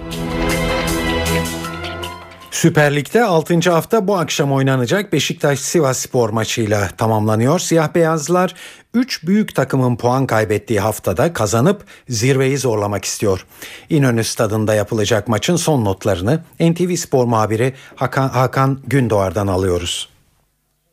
Süper 2.53 2.97
Lig'de 2.97 3.25
6. 3.25 3.71
hafta 3.71 4.09
bu 4.09 4.17
akşam 4.17 4.53
oynanacak 4.53 5.13
Beşiktaş-Sivas 5.13 5.99
Spor 5.99 6.31
maçıyla 6.31 6.89
tamamlanıyor. 6.89 7.59
Siyah 7.59 7.95
beyazlar 7.95 8.55
3 8.95 9.27
büyük 9.27 9.55
takımın 9.55 9.97
puan 9.97 10.27
kaybettiği 10.27 10.81
haftada 10.81 11.33
kazanıp 11.33 11.85
zirveyi 12.09 12.59
zorlamak 12.59 13.05
istiyor. 13.05 13.47
İnönü 13.91 14.25
stadında 14.25 14.75
yapılacak 14.75 15.29
maçın 15.29 15.57
son 15.57 15.85
notlarını 15.85 16.43
NTV 16.61 16.95
Spor 16.95 17.25
muhabiri 17.25 17.75
Hakan, 17.97 18.29
Hakan 18.29 18.81
Gündoğar'dan 18.87 19.47
alıyoruz. 19.47 20.12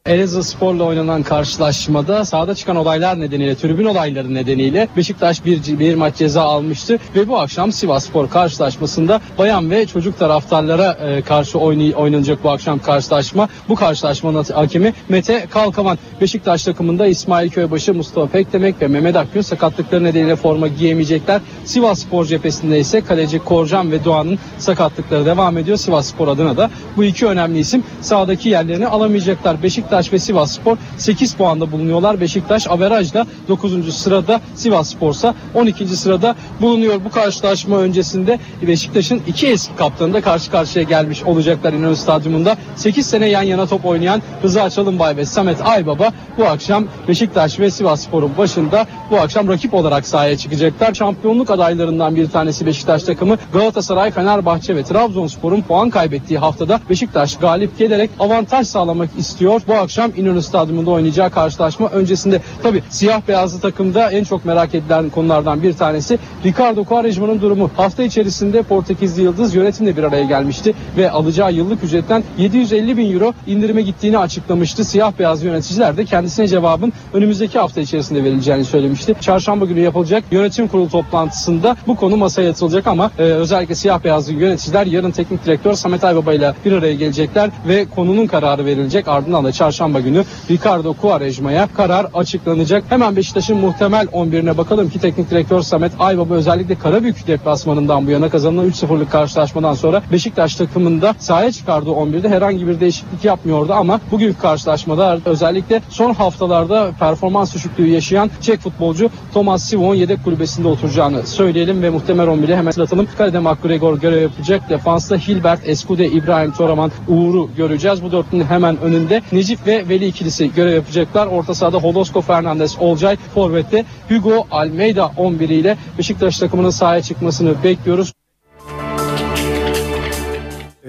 Elazığ 0.10 0.44
Spor'la 0.44 0.84
oynanan 0.84 1.24
karşılaşmada 1.24 2.26
sahada 2.26 2.56
çıkan 2.56 2.76
olaylar 2.76 3.20
nedeniyle, 3.20 3.56
tribün 3.56 3.86
olayları 3.86 4.34
nedeniyle 4.34 4.88
Beşiktaş 4.98 5.46
bir, 5.46 5.80
bir 5.80 5.96
maç 5.96 6.16
ceza 6.16 6.42
almıştı 6.42 6.98
ve 7.16 7.28
bu 7.28 7.40
akşam 7.40 7.72
Sivas 7.72 8.06
Spor 8.06 8.30
karşılaşmasında 8.30 9.22
bayan 9.38 9.72
ve 9.72 9.86
çocuk 9.86 10.20
taraftarlara 10.20 10.92
e, 10.92 11.22
karşı 11.22 11.60
oynay, 11.60 11.94
oynanacak 11.96 12.44
bu 12.44 12.50
akşam 12.50 12.80
karşılaşma. 12.80 13.50
Bu 13.70 13.76
karşılaşmanın 13.76 14.44
hakemi 14.44 14.94
Mete 15.10 15.46
Kalkavan. 15.50 15.98
Beşiktaş 16.22 16.64
takımında 16.64 17.08
İsmail 17.08 17.50
Köybaşı, 17.50 17.94
Mustafa 17.94 18.28
Pekdemek 18.28 18.82
ve 18.82 18.88
Mehmet 18.88 19.16
Akgün 19.16 19.42
sakatlıkları 19.42 20.04
nedeniyle 20.04 20.36
forma 20.36 20.68
giyemeyecekler. 20.68 21.42
Sivas 21.66 22.00
Spor 22.00 22.26
cephesinde 22.26 22.80
ise 22.80 23.02
kaleci 23.02 23.40
Korcan 23.40 23.92
ve 23.92 24.06
Doğan'ın 24.06 24.40
sakatlıkları 24.58 25.26
devam 25.26 25.58
ediyor. 25.58 25.78
Sivas 25.78 26.08
Spor 26.08 26.28
adına 26.28 26.58
da 26.58 26.70
bu 26.98 27.04
iki 27.04 27.28
önemli 27.28 27.60
isim 27.60 27.84
sahadaki 28.02 28.50
yerlerini 28.50 28.88
alamayacaklar. 28.88 29.64
Beşiktaş 29.64 29.99
Beşiktaş 30.00 30.14
ve 30.14 30.20
Sivas 30.20 30.52
Spor 30.52 30.78
8 30.98 31.34
puanda 31.34 31.72
bulunuyorlar. 31.72 32.22
Beşiktaş 32.22 32.68
averajla 32.68 33.26
9. 33.48 33.96
sırada 33.96 34.42
Sivas 34.56 34.90
Spor 34.90 35.12
ise 35.12 35.34
12. 35.54 35.88
sırada 35.88 36.36
bulunuyor. 36.62 37.02
Bu 37.06 37.10
karşılaşma 37.10 37.78
öncesinde 37.78 38.40
Beşiktaş'ın 38.68 39.22
iki 39.28 39.48
eski 39.48 39.76
kaptanı 39.76 40.14
da 40.14 40.22
karşı 40.22 40.52
karşıya 40.52 40.84
gelmiş 40.84 41.24
olacaklar 41.24 41.74
İnönü 41.74 41.96
Stadyumunda. 41.96 42.58
8 42.76 43.06
sene 43.06 43.26
yan 43.28 43.44
yana 43.44 43.66
top 43.66 43.86
oynayan 43.86 44.22
Rıza 44.44 44.70
Çalınbay 44.70 45.18
ve 45.18 45.26
Samet 45.26 45.62
Aybaba 45.66 46.12
bu 46.38 46.46
akşam 46.46 46.86
Beşiktaş 47.08 47.60
ve 47.60 47.72
Sivas 47.72 48.02
Spor'un 48.02 48.38
başında 48.38 48.86
bu 49.12 49.18
akşam 49.18 49.48
rakip 49.48 49.74
olarak 49.74 50.08
sahaya 50.08 50.38
çıkacaklar. 50.38 50.94
Şampiyonluk 50.94 51.52
adaylarından 51.52 52.16
bir 52.16 52.30
tanesi 52.30 52.66
Beşiktaş 52.66 53.04
takımı 53.04 53.38
Galatasaray, 53.54 54.12
Fenerbahçe 54.12 54.76
ve 54.76 54.84
Trabzonspor'un 54.84 55.62
puan 55.62 55.90
kaybettiği 55.90 56.40
haftada 56.40 56.80
Beşiktaş 56.90 57.38
galip 57.38 57.78
gelerek 57.78 58.10
avantaj 58.20 58.68
sağlamak 58.68 59.10
istiyor. 59.18 59.62
Bu 59.68 59.74
akşam 59.80 60.12
İnönü 60.18 60.42
Stadyumunda 60.42 60.92
oynayacağı 60.92 61.30
karşılaşma 61.30 61.90
öncesinde 61.90 62.42
tabi 62.64 62.84
siyah 62.90 63.22
beyazlı 63.28 63.60
takımda 63.60 64.12
en 64.12 64.24
çok 64.24 64.46
merak 64.46 64.76
edilen 64.76 65.10
konulardan 65.10 65.64
bir 65.64 65.74
tanesi 65.74 66.20
Ricardo 66.46 66.84
Quaresma'nın 66.84 67.42
durumu. 67.42 67.72
Hafta 67.78 68.04
içerisinde 68.04 68.64
Portekizli 68.64 69.22
Yıldız 69.22 69.56
yönetimle 69.56 69.98
bir 69.98 70.04
araya 70.04 70.24
gelmişti 70.24 70.74
ve 70.98 71.12
alacağı 71.12 71.54
yıllık 71.54 71.84
ücretten 71.84 72.24
750 72.38 72.98
bin 72.98 73.14
euro 73.14 73.34
indirime 73.48 73.82
gittiğini 73.82 74.18
açıklamıştı. 74.18 74.84
Siyah 74.84 75.12
beyaz 75.20 75.44
yöneticiler 75.44 75.98
de 75.98 76.06
kendisine 76.06 76.48
cevabın 76.48 76.94
önümüzdeki 77.14 77.60
hafta 77.60 77.82
içerisinde 77.82 78.24
verileceğini 78.24 78.66
söylemişti. 78.66 79.16
Çarşamba 79.22 79.66
günü 79.66 79.80
yapılacak 79.80 80.24
yönetim 80.32 80.68
kurulu 80.68 80.90
toplantısında 80.90 81.78
bu 81.88 81.96
konu 81.96 82.18
masaya 82.18 82.48
yatılacak 82.48 82.88
ama 82.88 83.12
e, 83.20 83.22
özellikle 83.22 83.76
siyah 83.76 84.04
beyazlı 84.04 84.34
yöneticiler 84.34 84.86
yarın 84.86 85.12
teknik 85.12 85.46
direktör 85.46 85.74
Samet 85.74 86.04
Aybaba 86.04 86.34
ile 86.34 86.54
bir 86.66 86.72
araya 86.72 86.94
gelecekler 86.94 87.50
ve 87.68 87.86
konunun 87.96 88.28
kararı 88.28 88.66
verilecek. 88.66 89.08
Ardından 89.08 89.46
da 89.46 89.52
çarşamba 89.52 89.69
günü 90.04 90.24
Ricardo 90.50 90.94
Quaresma'ya 90.94 91.68
karar 91.78 92.08
açıklanacak. 92.14 92.84
Hemen 92.90 93.16
Beşiktaş'ın 93.16 93.58
muhtemel 93.58 94.06
11'ine 94.06 94.58
bakalım 94.58 94.90
ki 94.90 95.00
teknik 95.00 95.32
direktör 95.32 95.62
Samet 95.62 95.92
Aybaba 96.00 96.34
özellikle 96.34 96.76
Karabük 96.76 97.28
deplasmanından 97.28 98.08
bu 98.08 98.12
yana 98.12 98.30
kazanılan 98.30 98.70
3-0'lık 98.70 99.12
karşılaşmadan 99.12 99.74
sonra 99.74 100.02
Beşiktaş 100.12 100.56
takımında 100.56 101.16
sahaya 101.20 101.52
çıkardığı 101.52 101.90
11'de 101.90 102.30
herhangi 102.30 102.68
bir 102.68 102.80
değişiklik 102.80 103.26
yapmıyordu 103.26 103.74
ama 103.74 104.00
bugünkü 104.12 104.40
karşılaşmada 104.40 105.20
özellikle 105.26 105.82
son 105.90 106.14
haftalarda 106.14 106.92
performans 107.00 107.56
düşüklüğü 107.56 107.88
yaşayan 107.88 108.30
Çek 108.42 108.60
futbolcu 108.60 109.10
Thomas 109.34 109.64
Sivon 109.64 109.96
yedek 109.96 110.24
kulübesinde 110.24 110.68
oturacağını 110.68 111.28
söyleyelim 111.28 111.82
ve 111.82 111.90
muhtemel 111.90 112.28
11'i 112.28 112.56
hemen 112.56 112.66
hatırlatalım. 112.66 113.08
Kalede 113.18 113.40
McGregor 113.40 114.00
görev 114.00 114.22
yapacak. 114.22 114.70
Defansta 114.70 115.18
Hilbert, 115.18 115.70
Eskude, 115.70 116.08
İbrahim 116.08 116.52
Toraman, 116.52 116.92
Uğur'u 117.08 117.50
göreceğiz. 117.58 118.04
Bu 118.04 118.12
dörtlünün 118.12 118.46
hemen 118.46 118.82
önünde 118.82 119.22
Necip 119.32 119.59
ve 119.66 119.90
Veli 119.90 120.06
ikilisi 120.06 120.54
görev 120.54 120.74
yapacaklar. 120.74 121.28
Orta 121.28 121.54
sahada 121.54 121.78
Holosko 121.78 122.22
Fernandez, 122.22 122.78
Olcay, 122.80 123.18
Forvet'te 123.34 123.86
Hugo 124.10 124.48
Almeida 124.52 125.12
11 125.18 125.50
ile 125.50 125.78
Beşiktaş 125.98 126.38
takımının 126.38 126.70
sahaya 126.70 127.02
çıkmasını 127.02 127.64
bekliyoruz. 127.64 128.14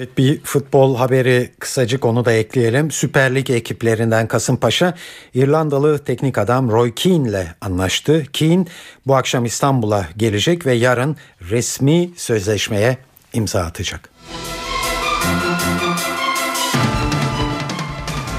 Evet 0.01 0.19
bir 0.19 0.41
futbol 0.45 0.97
haberi 0.97 1.51
kısacık 1.59 2.05
onu 2.05 2.25
da 2.25 2.33
ekleyelim. 2.33 2.91
Süper 2.91 3.35
Lig 3.35 3.51
ekiplerinden 3.51 4.29
Kasımpaşa 4.29 4.95
İrlandalı 5.35 5.99
teknik 5.99 6.39
adam 6.39 6.71
Roy 6.71 6.95
Keane 6.95 7.29
ile 7.29 7.55
anlaştı. 7.61 8.27
Keane 8.33 8.65
bu 9.07 9.17
akşam 9.17 9.45
İstanbul'a 9.45 10.07
gelecek 10.17 10.67
ve 10.67 10.73
yarın 10.73 11.17
resmi 11.51 12.11
sözleşmeye 12.17 12.99
imza 13.33 13.61
atacak. 13.61 14.11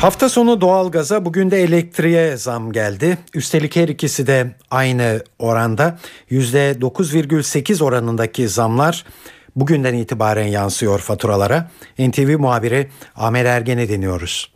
Hafta 0.02 0.30
sonu 0.30 0.62
doğalgaza 0.62 1.26
bugün 1.26 1.52
de 1.52 1.58
elektriğe 1.58 2.38
zam 2.38 2.72
geldi. 2.72 3.18
Üstelik 3.36 3.76
her 3.76 3.88
ikisi 3.88 4.28
de 4.28 4.48
aynı 4.72 5.20
oranda 5.40 5.98
%9,8 6.32 7.84
oranındaki 7.84 8.48
zamlar 8.48 9.06
bugünden 9.56 9.94
itibaren 9.94 10.48
yansıyor 10.48 11.00
faturalara. 11.00 11.68
NTV 12.00 12.40
muhabiri 12.40 12.88
Ahmet 13.16 13.46
Ergen'e 13.46 13.90
deniyoruz. 13.90 14.52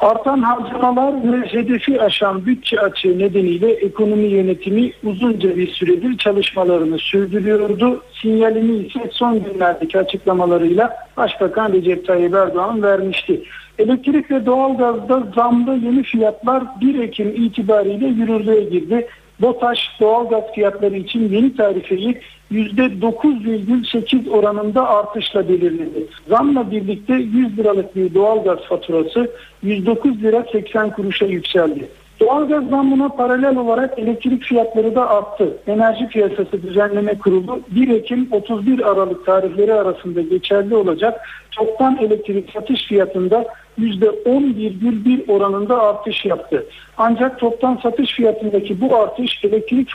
Artan 0.00 0.42
harcamalar 0.42 1.32
ve 1.32 1.46
hedefi 1.46 2.02
aşan 2.02 2.46
bütçe 2.46 2.80
açığı 2.80 3.18
nedeniyle 3.18 3.72
ekonomi 3.72 4.26
yönetimi 4.26 4.92
uzunca 5.04 5.56
bir 5.56 5.72
süredir 5.72 6.18
çalışmalarını 6.18 6.98
sürdürüyordu. 6.98 8.02
Sinyalini 8.22 8.86
ise 8.86 9.10
son 9.12 9.44
günlerdeki 9.44 9.98
açıklamalarıyla 9.98 10.96
Başbakan 11.16 11.72
Recep 11.72 12.06
Tayyip 12.06 12.34
Erdoğan 12.34 12.82
vermişti. 12.82 13.42
Elektrik 13.78 14.30
ve 14.30 14.46
doğalgazda 14.46 15.22
zamlı 15.34 15.76
yeni 15.76 16.02
fiyatlar 16.02 16.62
1 16.80 17.00
Ekim 17.00 17.28
itibariyle 17.28 18.06
yürürlüğe 18.06 18.60
girdi. 18.60 19.06
BOTAŞ 19.40 19.90
doğalgaz 20.00 20.42
fiyatları 20.54 20.96
için 20.96 21.28
yeni 21.28 21.56
tarifeyi 21.56 22.20
%9,8 22.52 24.30
oranında 24.30 24.88
artışla 24.88 25.48
belirledi. 25.48 26.06
Zamla 26.28 26.70
birlikte 26.70 27.14
100 27.14 27.58
liralık 27.58 27.96
bir 27.96 28.14
doğalgaz 28.14 28.58
faturası 28.58 29.30
109 29.62 30.22
lira 30.22 30.44
80 30.52 30.90
kuruşa 30.90 31.26
yükseldi. 31.26 31.88
Doğalgaz 32.20 32.68
zammına 32.68 33.08
paralel 33.08 33.56
olarak 33.56 33.98
elektrik 33.98 34.42
fiyatları 34.42 34.94
da 34.94 35.10
arttı. 35.10 35.56
Enerji 35.66 36.08
Piyasası 36.08 36.62
Düzenleme 36.62 37.18
Kurulu 37.18 37.60
1 37.70 37.88
Ekim 37.88 38.28
31 38.30 38.90
Aralık 38.90 39.26
tarihleri 39.26 39.74
arasında 39.74 40.20
geçerli 40.20 40.76
olacak 40.76 41.20
toptan 41.58 41.98
elektrik 42.00 42.50
satış 42.52 42.84
fiyatında 42.84 43.44
%10,1 43.78 45.32
oranında 45.32 45.82
artış 45.82 46.24
yaptı. 46.24 46.66
Ancak 46.96 47.38
toptan 47.38 47.78
satış 47.82 48.12
fiyatındaki 48.14 48.80
bu 48.80 48.96
artış 48.96 49.44
elektrik 49.44 49.90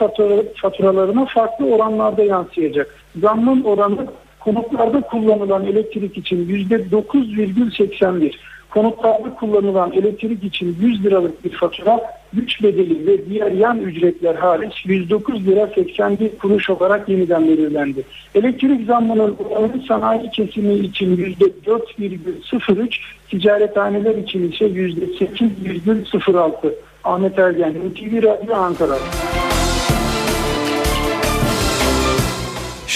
faturalarına 0.55 1.25
farklı 1.25 1.65
oranlarda 1.65 2.23
yansıyacak. 2.23 2.95
Zammın 3.21 3.63
oranı 3.63 4.07
konutlarda 4.39 5.01
kullanılan 5.01 5.65
elektrik 5.65 6.17
için 6.17 6.47
%9,81. 6.47 8.33
Konutlarda 8.73 9.35
kullanılan 9.35 9.91
elektrik 9.91 10.43
için 10.43 10.77
100 10.81 11.03
liralık 11.03 11.45
bir 11.45 11.51
fatura 11.51 12.01
güç 12.33 12.63
bedeli 12.63 13.07
ve 13.07 13.29
diğer 13.29 13.51
yan 13.51 13.79
ücretler 13.79 14.35
hariç 14.35 14.85
109 14.85 15.47
lira 15.47 15.67
81 15.75 16.37
kuruş 16.37 16.69
olarak 16.69 17.09
yeniden 17.09 17.47
belirlendi. 17.47 18.03
Elektrik 18.35 18.85
zammının 18.85 19.35
oranı 19.49 19.81
sanayi 19.87 20.29
kesimi 20.29 20.73
için 20.73 21.17
%4,03, 21.17 22.99
ticarethaneler 23.29 24.15
için 24.15 24.51
ise 24.51 24.65
%8,06. 24.65 26.73
Ahmet 27.03 27.39
Ergen, 27.39 27.71
NTV 27.71 28.23
Radyo 28.23 28.55
Ankara. 28.55 28.97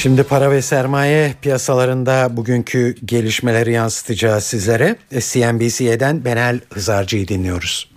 Şimdi 0.07 0.23
para 0.23 0.51
ve 0.51 0.61
sermaye 0.61 1.33
piyasalarında 1.41 2.37
bugünkü 2.37 2.95
gelişmeleri 3.05 3.71
yansıtacağız 3.71 4.43
sizlere. 4.43 4.95
CNBC'den 5.09 6.25
Benel 6.25 6.59
Hızarcı'yı 6.73 7.27
dinliyoruz. 7.27 7.96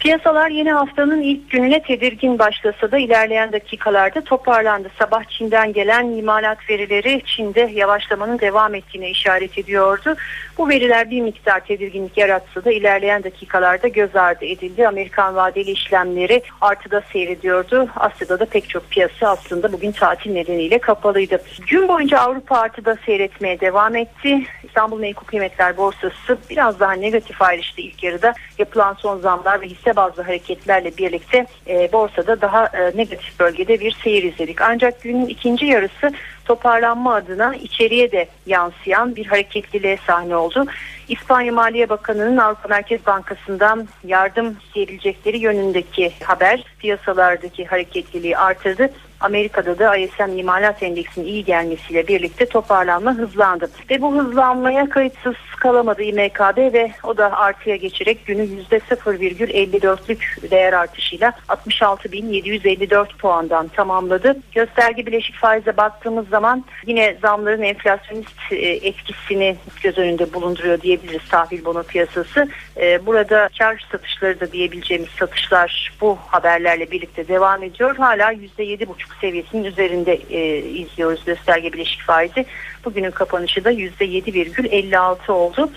Piyasalar 0.00 0.50
yeni 0.50 0.72
haftanın 0.72 1.22
ilk 1.22 1.50
gününe 1.50 1.82
tedirgin 1.82 2.38
başlasa 2.38 2.90
da 2.90 2.98
ilerleyen 2.98 3.52
dakikalarda 3.52 4.20
toparlandı. 4.20 4.90
Sabah 4.98 5.24
Çin'den 5.24 5.72
gelen 5.72 6.04
imalat 6.04 6.58
verileri 6.70 7.22
Çin'de 7.24 7.70
yavaşlamanın 7.74 8.38
devam 8.38 8.74
ettiğine 8.74 9.10
işaret 9.10 9.58
ediyordu. 9.58 10.16
Bu 10.58 10.68
veriler 10.68 11.10
bir 11.10 11.20
miktar 11.20 11.60
tedirginlik 11.60 12.18
yaratsa 12.18 12.64
da 12.64 12.72
ilerleyen 12.72 13.24
dakikalarda 13.24 13.88
göz 13.88 14.16
ardı 14.16 14.44
edildi. 14.44 14.88
Amerikan 14.88 15.36
vadeli 15.36 15.70
işlemleri 15.70 16.42
artıda 16.60 17.02
seyrediyordu. 17.12 17.88
Asya'da 17.96 18.40
da 18.40 18.44
pek 18.44 18.68
çok 18.68 18.90
piyasa 18.90 19.28
aslında 19.28 19.72
bugün 19.72 19.92
tatil 19.92 20.32
nedeniyle 20.32 20.78
kapalıydı. 20.78 21.42
Gün 21.66 21.88
boyunca 21.88 22.18
Avrupa 22.18 22.58
artıda 22.58 22.96
seyretmeye 23.06 23.60
devam 23.60 23.96
etti. 23.96 24.44
İstanbul 24.64 25.00
Menkul 25.00 25.26
Kıymetler 25.26 25.76
Borsası 25.76 26.38
biraz 26.50 26.80
daha 26.80 26.92
negatif 26.92 27.42
ayrıştı 27.42 27.80
ilk 27.80 28.02
yarıda. 28.02 28.34
Yapılan 28.58 28.94
son 28.94 29.18
zamlar 29.18 29.60
ve 29.60 29.66
hisse 29.66 29.89
bazlı 29.96 30.22
hareketlerle 30.22 30.96
birlikte 30.96 31.46
e, 31.68 31.92
borsada 31.92 32.40
daha 32.40 32.66
e, 32.66 32.96
negatif 32.96 33.40
bölgede 33.40 33.80
bir 33.80 33.92
seyir 33.92 34.22
izledik. 34.22 34.60
Ancak 34.62 35.02
günün 35.02 35.26
ikinci 35.26 35.66
yarısı 35.66 36.12
toparlanma 36.44 37.14
adına 37.14 37.54
içeriye 37.54 38.12
de 38.12 38.28
yansıyan 38.46 39.16
bir 39.16 39.26
hareketliliğe 39.26 39.98
sahne 40.06 40.36
oldu. 40.36 40.66
İspanya 41.08 41.52
Maliye 41.52 41.88
Bakanı'nın 41.88 42.36
Avrupa 42.36 42.68
Merkez 42.68 43.06
Bankası'ndan 43.06 43.88
yardım 44.04 44.56
isteyebilecekleri 44.66 45.38
yönündeki 45.38 46.12
haber 46.24 46.64
piyasalardaki 46.78 47.64
hareketliliği 47.64 48.38
artırdı. 48.38 48.90
Amerika'da 49.20 49.78
da 49.78 49.96
ISM 49.96 50.38
imalat 50.38 50.82
endeksinin 50.82 51.26
iyi 51.26 51.44
gelmesiyle 51.44 52.08
birlikte 52.08 52.46
toparlanma 52.46 53.14
hızlandı. 53.14 53.70
Ve 53.90 54.02
bu 54.02 54.14
hızlanmaya 54.14 54.88
kayıtsız 54.88 55.34
kalamadı 55.60 56.02
İMKB 56.02 56.72
ve 56.72 56.92
o 57.02 57.16
da 57.16 57.38
artıya 57.38 57.76
geçerek 57.76 58.26
günü 58.26 58.42
%0,54'lük 58.42 60.50
değer 60.50 60.72
artışıyla 60.72 61.32
66.754 61.48 63.16
puandan 63.16 63.68
tamamladı. 63.68 64.36
Gösterge 64.52 65.06
bileşik 65.06 65.36
faize 65.36 65.76
baktığımız 65.76 66.28
zaman 66.28 66.64
yine 66.86 67.16
zamların 67.22 67.62
enflasyonist 67.62 68.52
e, 68.52 68.56
etkisini 68.56 69.56
göz 69.82 69.98
önünde 69.98 70.34
bulunduruyor 70.34 70.80
diyebiliriz 70.80 71.28
tahvil 71.28 71.64
bono 71.64 71.82
piyasası. 71.82 72.48
E, 72.76 73.06
Burada 73.06 73.48
kar 73.58 73.86
satışları 73.92 74.40
da 74.40 74.52
diyebileceğimiz 74.52 75.08
satışlar 75.08 75.92
bu 76.00 76.18
haberlerle 76.26 76.90
birlikte 76.90 77.28
devam 77.28 77.62
ediyor. 77.62 77.96
Hala 77.96 78.32
%7,5 78.32 78.86
seviyesinin 79.20 79.64
üzerinde 79.64 80.14
e, 80.30 80.58
izliyoruz 80.58 81.24
gösterge 81.24 81.72
bileşik 81.72 82.02
faizi. 82.02 82.46
Bugünün 82.84 83.10
kapanışı 83.10 83.64
da 83.64 83.72
%7,56 83.72 85.32
oldu. 85.32 85.70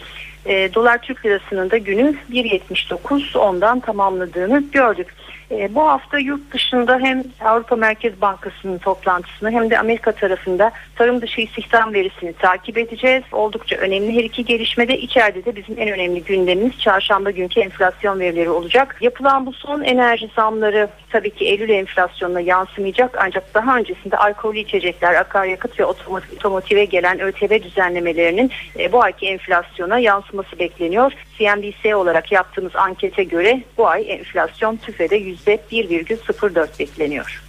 E, 0.46 0.74
Dolar 0.74 1.02
Türk 1.02 1.26
Lirası'nın 1.26 1.72
da 1.72 1.78
günü 1.78 2.16
1.79 2.32 3.38
ondan 3.38 3.80
tamamladığını 3.80 4.64
gördük. 4.72 5.16
E, 5.60 5.76
bu 5.76 5.88
hafta 5.88 6.20
yurt 6.20 6.54
dışında 6.54 7.00
hem 7.00 7.24
Avrupa 7.42 7.76
Merkez 7.76 8.22
Bankası'nın 8.22 8.78
toplantısını 8.78 9.52
hem 9.52 9.70
de 9.70 9.80
Amerika 9.80 10.12
tarafında 10.12 10.72
tarım 10.96 11.22
dışı 11.22 11.42
istihdam 11.42 11.94
verisini 11.94 12.34
takip 12.34 12.78
edeceğiz. 12.78 13.24
Oldukça 13.32 13.76
önemli 13.76 14.16
her 14.16 14.24
iki 14.24 14.46
gelişmede 14.46 14.98
içeride 15.00 15.46
de 15.46 15.56
bizim 15.56 15.80
en 15.80 15.90
önemli 15.90 16.24
gündemimiz 16.24 16.80
çarşamba 16.80 17.32
günkü 17.32 17.60
enflasyon 17.60 18.20
verileri 18.20 18.50
olacak. 18.50 18.98
Yapılan 19.02 19.46
bu 19.46 19.54
son 19.54 19.84
enerji 19.84 20.30
zamları 20.36 20.88
tabii 21.10 21.30
ki 21.30 21.46
Eylül 21.46 21.70
enflasyonuna 21.70 22.42
yansımayacak 22.42 23.18
ancak 23.22 23.54
daha 23.54 23.78
öncesinde 23.78 24.18
alkollü 24.18 24.60
içecekler, 24.60 25.16
akaryakıt 25.16 25.80
ve 25.80 25.86
otomotive 25.86 26.86
gelen 26.86 27.20
ÖTV 27.20 27.64
düzenlemelerinin 27.64 28.52
e, 28.80 28.92
bu 28.92 29.04
ayki 29.04 29.28
enflasyona 29.28 30.00
yansıması 30.00 30.60
bekleniyor. 30.60 31.14
CNBC 31.44 31.96
olarak 31.96 32.32
yaptığımız 32.32 32.76
ankete 32.76 33.24
göre 33.24 33.64
bu 33.78 33.88
ay 33.88 34.12
enflasyon 34.12 34.76
TÜFE'de 34.76 35.22
%1,04 35.22 36.80
bekleniyor. 36.80 37.44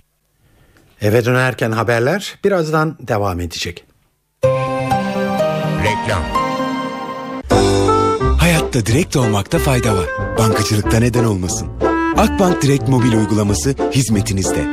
Eve 1.01 1.25
dönerken 1.25 1.73
haberler 1.73 2.35
birazdan 2.45 2.97
devam 3.01 3.41
edecek. 3.41 3.85
Reklam 5.85 6.23
Hayatta 8.41 8.87
direkt 8.87 9.17
olmakta 9.17 9.59
fayda 9.59 9.97
var. 9.97 10.07
Bankacılıkta 10.39 10.99
neden 10.99 11.25
olmasın? 11.25 11.69
Akbank 12.17 12.63
Direkt 12.63 12.89
mobil 12.89 13.13
uygulaması 13.13 13.75
hizmetinizde. 13.93 14.65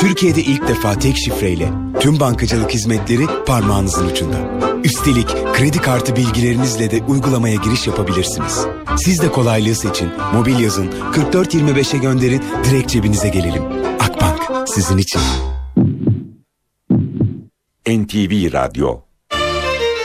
Türkiye'de 0.00 0.40
ilk 0.40 0.68
defa 0.68 0.98
tek 0.98 1.16
şifreyle 1.16 1.72
tüm 2.00 2.20
bankacılık 2.20 2.70
hizmetleri 2.70 3.26
parmağınızın 3.46 4.08
ucunda. 4.08 4.36
Üstelik 4.84 5.28
kredi 5.54 5.78
kartı 5.78 6.16
bilgilerinizle 6.16 6.90
de 6.90 7.02
uygulamaya 7.08 7.54
giriş 7.54 7.86
yapabilirsiniz. 7.86 8.66
Siz 8.96 9.22
de 9.22 9.32
kolaylığı 9.32 9.74
seçin. 9.74 10.10
Mobil 10.34 10.58
yazın 10.58 10.90
4425'e 10.90 11.98
gönderin 11.98 12.42
direkt 12.64 12.90
cebinize 12.90 13.28
gelelim. 13.28 13.62
Akbank 14.00 14.68
sizin 14.68 14.98
için. 14.98 15.20
NTV 17.88 18.52
Radyo 18.52 19.00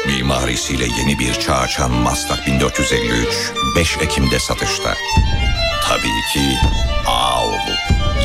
Mimarisiyle 0.07 0.85
yeni 0.99 1.19
bir 1.19 1.33
çağ 1.33 1.55
açan 1.55 1.91
Maslak 1.91 2.47
1453 2.47 3.27
5 3.75 3.97
Ekim'de 3.97 4.39
satışta. 4.39 4.93
Tabii 5.87 6.33
ki 6.33 6.55
Ağoğlu 7.07 7.75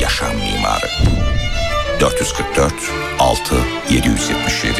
Yaşam 0.00 0.36
Mimarı 0.36 1.29
444 2.00 2.72
6 3.18 3.54
777 3.90 4.74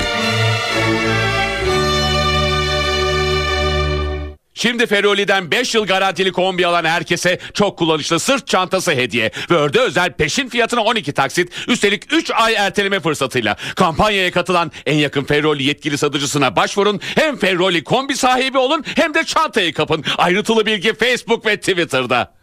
Şimdi 4.54 4.86
Feroli'den 4.86 5.50
5 5.50 5.74
yıl 5.74 5.86
garantili 5.86 6.32
kombi 6.32 6.66
alan 6.66 6.84
herkese 6.84 7.38
çok 7.54 7.78
kullanışlı 7.78 8.20
sırt 8.20 8.46
çantası 8.46 8.92
hediye. 8.92 9.30
Ve 9.50 9.54
örde 9.54 9.80
özel 9.80 10.12
peşin 10.12 10.48
fiyatına 10.48 10.84
12 10.84 11.12
taksit 11.12 11.52
üstelik 11.68 12.12
3 12.12 12.30
ay 12.30 12.54
erteleme 12.54 13.00
fırsatıyla. 13.00 13.56
Kampanyaya 13.76 14.30
katılan 14.30 14.72
en 14.86 14.96
yakın 14.96 15.24
Feroli 15.24 15.62
yetkili 15.62 15.98
satıcısına 15.98 16.56
başvurun. 16.56 17.00
Hem 17.14 17.36
Feroli 17.36 17.84
kombi 17.84 18.16
sahibi 18.16 18.58
olun 18.58 18.84
hem 18.96 19.14
de 19.14 19.24
çantayı 19.24 19.74
kapın. 19.74 20.04
Ayrıntılı 20.18 20.66
bilgi 20.66 20.94
Facebook 20.94 21.46
ve 21.46 21.56
Twitter'da. 21.56 22.39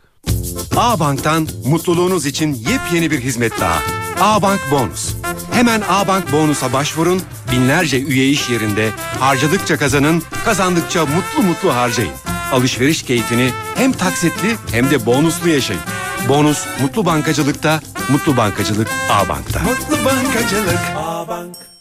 A-Bank'tan 0.78 1.48
mutluluğunuz 1.66 2.26
için 2.26 2.54
yepyeni 2.54 3.12
bir 3.12 3.20
hizmet 3.20 3.60
daha. 3.60 3.80
A-Bank 4.22 4.60
Bonus. 4.72 5.16
Hemen 5.52 5.82
A-Bank 5.90 6.32
Bonus'a 6.32 6.74
başvurun, 6.74 7.22
binlerce 7.52 8.00
üye 8.00 8.30
iş 8.30 8.50
yerinde 8.50 8.90
harcadıkça 9.20 9.78
kazanın, 9.78 10.24
kazandıkça 10.46 11.06
mutlu 11.06 11.44
mutlu 11.44 11.76
harcayın. 11.76 12.12
Alışveriş 12.52 13.04
keyfini 13.04 13.50
hem 13.76 13.92
taksitli 13.92 14.56
hem 14.72 14.90
de 14.90 15.06
bonuslu 15.06 15.50
yaşayın. 15.50 15.82
Bonus 16.30 16.66
mutlu 16.82 17.06
bankacılıkta, 17.06 17.82
mutlu 18.10 18.38
bankacılık 18.38 18.88
A-Bank'ta. 19.12 19.60
Mutlu 19.60 20.06
bankacılık 20.06 20.80
A-Bank. 20.98 21.77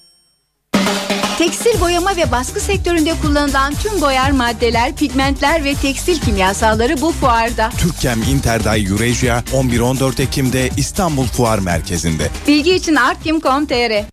Tekstil 1.39 1.81
boyama 1.81 2.17
ve 2.17 2.33
baskı 2.33 2.61
sektöründe 2.61 3.15
kullanılan 3.23 3.75
tüm 3.75 4.01
boyar 4.01 4.31
maddeler, 4.31 4.97
pigmentler 4.97 5.65
ve 5.65 5.75
tekstil 5.75 6.21
kimyasalları 6.21 7.01
bu 7.01 7.13
fuarda. 7.13 7.71
Türkkem 7.79 8.23
Interday 8.23 8.85
Eurasia 8.85 9.39
11-14 9.39 10.23
Ekim'de 10.23 10.71
İstanbul 10.77 11.27
Fuar 11.27 11.59
Merkezi'nde. 11.59 12.29
Bilgi 12.49 12.75
için 12.75 12.95
artkim.com.tr 12.95 14.05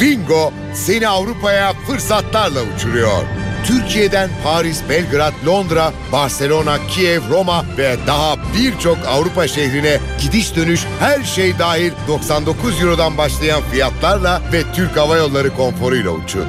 Vingo 0.00 0.52
seni 0.74 1.08
Avrupa'ya 1.08 1.72
fırsatlarla 1.86 2.60
uçuruyor. 2.76 3.22
Türkiye'den 3.66 4.30
Paris, 4.44 4.82
Belgrad, 4.88 5.32
Londra, 5.46 5.92
Barcelona, 6.12 6.78
Kiev, 6.86 7.20
Roma 7.30 7.64
ve 7.78 7.96
daha 8.06 8.36
birçok 8.58 8.98
Avrupa 9.06 9.48
şehrine 9.48 9.98
gidiş 10.20 10.56
dönüş 10.56 10.80
her 11.00 11.22
şey 11.22 11.58
dahil 11.58 11.92
99 12.08 12.82
Euro'dan 12.82 13.18
başlayan 13.18 13.62
fiyatlarla 13.72 14.42
ve 14.52 14.62
Türk 14.74 14.96
Hava 14.96 15.16
Yolları 15.16 15.54
konforuyla 15.54 16.10
uçun. 16.10 16.46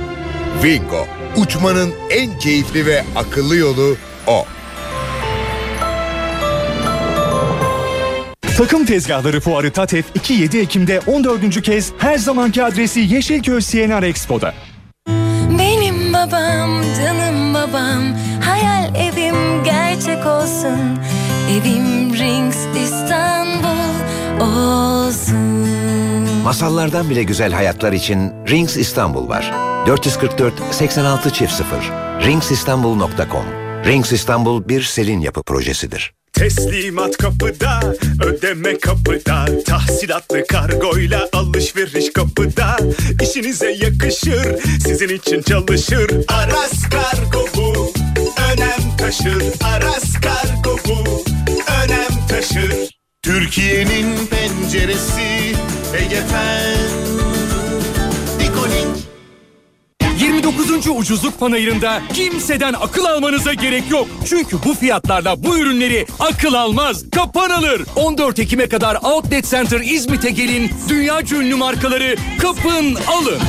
Vingo, 0.64 1.08
uçmanın 1.36 1.94
en 2.10 2.40
keyifli 2.40 2.86
ve 2.86 3.04
akıllı 3.16 3.56
yolu 3.56 3.96
o. 4.28 4.46
Takım 8.58 8.86
Tezgahları 8.86 9.40
Fuarı 9.40 9.72
TATEF 9.72 10.06
2-7 10.16 10.62
Ekim'de 10.62 11.00
14. 11.08 11.62
kez 11.62 11.92
her 11.98 12.18
zamanki 12.18 12.64
adresi 12.64 13.00
Yeşilköy 13.00 13.62
CNR 13.62 14.04
Expo'da. 14.04 14.54
Babam, 16.28 16.84
canım 16.98 17.54
babam. 17.54 18.04
Hayal 18.42 18.96
evim 18.96 19.64
gerçek 19.64 20.26
olsun. 20.26 21.00
Evim 21.52 22.14
Rings 22.14 22.58
İstanbul 22.84 23.94
olsun. 24.42 25.68
Masallardan 26.44 27.10
bile 27.10 27.24
güzel 27.24 27.54
hayatlar 27.54 27.94
için 27.94 28.32
Rings 28.50 28.78
İstanbul 28.78 29.30
var. 29.30 29.54
444 29.88 30.54
86 30.72 31.34
çift 31.34 31.54
0 31.54 31.66
ringsistanbul.com 32.26 33.46
Rings 33.86 34.12
İstanbul 34.12 34.70
bir 34.70 34.82
Selin 34.82 35.20
yapı 35.20 35.44
projesidir. 35.44 36.14
Teslimat 36.38 37.18
kapıda, 37.18 37.80
ödeme 38.26 38.80
kapıda. 38.80 39.46
Tahsilatlı 39.66 40.48
kargoyla 40.48 41.30
alışveriş 41.34 42.14
kapıda. 42.14 42.78
İşinize 43.22 43.72
yakışır, 43.72 44.62
sizin 44.84 45.10
için 45.10 45.42
çalışır. 45.42 46.12
Aras 46.28 46.90
Kargo 46.90 47.46
bu, 47.56 47.94
önem 48.52 48.98
taşır. 48.98 49.44
Aras 49.64 50.14
Kargo 50.22 50.78
bu, 50.88 51.24
önem 51.84 52.28
taşır. 52.30 52.90
Türkiye'nin 53.24 54.28
penceresi 54.28 55.56
Egefen 55.98 56.78
Dikoning 57.18 57.37
29. 60.38 60.88
ucuzluk 60.88 61.40
panayırında 61.40 62.02
kimseden 62.14 62.74
akıl 62.74 63.06
almanıza 63.06 63.54
gerek 63.54 63.92
yok. 63.92 64.08
Çünkü 64.26 64.58
bu 64.66 64.74
fiyatlarla 64.74 65.44
bu 65.44 65.58
ürünleri 65.58 66.06
akıl 66.20 66.54
almaz, 66.54 67.10
kapan 67.10 67.50
alır. 67.50 67.82
14 67.96 68.40
Ekim'e 68.40 68.70
kadar 68.70 68.96
Outlet 68.96 69.46
Center 69.46 69.80
İzmit'e 69.80 70.30
gelin. 70.30 70.72
Dünya 70.90 71.22
ünlü 71.22 71.56
markaları 71.56 72.16
kapın 72.42 72.96
alın. 73.08 73.40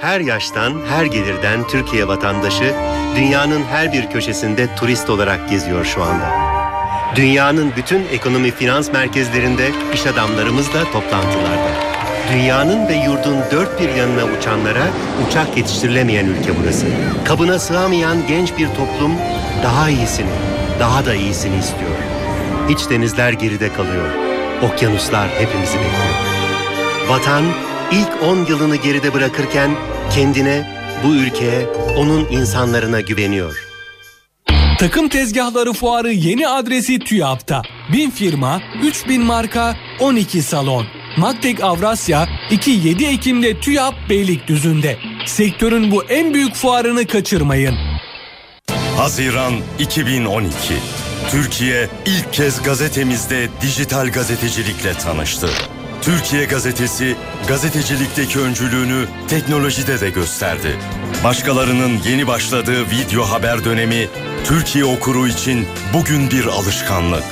Her 0.00 0.20
yaştan, 0.20 0.74
her 0.88 1.04
gelirden 1.04 1.68
Türkiye 1.68 2.08
vatandaşı 2.08 2.74
dünyanın 3.16 3.64
her 3.64 3.92
bir 3.92 4.10
köşesinde 4.10 4.74
turist 4.76 5.10
olarak 5.10 5.50
geziyor 5.50 5.84
şu 5.84 6.02
anda. 6.02 6.30
Dünyanın 7.16 7.72
bütün 7.76 8.04
ekonomi 8.12 8.50
finans 8.50 8.92
merkezlerinde 8.92 9.70
iş 9.94 10.06
adamlarımız 10.06 10.74
da 10.74 10.84
toplantılarda. 10.84 11.89
Dünyanın 12.32 12.88
ve 12.88 12.94
yurdun 12.94 13.36
dört 13.50 13.80
bir 13.80 13.88
yanına 13.88 14.24
uçanlara 14.24 14.86
uçak 15.26 15.56
yetiştirilemeyen 15.56 16.26
ülke 16.26 16.50
burası. 16.62 16.86
Kabına 17.24 17.58
sığamayan 17.58 18.26
genç 18.26 18.58
bir 18.58 18.66
toplum 18.66 19.12
daha 19.62 19.90
iyisini, 19.90 20.30
daha 20.80 21.06
da 21.06 21.14
iyisini 21.14 21.58
istiyor. 21.58 21.96
İç 22.68 22.90
denizler 22.90 23.32
geride 23.32 23.72
kalıyor. 23.72 24.08
Okyanuslar 24.62 25.28
hepimizi 25.28 25.74
bekliyor. 25.74 26.14
Vatan 27.08 27.44
ilk 27.92 28.22
10 28.22 28.44
yılını 28.44 28.76
geride 28.76 29.14
bırakırken 29.14 29.70
kendine, 30.14 30.70
bu 31.04 31.14
ülkeye, 31.14 31.66
onun 31.96 32.26
insanlarına 32.30 33.00
güveniyor. 33.00 33.66
Takım 34.78 35.08
tezgahları 35.08 35.72
fuarı 35.72 36.12
yeni 36.12 36.48
adresi 36.48 36.98
TÜYAP'ta. 36.98 37.62
1000 37.92 38.10
firma, 38.10 38.60
3000 38.82 39.22
marka, 39.22 39.76
12 40.00 40.42
salon. 40.42 40.99
Maktek 41.16 41.64
Avrasya 41.64 42.28
2-7 42.50 43.06
Ekim'de 43.06 43.60
TÜYAP 43.60 43.94
Beylikdüzü'nde. 44.10 44.98
Sektörün 45.26 45.90
bu 45.90 46.04
en 46.04 46.34
büyük 46.34 46.54
fuarını 46.54 47.06
kaçırmayın. 47.06 47.74
Haziran 48.96 49.54
2012. 49.78 50.54
Türkiye 51.30 51.88
ilk 52.06 52.32
kez 52.32 52.62
gazetemizde 52.62 53.48
dijital 53.62 54.08
gazetecilikle 54.12 54.94
tanıştı. 54.94 55.48
Türkiye 56.02 56.44
gazetesi 56.44 57.16
gazetecilikteki 57.48 58.38
öncülüğünü 58.38 59.06
teknolojide 59.28 60.00
de 60.00 60.10
gösterdi. 60.10 60.76
Başkalarının 61.24 61.98
yeni 62.08 62.26
başladığı 62.26 62.90
video 62.90 63.22
haber 63.22 63.64
dönemi 63.64 64.08
Türkiye 64.44 64.84
okuru 64.84 65.28
için 65.28 65.66
bugün 65.94 66.30
bir 66.30 66.44
alışkanlık. 66.44 67.24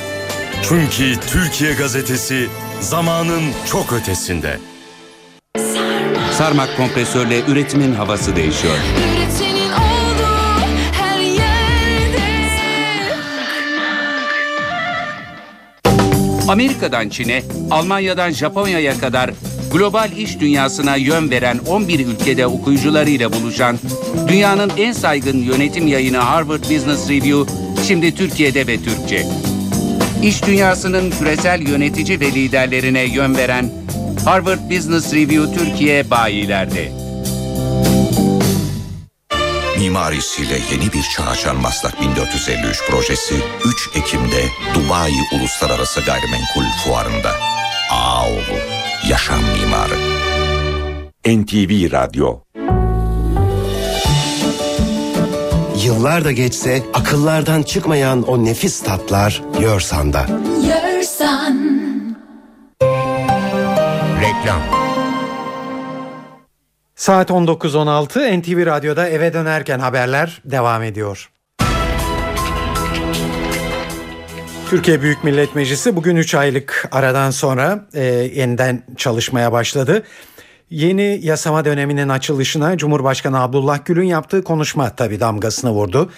Çünkü 0.63 1.19
Türkiye 1.27 1.73
gazetesi 1.73 2.49
zamanın 2.81 3.43
çok 3.71 3.93
ötesinde. 3.93 4.59
Sarmak 6.31 6.77
kompresörle 6.77 7.41
üretimin 7.47 7.93
havası 7.93 8.35
değişiyor. 8.35 8.73
Üretinin 8.73 9.71
olduğu 9.71 10.63
her 10.93 11.19
yerde 11.19 12.19
Amerika'dan 16.47 17.09
Çin'e, 17.09 17.43
Almanya'dan 17.71 18.31
Japonya'ya 18.31 18.99
kadar 18.99 19.31
global 19.73 20.11
iş 20.11 20.39
dünyasına 20.39 20.95
yön 20.95 21.31
veren 21.31 21.59
11 21.67 22.07
ülkede 22.07 22.47
okuyucularıyla 22.47 23.33
buluşan 23.33 23.79
dünyanın 24.27 24.71
en 24.77 24.91
saygın 24.91 25.37
yönetim 25.37 25.87
yayını 25.87 26.17
Harvard 26.17 26.63
Business 26.63 27.09
Review 27.09 27.53
şimdi 27.87 28.15
Türkiye'de 28.15 28.67
ve 28.67 28.77
Türkçe. 28.77 29.25
İş 30.23 30.45
dünyasının 30.45 31.11
küresel 31.11 31.67
yönetici 31.67 32.19
ve 32.19 32.25
liderlerine 32.25 33.03
yön 33.03 33.35
veren 33.37 33.71
Harvard 34.25 34.59
Business 34.71 35.13
Review 35.13 35.59
Türkiye 35.59 36.09
bayilerde. 36.09 36.91
Mimarisiyle 39.77 40.59
yeni 40.71 40.93
bir 40.93 41.03
çağ 41.15 41.23
açan 41.23 41.55
Maslak 41.55 42.01
1453 42.01 42.81
projesi 42.89 43.35
3 43.65 43.89
Ekim'de 43.95 44.43
Dubai 44.75 45.11
Uluslararası 45.39 46.01
Gayrimenkul 46.01 46.63
Fuarı'nda. 46.83 47.31
Ağoğlu, 47.91 48.59
yaşam 49.09 49.39
mimarı. 49.43 49.95
NTV 51.27 51.91
Radyo 51.91 52.39
Yıllar 55.89 56.25
da 56.25 56.31
geçse 56.31 56.83
akıllardan 56.93 57.63
çıkmayan 57.63 58.23
o 58.23 58.45
nefis 58.45 58.83
tatlar 58.83 59.43
Yorsan'da. 59.61 60.25
Yersan 60.67 61.57
Reklam 64.21 64.61
Saat 66.95 67.29
19.16 67.29 68.41
NTV 68.41 68.65
Radyo'da 68.65 69.09
eve 69.09 69.33
dönerken 69.33 69.79
haberler 69.79 70.41
devam 70.45 70.83
ediyor. 70.83 71.29
Türkiye 74.69 75.01
Büyük 75.01 75.23
Millet 75.23 75.55
Meclisi 75.55 75.95
bugün 75.95 76.15
3 76.15 76.35
aylık 76.35 76.89
aradan 76.91 77.31
sonra 77.31 77.87
e, 77.93 78.03
yeniden 78.35 78.83
çalışmaya 78.97 79.51
başladı. 79.51 80.03
Yeni 80.71 81.19
yasama 81.23 81.65
döneminin 81.65 82.09
açılışına 82.09 82.77
Cumhurbaşkanı 82.77 83.41
Abdullah 83.41 83.85
Gül'ün 83.85 84.03
yaptığı 84.03 84.43
konuşma 84.43 84.89
tabi 84.89 85.19
damgasını 85.19 85.71
vurdu. 85.71 86.09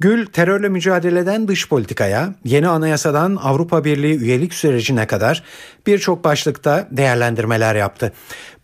Gül 0.00 0.26
terörle 0.26 0.68
mücadeleden 0.68 1.48
dış 1.48 1.68
politikaya, 1.68 2.34
yeni 2.44 2.68
anayasadan 2.68 3.36
Avrupa 3.42 3.84
Birliği 3.84 4.18
üyelik 4.18 4.54
sürecine 4.54 5.06
kadar 5.06 5.44
birçok 5.86 6.24
başlıkta 6.24 6.88
değerlendirmeler 6.90 7.74
yaptı. 7.74 8.12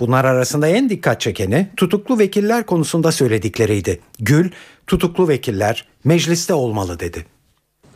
Bunlar 0.00 0.24
arasında 0.24 0.68
en 0.68 0.88
dikkat 0.88 1.20
çekeni 1.20 1.68
tutuklu 1.76 2.18
vekiller 2.18 2.66
konusunda 2.66 3.12
söyledikleriydi. 3.12 4.00
Gül, 4.20 4.50
tutuklu 4.86 5.28
vekiller 5.28 5.84
mecliste 6.04 6.54
olmalı 6.54 7.00
dedi. 7.00 7.26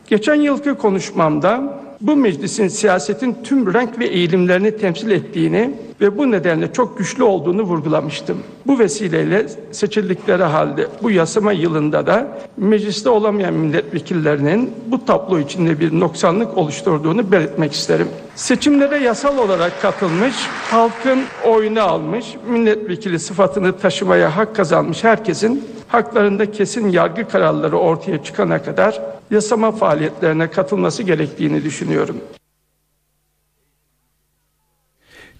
Geçen 0.07 0.35
yılki 0.35 0.73
konuşmamda 0.73 1.81
bu 2.01 2.15
meclisin 2.15 2.67
siyasetin 2.67 3.37
tüm 3.43 3.73
renk 3.73 3.99
ve 3.99 4.05
eğilimlerini 4.05 4.77
temsil 4.77 5.11
ettiğini 5.11 5.73
ve 6.01 6.17
bu 6.17 6.31
nedenle 6.31 6.73
çok 6.73 6.97
güçlü 6.97 7.23
olduğunu 7.23 7.61
vurgulamıştım. 7.61 8.37
Bu 8.67 8.79
vesileyle 8.79 9.47
seçildikleri 9.71 10.43
halde 10.43 10.87
bu 11.03 11.11
yasama 11.11 11.51
yılında 11.51 12.07
da 12.07 12.39
mecliste 12.57 13.09
olamayan 13.09 13.53
milletvekillerinin 13.53 14.71
bu 14.87 15.05
tablo 15.05 15.39
içinde 15.39 15.79
bir 15.79 15.99
noksanlık 15.99 16.57
oluşturduğunu 16.57 17.31
belirtmek 17.31 17.73
isterim. 17.73 18.07
Seçimlere 18.35 18.97
yasal 18.97 19.37
olarak 19.37 19.81
katılmış, 19.81 20.35
halkın 20.71 21.19
oyunu 21.47 21.81
almış, 21.81 22.25
milletvekili 22.49 23.19
sıfatını 23.19 23.77
taşımaya 23.77 24.37
hak 24.37 24.55
kazanmış 24.55 25.03
herkesin 25.03 25.78
haklarında 25.89 26.51
kesin 26.51 26.89
yargı 26.89 27.27
kararları 27.27 27.77
ortaya 27.77 28.23
çıkana 28.23 28.63
kadar 28.63 29.01
yasama 29.31 29.71
faaliyetlerine 29.71 30.51
katılması 30.51 31.03
gerektiğini 31.03 31.63
düşünüyorum. 31.63 32.17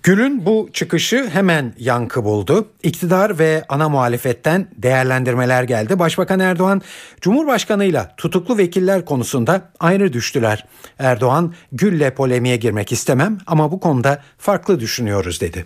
Gül'ün 0.03 0.45
bu 0.45 0.69
çıkışı 0.73 1.29
hemen 1.33 1.73
yankı 1.79 2.23
buldu. 2.23 2.67
İktidar 2.83 3.39
ve 3.39 3.65
ana 3.69 3.89
muhalefetten 3.89 4.67
değerlendirmeler 4.77 5.63
geldi. 5.63 5.99
Başbakan 5.99 6.39
Erdoğan, 6.39 6.81
Cumhurbaşkanıyla 7.21 8.13
tutuklu 8.17 8.57
vekiller 8.57 9.05
konusunda 9.05 9.61
ayrı 9.79 10.13
düştüler. 10.13 10.65
Erdoğan, 10.99 11.53
Gül'le 11.71 12.11
polemiğe 12.11 12.55
girmek 12.55 12.91
istemem 12.91 13.37
ama 13.47 13.71
bu 13.71 13.79
konuda 13.79 14.21
farklı 14.37 14.79
düşünüyoruz 14.79 15.41
dedi. 15.41 15.65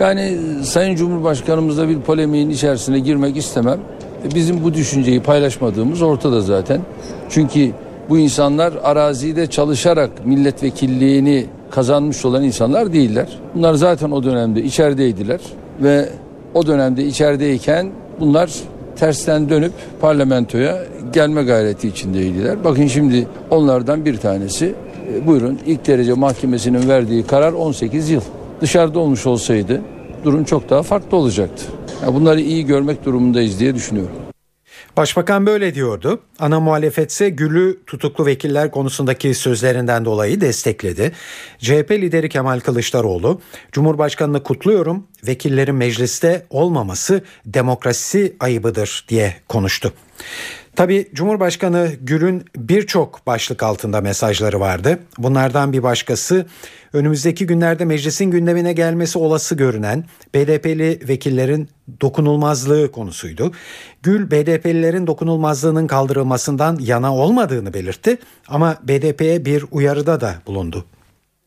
Yani 0.00 0.36
Sayın 0.64 0.96
Cumhurbaşkanımızla 0.96 1.88
bir 1.88 2.00
polemiğin 2.00 2.50
içerisine 2.50 2.98
girmek 2.98 3.36
istemem. 3.36 3.78
Bizim 4.34 4.64
bu 4.64 4.74
düşünceyi 4.74 5.22
paylaşmadığımız 5.22 6.02
ortada 6.02 6.40
zaten. 6.40 6.80
Çünkü 7.30 7.70
bu 8.08 8.18
insanlar 8.18 8.72
arazide 8.82 9.46
çalışarak 9.46 10.10
milletvekilliğini 10.26 11.46
kazanmış 11.70 12.24
olan 12.24 12.42
insanlar 12.42 12.92
değiller. 12.92 13.28
Bunlar 13.54 13.74
zaten 13.74 14.10
o 14.10 14.22
dönemde 14.22 14.62
içerideydiler 14.62 15.40
ve 15.82 16.08
o 16.54 16.66
dönemde 16.66 17.04
içerideyken 17.04 17.90
bunlar 18.20 18.50
tersten 18.96 19.48
dönüp 19.48 19.72
parlamentoya 20.00 20.78
gelme 21.12 21.42
gayreti 21.42 21.88
içindeydiler. 21.88 22.64
Bakın 22.64 22.86
şimdi 22.86 23.26
onlardan 23.50 24.04
bir 24.04 24.16
tanesi 24.16 24.74
e, 25.14 25.26
buyurun 25.26 25.58
ilk 25.66 25.86
derece 25.86 26.12
mahkemesinin 26.12 26.88
verdiği 26.88 27.26
karar 27.26 27.52
18 27.52 28.10
yıl. 28.10 28.22
Dışarıda 28.60 28.98
olmuş 28.98 29.26
olsaydı 29.26 29.82
durum 30.24 30.44
çok 30.44 30.70
daha 30.70 30.82
farklı 30.82 31.16
olacaktı. 31.16 31.64
Yani 32.02 32.14
bunları 32.14 32.40
iyi 32.40 32.66
görmek 32.66 33.04
durumundayız 33.04 33.60
diye 33.60 33.74
düşünüyorum. 33.74 34.16
Başbakan 34.96 35.46
böyle 35.46 35.74
diyordu. 35.74 36.20
Ana 36.38 36.60
muhalefetse 36.60 37.28
Gül'ü 37.28 37.80
tutuklu 37.86 38.26
vekiller 38.26 38.70
konusundaki 38.70 39.34
sözlerinden 39.34 40.04
dolayı 40.04 40.40
destekledi. 40.40 41.12
CHP 41.58 41.90
lideri 41.90 42.28
Kemal 42.28 42.60
Kılıçdaroğlu, 42.60 43.40
Cumhurbaşkanını 43.72 44.42
kutluyorum, 44.42 45.06
vekillerin 45.26 45.74
mecliste 45.74 46.46
olmaması 46.50 47.24
demokrasi 47.46 48.36
ayıbıdır 48.40 49.04
diye 49.08 49.34
konuştu. 49.48 49.92
Tabi 50.76 51.08
Cumhurbaşkanı 51.14 51.92
Gül'ün 52.00 52.44
birçok 52.56 53.26
başlık 53.26 53.62
altında 53.62 54.00
mesajları 54.00 54.60
vardı. 54.60 54.98
Bunlardan 55.18 55.72
bir 55.72 55.82
başkası 55.82 56.46
önümüzdeki 56.92 57.46
günlerde 57.46 57.84
meclisin 57.84 58.30
gündemine 58.30 58.72
gelmesi 58.72 59.18
olası 59.18 59.54
görünen 59.54 60.04
BDP'li 60.34 61.08
vekillerin 61.08 61.68
dokunulmazlığı 62.00 62.92
konusuydu. 62.92 63.52
Gül 64.02 64.30
BDP'lilerin 64.30 65.06
dokunulmazlığının 65.06 65.86
kaldırılmasından 65.86 66.78
yana 66.80 67.16
olmadığını 67.16 67.74
belirtti 67.74 68.18
ama 68.48 68.76
BDP'ye 68.82 69.44
bir 69.44 69.64
uyarıda 69.70 70.20
da 70.20 70.34
bulundu. 70.46 70.84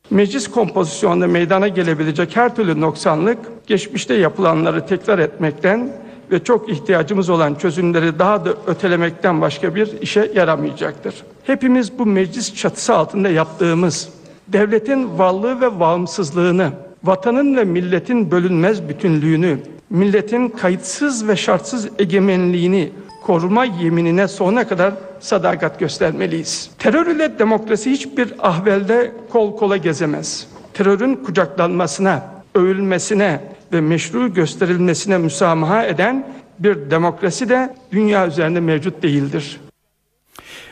Meclis 0.09 0.47
kompozisyonunda 0.47 1.27
meydana 1.27 1.67
gelebilecek 1.67 2.35
her 2.35 2.55
türlü 2.55 2.81
noksanlık 2.81 3.37
geçmişte 3.67 4.13
yapılanları 4.13 4.85
tekrar 4.85 5.19
etmekten 5.19 6.02
ve 6.31 6.43
çok 6.43 6.69
ihtiyacımız 6.69 7.29
olan 7.29 7.55
çözümleri 7.55 8.19
daha 8.19 8.45
da 8.45 8.53
ötelemekten 8.67 9.41
başka 9.41 9.75
bir 9.75 10.01
işe 10.01 10.31
yaramayacaktır. 10.35 11.15
Hepimiz 11.43 11.99
bu 11.99 12.05
meclis 12.05 12.55
çatısı 12.55 12.95
altında 12.95 13.29
yaptığımız 13.29 14.09
devletin 14.47 15.17
varlığı 15.19 15.61
ve 15.61 15.79
bağımsızlığını, 15.79 16.71
vatanın 17.03 17.57
ve 17.57 17.63
milletin 17.63 18.31
bölünmez 18.31 18.89
bütünlüğünü, 18.89 19.57
milletin 19.89 20.49
kayıtsız 20.49 21.27
ve 21.27 21.35
şartsız 21.35 21.89
egemenliğini 21.99 22.91
koruma 23.23 23.65
yeminine 23.65 24.27
sonuna 24.27 24.67
kadar 24.67 24.93
sadakat 25.19 25.79
göstermeliyiz. 25.79 26.69
Terör 26.79 27.07
ile 27.07 27.39
demokrasi 27.39 27.91
hiçbir 27.91 28.33
ahvelde 28.39 29.11
kol 29.31 29.57
kola 29.57 29.77
gezemez. 29.77 30.47
Terörün 30.73 31.15
kucaklanmasına, 31.15 32.21
övülmesine 32.55 33.41
ve 33.73 33.81
meşru 33.81 34.33
gösterilmesine 34.33 35.17
müsamaha 35.17 35.85
eden 35.85 36.27
bir 36.59 36.91
demokrasi 36.91 37.49
de 37.49 37.75
dünya 37.91 38.27
üzerinde 38.27 38.59
mevcut 38.59 39.03
değildir. 39.03 39.59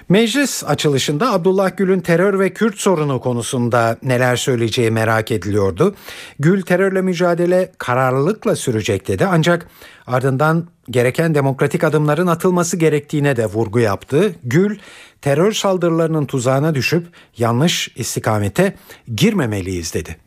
Meclis 0.10 0.64
açılışında 0.64 1.34
Abdullah 1.34 1.78
Gül'ün 1.78 2.00
terör 2.00 2.40
ve 2.40 2.54
Kürt 2.54 2.80
sorunu 2.80 3.22
konusunda 3.22 3.98
neler 4.04 4.36
söyleyeceği 4.36 4.92
merak 4.92 5.32
ediliyordu. 5.32 5.96
Gül 6.40 6.62
terörle 6.62 7.02
mücadele 7.02 7.72
kararlılıkla 7.78 8.56
sürecek 8.56 9.08
dedi 9.08 9.26
ancak 9.26 9.68
ardından 10.08 10.68
gereken 10.90 11.36
demokratik 11.36 11.84
adımların 11.84 12.28
atılması 12.28 12.78
gerektiğine 12.78 13.36
de 13.36 13.46
vurgu 13.46 13.80
yaptı. 13.80 14.36
Gül 14.44 14.80
terör 15.22 15.52
saldırılarının 15.52 16.26
tuzağına 16.26 16.76
düşüp 16.76 17.08
yanlış 17.38 17.92
istikamete 17.96 18.76
girmemeliyiz 19.16 19.94
dedi. 19.94 20.18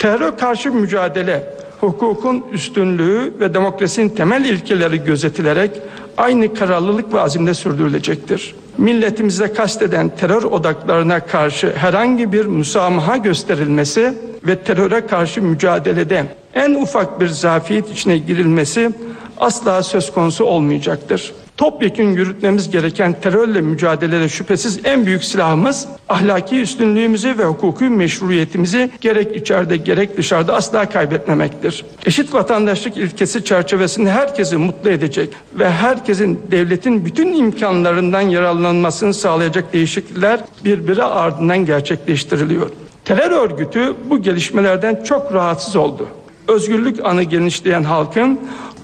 Terör 0.00 0.38
karşı 0.38 0.72
mücadele 0.72 1.44
hukukun 1.80 2.44
üstünlüğü 2.52 3.34
ve 3.40 3.54
demokrasinin 3.54 4.08
temel 4.08 4.44
ilkeleri 4.44 5.04
gözetilerek 5.04 5.70
aynı 6.16 6.54
kararlılık 6.54 7.14
ve 7.14 7.20
azimle 7.20 7.54
sürdürülecektir. 7.54 8.54
Milletimize 8.78 9.52
kasteden 9.52 10.08
terör 10.08 10.42
odaklarına 10.42 11.20
karşı 11.20 11.72
herhangi 11.76 12.32
bir 12.32 12.46
müsamaha 12.46 13.16
gösterilmesi 13.16 14.14
ve 14.46 14.56
teröre 14.56 15.06
karşı 15.06 15.42
mücadelede 15.42 16.24
en 16.54 16.74
ufak 16.74 17.20
bir 17.20 17.28
zafiyet 17.28 17.90
içine 17.90 18.18
girilmesi 18.18 18.90
asla 19.38 19.82
söz 19.82 20.12
konusu 20.12 20.44
olmayacaktır 20.44 21.32
topyekun 21.60 22.04
yürütmemiz 22.04 22.70
gereken 22.70 23.20
terörle 23.20 23.60
mücadelede 23.60 24.28
şüphesiz 24.28 24.80
en 24.84 25.06
büyük 25.06 25.24
silahımız 25.24 25.88
ahlaki 26.08 26.60
üstünlüğümüzü 26.60 27.38
ve 27.38 27.44
hukuki 27.44 27.84
meşruiyetimizi 27.84 28.90
gerek 29.00 29.36
içeride 29.36 29.76
gerek 29.76 30.16
dışarıda 30.16 30.54
asla 30.54 30.88
kaybetmemektir. 30.88 31.84
Eşit 32.06 32.34
vatandaşlık 32.34 32.96
ilkesi 32.96 33.44
çerçevesinde 33.44 34.10
herkesi 34.10 34.56
mutlu 34.56 34.90
edecek 34.90 35.30
ve 35.54 35.70
herkesin 35.70 36.40
devletin 36.50 37.04
bütün 37.04 37.32
imkanlarından 37.32 38.20
yararlanmasını 38.20 39.14
sağlayacak 39.14 39.72
değişiklikler 39.72 40.40
birbiri 40.64 41.02
ardından 41.02 41.66
gerçekleştiriliyor. 41.66 42.70
Terör 43.04 43.30
örgütü 43.30 43.94
bu 44.10 44.22
gelişmelerden 44.22 45.02
çok 45.04 45.34
rahatsız 45.34 45.76
oldu. 45.76 46.06
Özgürlük 46.48 47.04
anı 47.04 47.22
genişleyen 47.22 47.82
halkın 47.82 48.40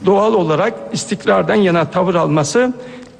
doğal 0.06 0.34
olarak 0.34 0.74
istikrardan 0.92 1.54
yana 1.54 1.90
tavır 1.90 2.14
alması 2.14 2.72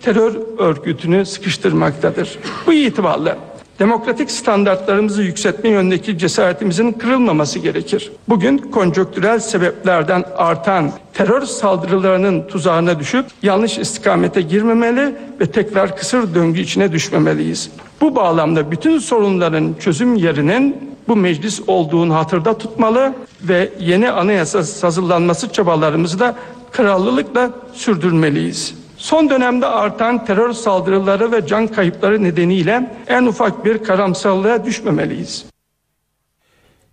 terör 0.02 0.34
örgütünü 0.58 1.26
sıkıştırmaktadır. 1.26 2.38
Bu 2.66 2.72
itibarla 2.72 3.36
demokratik 3.78 4.30
standartlarımızı 4.30 5.22
yükseltme 5.22 5.70
yönündeki 5.70 6.18
cesaretimizin 6.18 6.92
kırılmaması 6.92 7.58
gerekir. 7.58 8.12
Bugün 8.28 8.58
konjonktürel 8.58 9.38
sebeplerden 9.38 10.24
artan 10.36 10.90
terör 11.14 11.42
saldırılarının 11.42 12.46
tuzağına 12.46 12.98
düşüp 13.00 13.26
yanlış 13.42 13.78
istikamete 13.78 14.40
girmemeli 14.40 15.14
ve 15.40 15.46
tekrar 15.46 15.96
kısır 15.96 16.34
döngü 16.34 16.60
içine 16.60 16.92
düşmemeliyiz. 16.92 17.70
Bu 18.00 18.16
bağlamda 18.16 18.70
bütün 18.70 18.98
sorunların 18.98 19.74
çözüm 19.80 20.16
yerinin 20.16 20.96
bu 21.08 21.16
meclis 21.16 21.60
olduğunu 21.66 22.14
hatırda 22.14 22.58
tutmalı 22.58 23.14
ve 23.42 23.72
yeni 23.80 24.10
anayasa 24.10 24.58
hazırlanması 24.86 25.52
çabalarımızı 25.52 26.18
da 26.18 26.36
kararlılıkla 26.72 27.50
sürdürmeliyiz. 27.72 28.74
Son 28.96 29.30
dönemde 29.30 29.66
artan 29.66 30.24
terör 30.24 30.52
saldırıları 30.52 31.32
ve 31.32 31.46
can 31.46 31.66
kayıpları 31.66 32.22
nedeniyle 32.22 32.96
en 33.06 33.26
ufak 33.26 33.64
bir 33.64 33.84
karamsarlığa 33.84 34.64
düşmemeliyiz. 34.64 35.46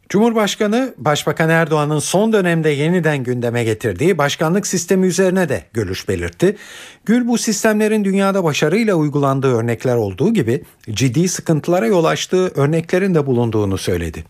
Cumhurbaşkanı 0.10 0.94
Başbakan 0.98 1.50
Erdoğan'ın 1.50 2.00
son 2.00 2.34
dönemde 2.34 2.70
yeniden 2.70 3.24
gündeme 3.24 3.64
getirdiği 3.64 4.18
başkanlık 4.18 4.68
sistemi 4.68 5.08
üzerine 5.08 5.50
de 5.50 5.64
görüş 5.74 6.10
belirtti. 6.10 6.58
Gül 7.06 7.28
bu 7.28 7.38
sistemlerin 7.38 8.04
dünyada 8.04 8.44
başarıyla 8.44 8.96
uygulandığı 8.96 9.56
örnekler 9.56 9.96
olduğu 9.96 10.34
gibi 10.34 10.64
ciddi 10.92 11.28
sıkıntılara 11.28 11.88
yol 11.88 12.06
açtığı 12.06 12.48
örneklerin 12.48 13.16
de 13.16 13.26
bulunduğunu 13.26 13.78
söyledi. 13.78 14.24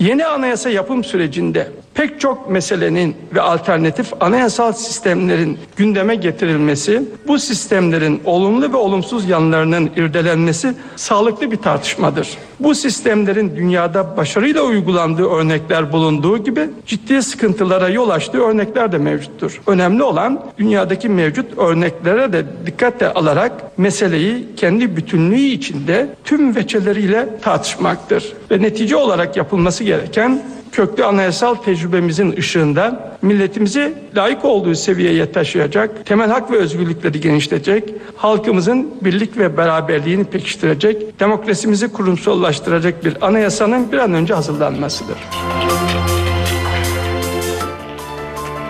Yeni 0.00 0.26
anayasa 0.26 0.70
yapım 0.70 1.04
sürecinde 1.04 1.68
pek 1.94 2.20
çok 2.20 2.50
meselenin 2.50 3.16
ve 3.34 3.40
alternatif 3.40 4.12
anayasal 4.20 4.72
sistemlerin 4.72 5.58
gündeme 5.76 6.14
getirilmesi, 6.14 7.02
bu 7.28 7.38
sistemlerin 7.38 8.20
olumlu 8.24 8.72
ve 8.72 8.76
olumsuz 8.76 9.28
yanlarının 9.28 9.90
irdelenmesi 9.96 10.74
sağlıklı 10.96 11.50
bir 11.50 11.56
tartışmadır. 11.56 12.28
Bu 12.60 12.74
sistemlerin 12.74 13.56
dünyada 13.56 14.16
başarıyla 14.16 14.62
uygulandığı 14.62 15.28
örnekler 15.28 15.92
bulunduğu 15.92 16.38
gibi 16.38 16.60
ciddi 16.86 17.22
sıkıntılara 17.22 17.88
yol 17.88 18.10
açtığı 18.10 18.42
örnekler 18.42 18.92
de 18.92 18.98
mevcuttur. 18.98 19.60
Önemli 19.66 20.02
olan 20.02 20.44
dünyadaki 20.58 21.08
mevcut 21.08 21.58
örneklere 21.58 22.32
de 22.32 22.44
dikkatle 22.66 23.12
alarak 23.12 23.78
meseleyi 23.78 24.46
kendi 24.56 24.96
bütünlüğü 24.96 25.40
içinde 25.40 26.08
tüm 26.24 26.56
veçeleriyle 26.56 27.28
tartışmaktır. 27.42 28.32
Ve 28.50 28.62
netice 28.62 28.96
olarak 28.96 29.36
yapılması 29.36 29.84
gereken 29.88 30.42
köklü 30.72 31.04
anayasal 31.04 31.54
tecrübemizin 31.54 32.36
ışığında 32.36 33.16
milletimizi 33.22 33.94
layık 34.16 34.44
olduğu 34.44 34.74
seviyeye 34.74 35.32
taşıyacak, 35.32 36.06
temel 36.06 36.30
hak 36.30 36.50
ve 36.50 36.56
özgürlükleri 36.56 37.20
genişletecek, 37.20 37.94
halkımızın 38.16 38.94
birlik 39.00 39.38
ve 39.38 39.56
beraberliğini 39.56 40.24
pekiştirecek, 40.24 41.20
demokrasimizi 41.20 41.92
kurumsallaştıracak 41.92 43.04
bir 43.04 43.26
anayasanın 43.26 43.92
bir 43.92 43.98
an 43.98 44.14
önce 44.14 44.34
hazırlanmasıdır. 44.34 45.16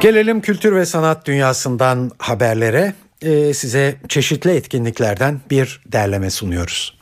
Gelelim 0.00 0.40
kültür 0.40 0.76
ve 0.76 0.86
sanat 0.86 1.26
dünyasından 1.26 2.10
haberlere. 2.18 2.94
Ee, 3.22 3.54
size 3.54 3.96
çeşitli 4.08 4.50
etkinliklerden 4.50 5.40
bir 5.50 5.80
derleme 5.86 6.30
sunuyoruz. 6.30 6.98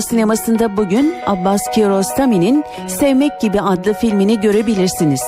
Beyoğlu 0.00 0.08
sinemasında 0.08 0.76
bugün 0.76 1.14
Abbas 1.26 1.62
Kiarostami'nin 1.74 2.64
Sevmek 2.86 3.40
Gibi 3.40 3.60
adlı 3.60 3.94
filmini 3.94 4.40
görebilirsiniz. 4.40 5.22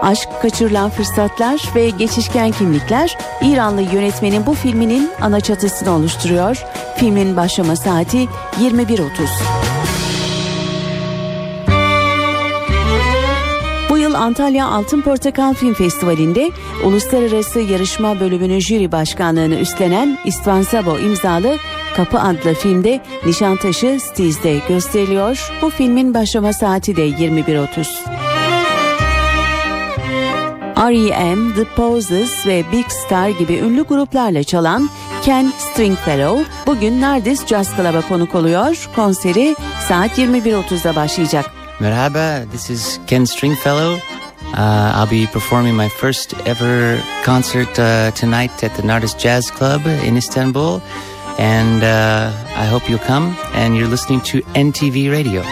Aşk, 0.00 0.28
kaçırılan 0.42 0.90
fırsatlar 0.90 1.60
ve 1.74 1.90
geçişken 1.90 2.50
kimlikler 2.52 3.18
İranlı 3.42 3.82
yönetmenin 3.82 4.46
bu 4.46 4.54
filminin 4.54 5.10
ana 5.20 5.40
çatısını 5.40 5.90
oluşturuyor. 5.90 6.64
Filmin 6.96 7.36
başlama 7.36 7.76
saati 7.76 8.18
21.30. 8.60 9.93
yıl 14.14 14.20
Antalya 14.20 14.66
Altın 14.66 15.00
Portakal 15.00 15.54
Film 15.54 15.74
Festivali'nde 15.74 16.50
uluslararası 16.84 17.60
yarışma 17.60 18.20
bölümünün 18.20 18.60
jüri 18.60 18.92
başkanlığını 18.92 19.54
üstlenen 19.54 20.18
İstvan 20.24 20.62
Sabo 20.62 20.98
imzalı 20.98 21.56
Kapı 21.96 22.20
adlı 22.20 22.54
filmde 22.54 23.00
Nişantaşı 23.26 23.98
Stiz'de 24.00 24.60
gösteriliyor. 24.68 25.52
Bu 25.62 25.70
filmin 25.70 26.14
başlama 26.14 26.52
saati 26.52 26.96
de 26.96 27.08
21.30. 27.08 27.86
R.E.M., 30.90 31.54
The 31.54 31.64
Poses 31.64 32.46
ve 32.46 32.64
Big 32.72 32.86
Star 32.88 33.28
gibi 33.28 33.54
ünlü 33.54 33.82
gruplarla 33.82 34.42
çalan 34.42 34.90
Ken 35.24 35.52
Stringfellow 35.58 36.44
bugün 36.66 37.00
Nardis 37.00 37.46
Jazz 37.46 37.76
Club'a 37.76 38.08
konuk 38.08 38.34
oluyor. 38.34 38.88
Konseri 38.96 39.56
saat 39.88 40.18
21.30'da 40.18 40.96
başlayacak. 40.96 41.63
Merhaba, 41.80 42.48
this 42.52 42.70
is 42.70 43.00
Ken 43.06 43.26
Stringfellow. 43.26 43.98
Uh, 44.56 44.92
I'll 44.94 45.10
be 45.10 45.26
performing 45.26 45.74
my 45.74 45.88
first 45.88 46.34
ever 46.46 47.02
concert 47.24 47.78
uh, 47.78 48.12
tonight 48.12 48.62
at 48.62 48.74
the 48.76 48.82
Nardis 48.82 49.18
Jazz 49.18 49.50
Club 49.50 49.84
in 49.86 50.16
Istanbul. 50.16 50.80
And 51.36 51.82
uh, 51.82 52.30
I 52.56 52.66
hope 52.66 52.88
you'll 52.88 53.06
come 53.06 53.36
and 53.54 53.76
you're 53.76 53.88
listening 53.88 54.20
to 54.20 54.42
NTV 54.54 55.10
Radio. 55.10 55.42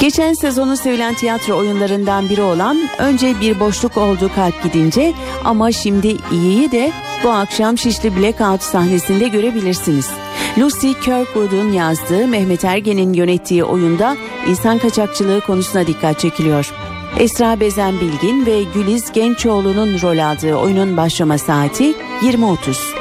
Geçen 0.00 0.34
sezonun 0.34 0.74
sevilen 0.74 1.14
tiyatro 1.14 1.56
oyunlarından 1.56 2.28
biri 2.28 2.42
olan 2.42 2.78
Önce 2.98 3.40
Bir 3.40 3.60
Boşluk 3.60 3.96
Oldu 3.96 4.30
Kalp 4.34 4.62
Gidince 4.62 5.12
ama 5.44 5.72
Şimdi 5.72 6.16
İyi'yi 6.32 6.72
de 6.72 6.92
bu 7.24 7.30
akşam 7.30 7.78
Şişli 7.78 8.16
Blackout 8.16 8.62
sahnesinde 8.62 9.28
görebilirsiniz. 9.28 10.10
Lucy 10.58 10.92
Kirkwood'un 10.92 11.72
yazdığı 11.72 12.28
Mehmet 12.28 12.64
Ergen'in 12.64 13.12
yönettiği 13.12 13.64
oyunda 13.64 14.16
insan 14.48 14.78
kaçakçılığı 14.78 15.40
konusuna 15.40 15.86
dikkat 15.86 16.20
çekiliyor. 16.20 16.72
Esra 17.18 17.60
Bezen 17.60 18.00
Bilgin 18.00 18.46
ve 18.46 18.62
Güliz 18.74 19.12
Gençoğlu'nun 19.12 20.00
rol 20.02 20.18
aldığı 20.18 20.54
oyunun 20.54 20.96
başlama 20.96 21.38
saati 21.38 21.84
20.30. 22.20 23.00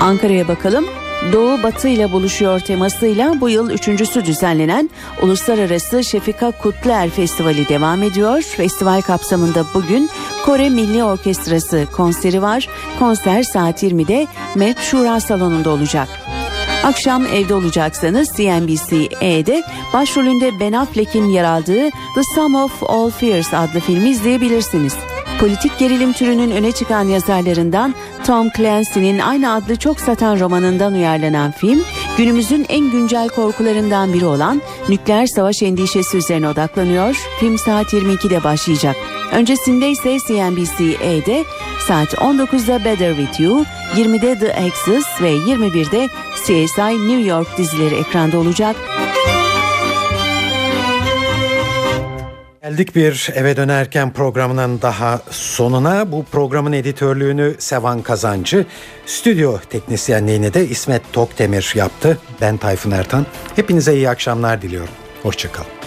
Ankara'ya 0.00 0.48
bakalım. 0.48 0.84
Doğu 1.32 1.62
Batı 1.62 1.88
ile 1.88 2.12
buluşuyor 2.12 2.60
temasıyla 2.60 3.40
bu 3.40 3.48
yıl 3.48 3.70
üçüncüsü 3.70 4.24
düzenlenen 4.24 4.90
Uluslararası 5.22 6.04
Şefika 6.04 6.50
Kutluer 6.50 7.10
Festivali 7.10 7.68
devam 7.68 8.02
ediyor. 8.02 8.42
Festival 8.42 9.00
kapsamında 9.00 9.64
bugün 9.74 10.10
Kore 10.44 10.68
Milli 10.68 11.04
Orkestrası 11.04 11.86
konseri 11.96 12.42
var. 12.42 12.68
Konser 12.98 13.42
saat 13.42 13.82
20'de 13.82 14.26
MEP 14.54 14.78
Şura 14.78 15.20
Salonu'nda 15.20 15.70
olacak. 15.70 16.08
Akşam 16.84 17.26
evde 17.26 17.54
olacaksanız 17.54 18.28
CNBC-E'de 18.28 19.62
başrolünde 19.92 20.60
Ben 20.60 20.72
Affleck'in 20.72 21.24
yer 21.24 21.44
aldığı 21.44 21.90
The 21.90 22.22
Sum 22.34 22.54
of 22.54 22.82
All 22.82 23.10
Fears 23.10 23.54
adlı 23.54 23.80
filmi 23.80 24.08
izleyebilirsiniz. 24.08 24.94
Politik 25.40 25.78
gerilim 25.78 26.12
türünün 26.12 26.50
öne 26.50 26.72
çıkan 26.72 27.08
yazarlarından 27.08 27.94
Tom 28.28 28.50
Clancy'nin 28.56 29.18
aynı 29.18 29.54
adlı 29.54 29.76
çok 29.76 30.00
satan 30.00 30.40
romanından 30.40 30.92
uyarlanan 30.92 31.50
film, 31.50 31.80
günümüzün 32.18 32.66
en 32.68 32.90
güncel 32.90 33.28
korkularından 33.28 34.12
biri 34.12 34.24
olan 34.24 34.62
nükleer 34.88 35.26
savaş 35.26 35.62
endişesi 35.62 36.16
üzerine 36.16 36.48
odaklanıyor. 36.48 37.28
Film 37.40 37.58
saat 37.58 37.92
22'de 37.92 38.44
başlayacak. 38.44 38.96
Öncesinde 39.32 39.90
ise 39.90 40.18
CNBC-E'de 40.28 41.44
saat 41.86 42.14
19'da 42.14 42.84
Better 42.84 43.16
With 43.16 43.40
You, 43.40 43.64
20'de 43.96 44.38
The 44.38 44.54
Axis 44.54 45.06
ve 45.22 45.36
21'de 45.36 46.08
CSI 46.44 47.08
New 47.08 47.28
York 47.30 47.58
dizileri 47.58 47.94
ekranda 47.94 48.38
olacak. 48.38 48.76
Geldik 52.68 52.96
bir 52.96 53.30
eve 53.34 53.56
dönerken 53.56 54.12
programının 54.12 54.82
daha 54.82 55.20
sonuna. 55.30 56.12
Bu 56.12 56.24
programın 56.24 56.72
editörlüğünü 56.72 57.54
Sevan 57.58 58.02
Kazancı, 58.02 58.66
stüdyo 59.06 59.58
teknisyenliğini 59.70 60.54
de 60.54 60.68
İsmet 60.68 61.12
Tokdemir 61.12 61.72
yaptı. 61.74 62.18
Ben 62.40 62.56
Tayfun 62.56 62.90
Ertan. 62.90 63.26
Hepinize 63.56 63.94
iyi 63.94 64.08
akşamlar 64.08 64.62
diliyorum. 64.62 64.94
Hoşçakalın. 65.22 65.77